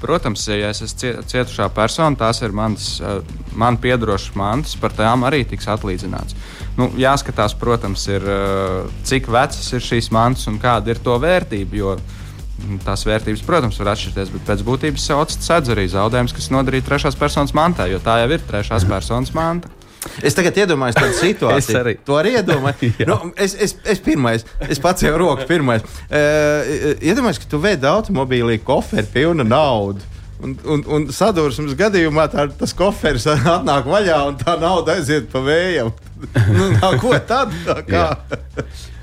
Protams, 0.00 0.46
ja 0.48 0.70
es 0.72 0.80
esmu 0.84 1.24
cietušā 1.28 1.66
persona, 1.76 2.16
tās 2.16 2.40
ir 2.40 2.54
manas, 2.56 3.00
eh, 3.00 3.20
man 3.52 3.76
piedarošas 3.76 4.34
mantas, 4.38 4.76
par 4.80 4.94
tām 4.96 5.26
arī 5.28 5.42
tiks 5.44 5.68
atlīdzināts. 5.68 6.36
Nu, 6.78 6.88
jāskatās, 6.96 7.54
protams, 7.58 8.06
ir, 8.08 8.24
eh, 8.24 8.88
cik 9.04 9.28
vecas 9.28 9.72
ir 9.72 9.80
šīs 9.80 10.10
mantas 10.10 10.46
un 10.46 10.58
kāda 10.58 10.88
ir 10.88 10.98
to 11.04 11.18
vērtība. 11.18 11.72
Jo, 11.72 11.96
mm, 11.96 12.80
Tās 12.84 13.04
vērtības, 13.04 13.44
protams, 13.44 13.78
var 13.78 13.94
atšķirties, 13.94 14.32
bet 14.32 14.46
pēc 14.46 14.64
būtības 14.64 15.04
sauc 15.06 15.28
arī 15.68 15.88
zaudējumus, 15.88 16.34
kas 16.34 16.48
nodarīti 16.48 16.88
trešās 16.88 17.16
personas 17.16 17.52
mantā, 17.52 17.90
jo 17.90 17.98
tā 17.98 18.20
jau 18.20 18.30
ir 18.30 18.40
trešās 18.40 18.84
personas 18.88 19.34
manta. 19.34 19.68
Es 20.24 20.36
tagad 20.36 20.56
iedomājos 20.62 20.96
tādu 20.96 21.16
situāciju. 21.18 21.72
es 21.74 21.80
arī. 21.80 21.96
To 22.08 22.16
arī 22.20 22.36
iedomājos. 22.38 23.00
nu, 23.10 23.18
es, 23.36 23.56
es, 23.66 23.76
es 23.84 24.00
pirmais, 24.04 24.46
es 24.68 24.80
pats 24.82 25.04
jau 25.04 25.12
roku 25.20 25.48
pirmais. 25.48 25.84
Uh, 26.08 26.94
iedomājos, 27.04 27.42
ka 27.42 27.50
tu 27.50 27.60
vedi 27.62 27.88
automobīlī 27.90 28.60
koferi 28.64 29.08
pilnu 29.12 29.46
naudu. 29.46 30.06
Un, 30.40 30.54
un, 30.72 30.82
un 30.88 31.02
sadursmes 31.12 31.74
gadījumā 31.76 32.24
tā, 32.32 32.46
tas 32.56 32.72
koferis 32.76 33.26
atnāk 33.34 33.88
vaļā 33.90 34.22
un 34.30 34.38
tā 34.40 34.56
nauda 34.60 34.96
aiziet 34.96 35.28
pa 35.32 35.42
vējam. 35.44 35.92
nu, 36.48 36.70
nā, 36.78 36.94
ko 37.00 37.12
tad? 37.28 37.52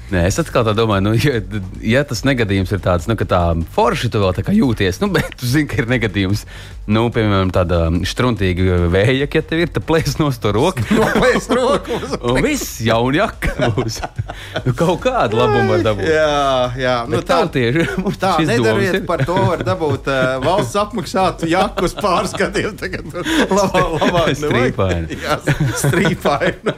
Nē, 0.07 0.21
es 0.29 0.37
atkal 0.39 0.63
tā 0.63 0.71
domāju, 0.71 1.03
nu, 1.03 1.11
ja, 1.19 1.41
ja 1.83 2.01
tas 2.07 2.23
negadījums 2.23 2.71
ir 2.71 2.79
tāds, 2.83 3.09
nu, 3.09 3.17
ka 3.19 3.27
tā 3.27 3.41
forši 3.75 4.07
tu 4.13 4.21
vēl 4.23 4.31
tā 4.37 4.45
kā 4.47 4.55
jūties, 4.55 5.01
nu, 5.03 5.11
bet 5.15 5.35
tu 5.39 5.49
zini, 5.49 5.67
ka 5.67 5.81
ir 5.83 5.91
negadījums. 5.91 6.45
Nu, 6.87 7.09
piemēram, 7.11 7.49
tāda 7.51 7.89
struntīga 8.07 8.85
vēja, 8.87 9.25
ja 9.27 9.41
tev 9.43 9.59
ir, 9.59 9.71
tad 9.75 9.83
plēs 9.83 10.13
no 10.21 10.29
to 10.31 10.53
roku. 10.55 10.85
Noplēs 10.95 11.49
roku. 11.57 11.97
un 12.31 12.39
viss 12.45 12.77
jauni 12.85 13.19
jaka 13.19 13.67
būs. 13.75 13.97
nu, 14.63 14.71
kaut 14.71 15.01
kādu 15.03 15.41
labumu 15.41 15.73
var 15.73 15.83
dabūt. 15.89 16.07
Jā, 16.07 16.37
jā. 16.79 16.95
Nu, 17.11 17.19
tā 17.27 17.41
tieši 17.51 17.83
tā 18.21 18.31
nedariet 18.47 19.03
par 19.09 19.25
to 19.27 19.35
var 19.35 19.65
dabūt 19.67 20.07
uh, 20.07 20.37
valsts 20.45 20.79
apmaksātu 20.79 21.51
jaku 21.51 21.89
uz 21.89 21.97
pāris 21.99 22.37
gadiem. 22.39 22.71
Tagad 22.79 23.11
labā, 23.51 23.83
labāk 23.97 24.31
strīpaini. 24.39 25.19
Jā, 25.25 25.37
strīpaini. 25.83 26.77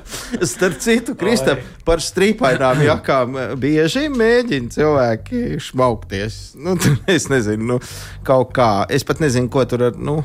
Starp 0.50 0.82
citu, 0.82 1.14
Kristap, 1.20 1.62
par 1.86 2.02
strīpainām 2.02 2.82
jakām 2.88 3.19
eh, 3.24 3.54
bieži 3.60 4.08
mēģina 4.14 4.74
cilvēki 4.76 5.60
šmaukties. 5.60 6.42
Nu, 6.60 6.76
es 7.16 7.30
nezinu, 7.32 7.74
nu, 7.74 7.80
kaut 8.28 8.54
kā. 8.56 8.86
Es 8.90 9.08
pat 9.08 9.24
nezinu, 9.24 9.52
ko 9.52 9.66
tur 9.70 9.90
ar 9.92 9.98
nu, 9.98 10.22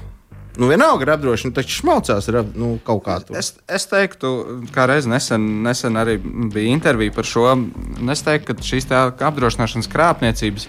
Nu, 0.55 0.69
vienalga 0.71 1.03
ir 1.03 1.11
apdrošināta, 1.17 1.63
taču 1.63 1.81
šmaucās 1.81 2.29
ar 2.31 2.37
nu, 2.55 2.77
kaut 2.87 3.03
kādu. 3.09 3.35
Es, 3.39 3.57
es 3.67 3.89
teiktu, 3.91 4.31
kā 4.75 4.87
reiz 4.87 5.09
nesen, 5.11 5.65
nesen 5.67 5.99
arī 5.99 6.15
bija 6.23 6.71
intervija 6.71 7.15
par 7.15 7.27
šo. 7.27 7.49
Es 8.15 8.23
teiktu, 8.23 8.55
ka 8.55 8.67
šīs 8.69 8.87
apdrošināšanas 8.95 9.91
krāpniecības. 9.91 10.69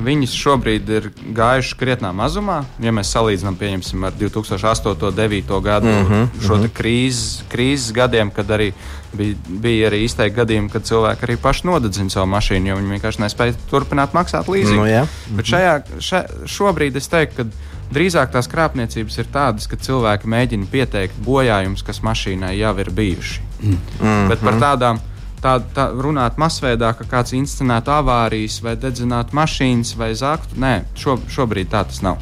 Viņas 0.00 0.32
šobrīd 0.38 0.88
ir 0.94 1.08
gājušas 1.36 1.76
krietnā 1.76 2.14
mazumā, 2.16 2.62
ja 2.80 2.92
mēs 2.94 3.10
salīdzinām 3.12 3.58
piemēram, 3.60 4.06
ar 4.08 4.14
2008. 4.16 4.94
un 4.94 5.16
2009. 5.18 5.60
gadu, 5.66 5.90
mm 5.90 6.06
-hmm, 6.06 6.28
šo 6.46 6.56
mm 6.56 6.62
-hmm. 6.62 6.72
krīzes, 6.78 7.42
krīzes 7.50 7.92
gadiem, 7.92 8.30
kad 8.30 8.48
arī 8.48 8.72
bija, 9.16 9.36
bija 9.48 9.88
arī 9.90 10.04
izteikti 10.06 10.38
gadījumi, 10.38 10.70
kad 10.72 10.86
cilvēki 10.88 11.26
arī 11.26 11.36
paši 11.40 11.66
nodedzina 11.68 12.12
savu 12.12 12.30
mašīnu, 12.34 12.70
jo 12.70 12.78
viņi 12.78 12.94
vienkārši 12.96 13.24
nespēja 13.24 13.58
turpināt 13.70 14.14
maksāt 14.16 14.48
līdzi. 14.52 14.76
Nu, 14.78 14.86
jā. 14.88 15.04
Bet 15.36 15.50
šajā, 15.50 15.74
še, 16.02 16.24
šobrīd 16.58 16.98
es 17.00 17.10
teiktu, 17.12 17.44
ka 17.44 17.70
Drīzāk 17.90 18.30
tās 18.30 18.46
krāpniecības 18.46 19.16
ir 19.18 19.28
tādas, 19.34 19.66
ka 19.66 19.74
cilvēki 19.74 20.28
mēģina 20.30 20.68
pieteikt 20.70 21.16
bojājumus, 21.26 21.82
kas 21.82 21.98
mašīnai 22.06 22.52
jau 22.54 22.70
ir 22.78 22.90
bijuši. 22.94 23.40
Mm. 23.62 23.78
-hmm. 24.00 24.28
Bet 24.30 24.44
par 24.46 24.58
tādām 24.62 25.00
tā, 25.42 25.56
tā 25.74 25.88
runāt 25.98 26.38
masveidā, 26.38 26.92
ka 26.94 27.04
kāds 27.04 27.34
inscenētu 27.34 27.90
avārijas, 27.90 28.60
vai 28.62 28.76
dedzinātu 28.76 29.34
mašīnas, 29.36 29.96
vai 29.98 30.14
zaktu. 30.14 30.60
Nē, 30.60 30.74
šo, 30.94 31.18
šobrīd 31.28 31.72
tā 31.72 31.82
tas 31.84 32.02
nav. 32.06 32.20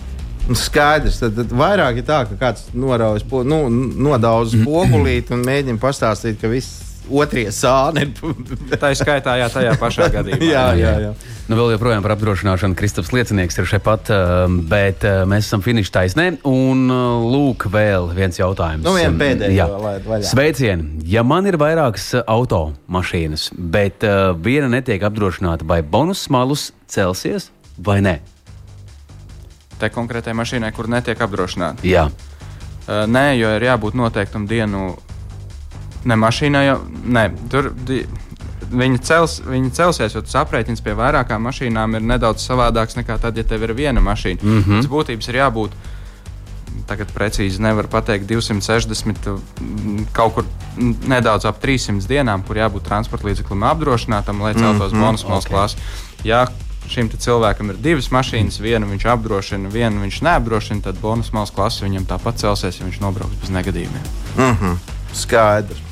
Skaidrs, 0.56 1.20
tad, 1.20 1.36
tad 1.36 1.52
vairāk 1.52 2.00
ir 2.00 2.06
tā, 2.08 2.22
ka 2.28 2.38
kāds 2.40 2.68
noraujas, 2.72 3.26
nu, 3.44 3.64
nodauz 3.68 4.56
pogulīt 4.64 5.32
un 5.34 5.44
mēģina 5.44 5.80
pastāstīt, 5.82 6.38
ka 6.40 6.50
viss 6.52 6.88
otrie 7.08 7.48
sāni 7.54 8.04
ir. 8.04 8.12
tā 8.80 8.92
ir 8.92 8.98
skaitā, 9.00 9.36
jā, 9.40 9.48
tajā 9.52 9.74
pašā 9.80 10.08
gadījumā. 10.18 10.44
jā, 10.44 10.64
jā, 10.78 10.94
jā. 11.06 11.12
Nu, 11.48 11.56
vēl 11.56 11.72
joprojām 11.72 12.04
par 12.04 12.12
apdrošināšanu 12.12 12.76
Kristaps 12.76 13.12
Liecinieks 13.16 13.56
ir 13.56 13.68
šeit 13.70 13.84
pat, 13.86 14.10
um, 14.12 14.58
bet 14.68 15.04
uh, 15.08 15.22
mēs 15.28 15.48
esam 15.48 15.64
finiša 15.64 15.94
taisnē. 15.94 16.26
Un 16.48 16.84
uh, 16.92 17.24
lūk, 17.24 17.68
vēl 17.72 18.10
viens 18.16 18.36
jautājums. 18.36 18.84
Nu, 18.84 18.92
vien 18.98 19.16
pēdējā, 19.20 19.68
Sveicieni! 20.28 21.06
Ja 21.08 21.24
man 21.24 21.48
ir 21.48 21.56
vairākas 21.60 22.10
uh, 22.18 22.26
automašīnas, 22.28 23.50
bet 23.56 24.04
viena 24.44 24.68
netiek 24.76 25.08
apdrošināta, 25.08 25.64
vai 25.68 25.80
bonus 25.80 26.26
malus 26.32 26.70
celsies 26.90 27.48
vai 27.80 28.02
nē? 28.04 28.18
Tā 29.78 29.88
konkrētai 29.94 30.34
mašīnai, 30.34 30.72
kur 30.74 30.88
netiek 30.88 31.20
apdrošināta. 31.20 31.86
Jā. 31.86 32.08
Uh, 32.88 33.04
nē, 33.06 33.36
jo 33.38 33.52
ir 33.56 33.62
jābūt 33.62 33.94
noteiktam 33.94 34.46
dienu 34.48 34.96
Ne 36.06 36.16
mašīnā 36.18 36.62
jau 36.66 36.78
ne. 37.10 37.24
Tur 37.50 37.72
viņi, 38.68 39.00
cels, 39.04 39.38
viņi 39.46 39.70
celsies, 39.74 40.14
jo 40.14 40.22
tas 40.24 40.36
aprēķins 40.44 40.82
pie 40.84 40.94
vairākām 40.98 41.46
mašīnām 41.48 41.98
ir 41.98 42.04
nedaudz 42.06 42.44
savādāks 42.44 42.98
nekā 42.98 43.18
tad, 43.22 43.38
ja 43.38 43.46
tev 43.48 43.64
ir 43.66 43.74
viena 43.76 44.02
mašīna. 44.04 44.42
Mm 44.42 44.62
-hmm. 44.62 44.82
Tas 44.82 44.90
būtības 44.90 45.28
ir 45.28 45.40
jābūt. 45.42 45.78
Tagad 46.86 47.10
precīzi 47.12 47.60
nevar 47.60 47.86
pateikt, 47.88 48.26
260, 48.28 49.40
kaut 50.12 50.34
kur 50.34 50.44
nedaudz 51.08 51.44
ap 51.44 51.60
300 51.60 52.06
dienām, 52.08 52.42
kur 52.46 52.56
jābūt 52.56 52.84
transporta 52.84 53.26
līdzeklim 53.26 53.62
apdrošinātam, 53.62 54.40
lai 54.40 54.54
celtos 54.54 54.92
mm 54.92 54.98
-hmm. 54.98 55.04
bonus 55.04 55.24
okay. 55.24 55.52
klāsts. 55.52 55.80
Ja 56.24 56.46
šim 56.92 57.10
cilvēkam 57.14 57.72
ir 57.72 57.80
divas 57.82 58.10
mašīnas, 58.14 58.60
vienu 58.62 58.88
viņš 58.90 59.08
apdrošina, 59.14 59.72
vienu 59.72 60.04
viņš 60.04 60.22
neapdrošina, 60.28 60.84
tad 60.88 61.00
bonus 61.02 61.32
malas 61.32 61.54
klases 61.54 61.84
viņam 61.86 62.08
tāpat 62.08 62.40
celsies, 62.44 62.80
ja 62.80 62.88
viņš 62.88 63.02
nobrauks 63.04 63.42
bez 63.42 63.52
negadījumiem. 63.54 64.08
Mm 64.36 64.56
-hmm. 64.56 64.80
Skaidrs. 65.12 65.84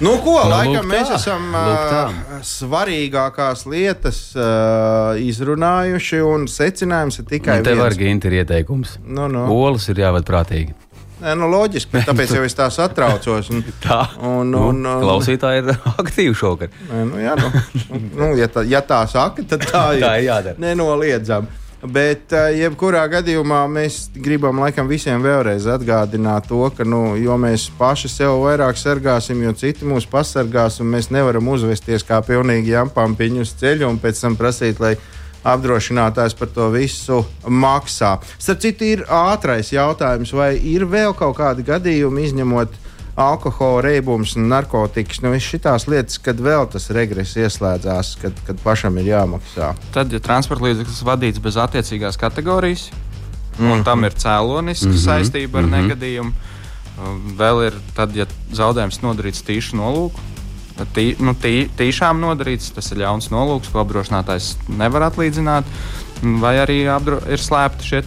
Nu, 0.00 0.14
ko, 0.24 0.38
nu, 0.44 0.48
laikam 0.48 0.86
mēs 0.88 1.10
esam 1.12 1.50
uh, 1.52 2.14
svarīgākās 2.46 3.66
lietas 3.68 4.20
uh, 4.32 5.18
izrunājuši, 5.20 6.22
un 6.24 6.46
secinājums 6.48 7.20
ir 7.20 7.26
tikai 7.28 7.58
nu. 7.60 7.66
Tev 7.68 7.82
arī 7.84 8.08
ir 8.16 8.38
ieteikums. 8.40 8.96
Nu, 9.04 9.28
nu. 9.28 9.44
Olas 9.52 9.90
ir 9.92 10.00
jāved 10.00 10.24
prātīgi. 10.24 10.72
Nē, 11.20 11.34
nu, 11.36 11.50
loģiski, 11.52 12.00
tāpēc 12.06 12.32
jau 12.36 12.42
es 12.46 12.56
tā 12.56 12.66
satraucos. 12.72 13.50
Un, 13.52 13.64
tā. 13.84 14.00
Un, 14.24 14.54
un, 14.56 14.82
nu, 14.84 14.96
klausītāji 15.04 15.64
ir 15.64 15.72
aktīvi 16.02 16.36
šokar. 16.36 16.72
Nē, 16.88 17.06
nu, 17.10 17.20
jā, 17.20 17.36
nu, 17.40 18.02
nu, 18.16 18.30
ja, 18.40 18.48
tā, 18.52 18.64
ja 18.68 18.80
tā 18.84 19.02
saka, 19.10 19.44
tad 19.44 19.66
tā 19.68 19.86
ir. 19.98 20.04
tā 20.06 20.14
ir 20.20 20.30
jādara. 20.30 20.60
Nenoliedzami. 20.62 21.58
Bet, 21.80 22.26
uh, 22.36 22.50
jebkurā 22.52 23.06
gadījumā, 23.08 23.62
mēs 23.72 24.10
gribam 24.12 24.58
laikam 24.60 24.88
visiem 24.88 25.22
vēlreiz 25.24 25.64
atgādināt 25.72 26.50
to, 26.50 26.66
ka, 26.76 26.84
nu, 26.84 27.14
jo 27.16 27.38
mēs 27.40 27.70
paši 27.78 28.10
sev 28.12 28.34
vairāk 28.42 28.76
sargāsim, 28.76 29.40
jo 29.46 29.54
citi 29.56 29.88
mūs 29.88 30.04
pasargās, 30.08 30.76
un 30.84 30.92
mēs 30.92 31.08
nevaram 31.08 31.48
uzvesties 31.48 32.04
kā 32.04 32.20
pilnīgi 32.26 32.74
jampampiņu 32.74 33.46
uz 33.46 33.54
ceļu 33.62 33.88
un 33.88 33.96
pēc 34.02 34.20
tam 34.26 34.36
prasīt, 34.36 34.80
lai 34.80 34.98
apdrošinātājs 35.44 36.36
par 36.36 36.50
to 36.54 36.68
visu 36.74 37.22
maksā. 37.48 38.18
Starp 38.38 38.60
citu, 38.60 38.84
ir 38.84 39.04
ātrais 39.08 39.72
jautājums, 39.72 40.32
vai 40.36 40.54
ir 40.56 40.84
vēl 40.90 41.14
kaut 41.16 41.38
kādi 41.38 41.64
gadījumi, 41.66 42.26
izņemot 42.28 42.76
alkohola, 43.20 43.82
reibums 43.84 44.34
un 44.36 44.48
narkotikas. 44.50 45.20
Nu, 45.24 45.32
Šīs 45.40 45.88
lietas, 45.90 46.18
kad 46.22 46.40
vēl 46.40 46.68
tas 46.72 46.88
regress 46.94 47.38
ieslēdzās, 47.40 48.14
kad, 48.22 48.36
kad 48.46 48.60
pašam 48.64 48.98
ir 49.00 49.10
jāmaksā. 49.12 49.72
Tad, 49.94 50.12
ja 50.12 50.22
transporta 50.24 50.68
līdzeklis 50.68 51.02
vadīts 51.06 51.42
bez 51.42 51.58
attiecīgās 51.60 52.20
kategorijas, 52.20 52.90
mm 52.90 53.58
-hmm. 53.58 53.72
un 53.72 53.84
tam 53.84 54.04
ir 54.04 54.12
cēloniska 54.12 54.86
mm 54.86 54.92
-hmm. 54.92 55.04
saistība 55.04 55.58
ar 55.58 55.64
mm 55.64 55.72
-hmm. 55.72 55.82
negadījumu, 55.82 56.32
vēl 57.38 57.66
ir 57.66 57.74
tad, 57.94 58.16
ja 58.16 58.26
zaudējums 58.52 59.02
nodarīts 59.02 59.44
tīšu 59.46 59.76
nolūku. 59.76 60.20
Tī, 60.94 61.06
nu, 61.20 61.34
tī, 61.36 61.68
tīšām 61.78 62.20
nodarīts, 62.22 62.70
tas 62.76 62.90
ir 62.92 63.02
ļauns 63.02 63.30
nolūks, 63.32 63.70
ko 63.72 63.82
apdrošinātājs 63.82 64.54
nevar 64.80 65.08
atlīdzināt, 65.10 65.68
vai 66.40 66.54
arī 66.62 66.82
apdro, 66.90 67.20
ir 67.28 67.42
slēpti 67.42 67.88
šie 67.88 68.02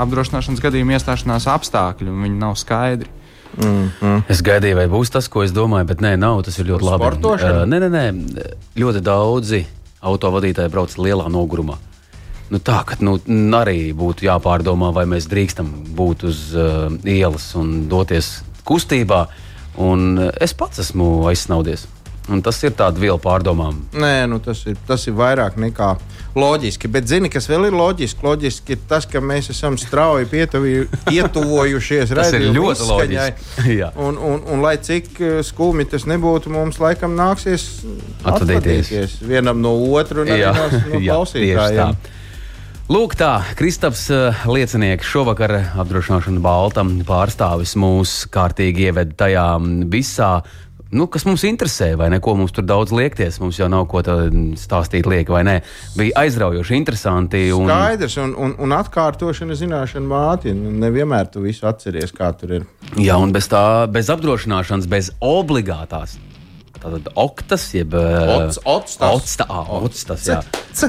apdrošināšanas 0.00 0.62
gadījuma 0.62 0.96
iestāšanās 0.96 1.46
apstākļi, 1.50 2.10
un 2.10 2.26
viņi 2.26 2.40
nav 2.40 2.58
skaidri. 2.60 3.10
Mm 3.54 3.90
-hmm. 4.00 4.22
Es 4.28 4.42
gaidīju, 4.42 4.76
vai 4.76 4.86
būs 4.90 5.12
tas, 5.14 5.28
ko 5.28 5.42
es 5.42 5.52
domāju, 5.52 5.86
bet 5.86 6.00
nē, 6.00 6.16
nav. 6.18 6.42
Tas 6.42 6.58
ir 6.58 6.66
ļoti 6.66 6.84
labi. 6.84 7.04
Uh, 7.22 7.64
nē, 7.66 7.78
nē, 7.80 7.88
nē, 7.88 8.04
ļoti 8.76 9.00
daudzi 9.00 9.66
autovadītāji 10.02 10.70
brauc 10.70 10.96
lielā 10.98 11.28
nogurumā. 11.28 11.78
Nu, 12.50 12.58
tā 12.58 12.84
ka 12.84 12.96
nu, 13.00 13.18
arī 13.56 13.94
būtu 13.96 14.26
jāpārdomā, 14.26 14.92
vai 14.92 15.06
mēs 15.06 15.28
drīkstam 15.30 15.70
būt 15.96 16.24
uz 16.24 16.54
uh, 16.54 16.92
ielas 17.04 17.54
un 17.54 17.88
doties 17.88 18.42
kustībā. 18.64 19.26
Un 19.82 20.18
es 20.40 20.54
pats 20.54 20.82
esmu 20.84 21.26
aizsnaudies. 21.30 21.88
Un 22.32 22.40
tas 22.40 22.56
ir 22.64 22.72
tāds 22.72 22.96
viela 22.96 23.18
pārdomām. 23.20 23.82
Nē, 24.00 24.24
nu, 24.32 24.38
tas, 24.40 24.62
ir, 24.70 24.78
tas 24.88 25.02
ir 25.04 25.12
vairāk 25.18 25.58
nekā 25.60 25.90
loģiski. 26.38 26.88
Bet, 26.88 27.04
zini, 27.10 27.28
kas 27.28 27.44
vēl 27.50 27.66
ir 27.68 27.76
loģiski? 27.76 28.24
Loģiski 28.24 28.78
ir 28.78 28.80
tas, 28.88 29.04
ka 29.04 29.20
mēs 29.20 29.50
esam 29.52 29.76
strauji 29.80 30.30
pietuvojušies 30.32 32.12
redzējumam, 32.16 32.80
loģiski. 32.88 33.68
un, 34.06 34.16
un, 34.16 34.40
un, 34.40 34.64
lai 34.64 34.78
cik 34.80 35.12
uh, 35.20 35.36
skumji 35.44 35.90
tas 35.92 36.08
nebūtu, 36.08 36.52
mums 36.54 36.80
laikam 36.80 37.12
nāksies 37.18 37.68
atvadīties 38.24 39.20
vienam 39.28 39.60
no 39.60 39.76
otru 39.92 40.24
un 40.24 40.32
no 40.32 41.00
klausītājiem. 41.04 41.98
Lūk, 42.84 43.14
tā 43.16 43.38
Kristaps 43.56 44.02
uh, 44.12 44.42
liecinieks 44.44 45.08
šovakar 45.08 45.54
apdrošināšana 45.80 46.42
Baltam 46.44 46.98
pārstāvis 47.08 47.72
mūs 47.80 48.12
kārtīgi 48.28 48.90
ieved 48.90 49.14
tajā 49.16 49.46
visā 49.88 50.34
nu, 50.92 51.06
kas 51.08 51.24
mums 51.24 51.46
interesē, 51.48 51.94
vai 51.96 52.10
ne? 52.12 52.18
Ko 52.20 52.34
mums 52.36 52.52
tur 52.52 52.66
daudz 52.68 52.92
liekties. 52.92 53.40
Mums 53.40 53.56
jau 53.56 53.70
nav 53.72 53.86
ko 53.88 54.04
stāstīt, 54.60 55.08
lieki 55.08 55.32
vai 55.32 55.40
nē. 55.48 55.56
Bija 55.96 56.26
aizraujoši, 56.26 56.76
interesanti. 56.76 57.42
Un... 57.56 57.72
Skaidrs, 57.72 58.18
un, 58.20 58.36
un, 58.36 58.54
un 58.60 58.76
atkārtošana 58.76 59.56
zināšana 59.64 60.10
māte. 60.12 60.52
Nevienmēr 60.52 61.32
tu 61.32 61.40
visu 61.48 61.64
atceries, 61.70 62.12
kā 62.12 62.34
tur 62.36 62.58
ir. 62.60 62.70
Jā, 63.00 63.16
un 63.16 63.32
bez 63.32 63.48
tā, 63.48 63.64
bez 63.96 64.12
apdrošināšanas, 64.12 64.92
bez 64.92 65.14
obligātās. 65.24 66.18
Tātad 66.76 67.14
oktas, 67.16 67.70
jeb 67.80 67.96
ots, 67.96 68.60
ots, 68.60 69.00
tas. 69.00 69.08
Ots, 69.16 69.38
tā, 69.40 69.48
ots, 69.80 70.08
tas, 70.12 70.28
jā. 70.28 70.42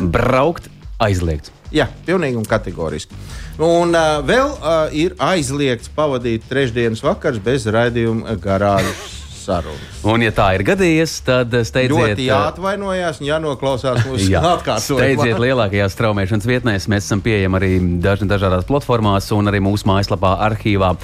Braukt 0.04 0.68
aizliegts. 1.00 1.55
Jā, 1.76 1.90
pilnīgi 2.08 2.40
un 2.40 2.48
kategoriski. 2.48 3.18
Un 3.60 3.92
uh, 3.96 4.22
vēl 4.24 4.50
uh, 4.56 4.96
ir 4.96 5.16
aizliegts 5.20 5.92
pavadīt 5.96 6.48
trešdienas 6.48 7.04
vakars 7.04 7.42
bez 7.44 7.68
raidījuma 7.72 8.38
garāžas 8.40 9.26
sarunas. 9.46 10.00
Un, 10.08 10.24
ja 10.26 10.32
tā 10.36 10.50
ir 10.58 10.64
gadījies, 10.68 11.18
tad 11.26 11.54
steidziet. 11.68 12.16
Ļoti 12.16 12.28
jāatvainojas 12.30 13.22
un 13.22 13.30
jānoklausās 13.30 14.02
mūsu 14.08 14.32
atkārtojumā. 14.40 15.04
Steidziet 15.04 15.42
lielākajās 15.42 15.98
straumēšanas 15.98 16.50
vietnēs. 16.50 16.88
Mēs 16.92 17.10
esam 17.10 17.22
pieejami 17.26 17.60
arī 17.60 17.72
daž 18.04 18.26
dažādās 18.26 18.68
platformās 18.70 19.30
un 19.36 19.52
arī 19.52 19.62
mūsu 19.66 19.90
mājaslapā 19.92 20.38
arhīvā. 20.50 20.96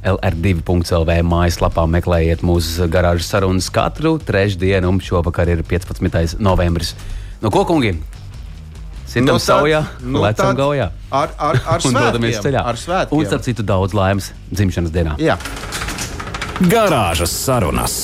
LR2.CLV 0.00 1.18
mājaslapā 1.28 1.82
meklējiet 1.92 2.40
mūsu 2.46 2.86
garāžas 2.88 3.28
sarunas 3.34 3.66
katru 3.68 4.14
trešdienu, 4.16 4.94
un 4.94 5.02
šovakar 5.04 5.50
ir 5.52 5.60
15. 5.68 6.38
novembris. 6.40 6.94
No 7.44 7.52
ko, 7.52 7.66
kungi? 7.68 7.98
Sitam 9.10 9.34
nu, 9.34 9.42
saujā, 9.42 9.80
nu, 10.06 10.20
lecam 10.22 10.54
gaujā. 10.54 10.92
Ar, 11.10 11.32
ar, 11.34 11.56
ar 11.66 11.86
un 11.88 11.96
dodamies 11.98 12.38
ceļā. 12.44 12.62
Ar 12.62 12.78
svētkiem. 12.78 13.18
Un 13.18 13.26
starp 13.26 13.42
citu 13.42 13.64
daudz 13.66 13.96
laimes 13.96 14.30
dzimšanas 14.52 14.92
dienā. 14.94 15.16
Jā. 15.18 15.34
Garāžas 16.70 17.34
sarunas. 17.34 17.96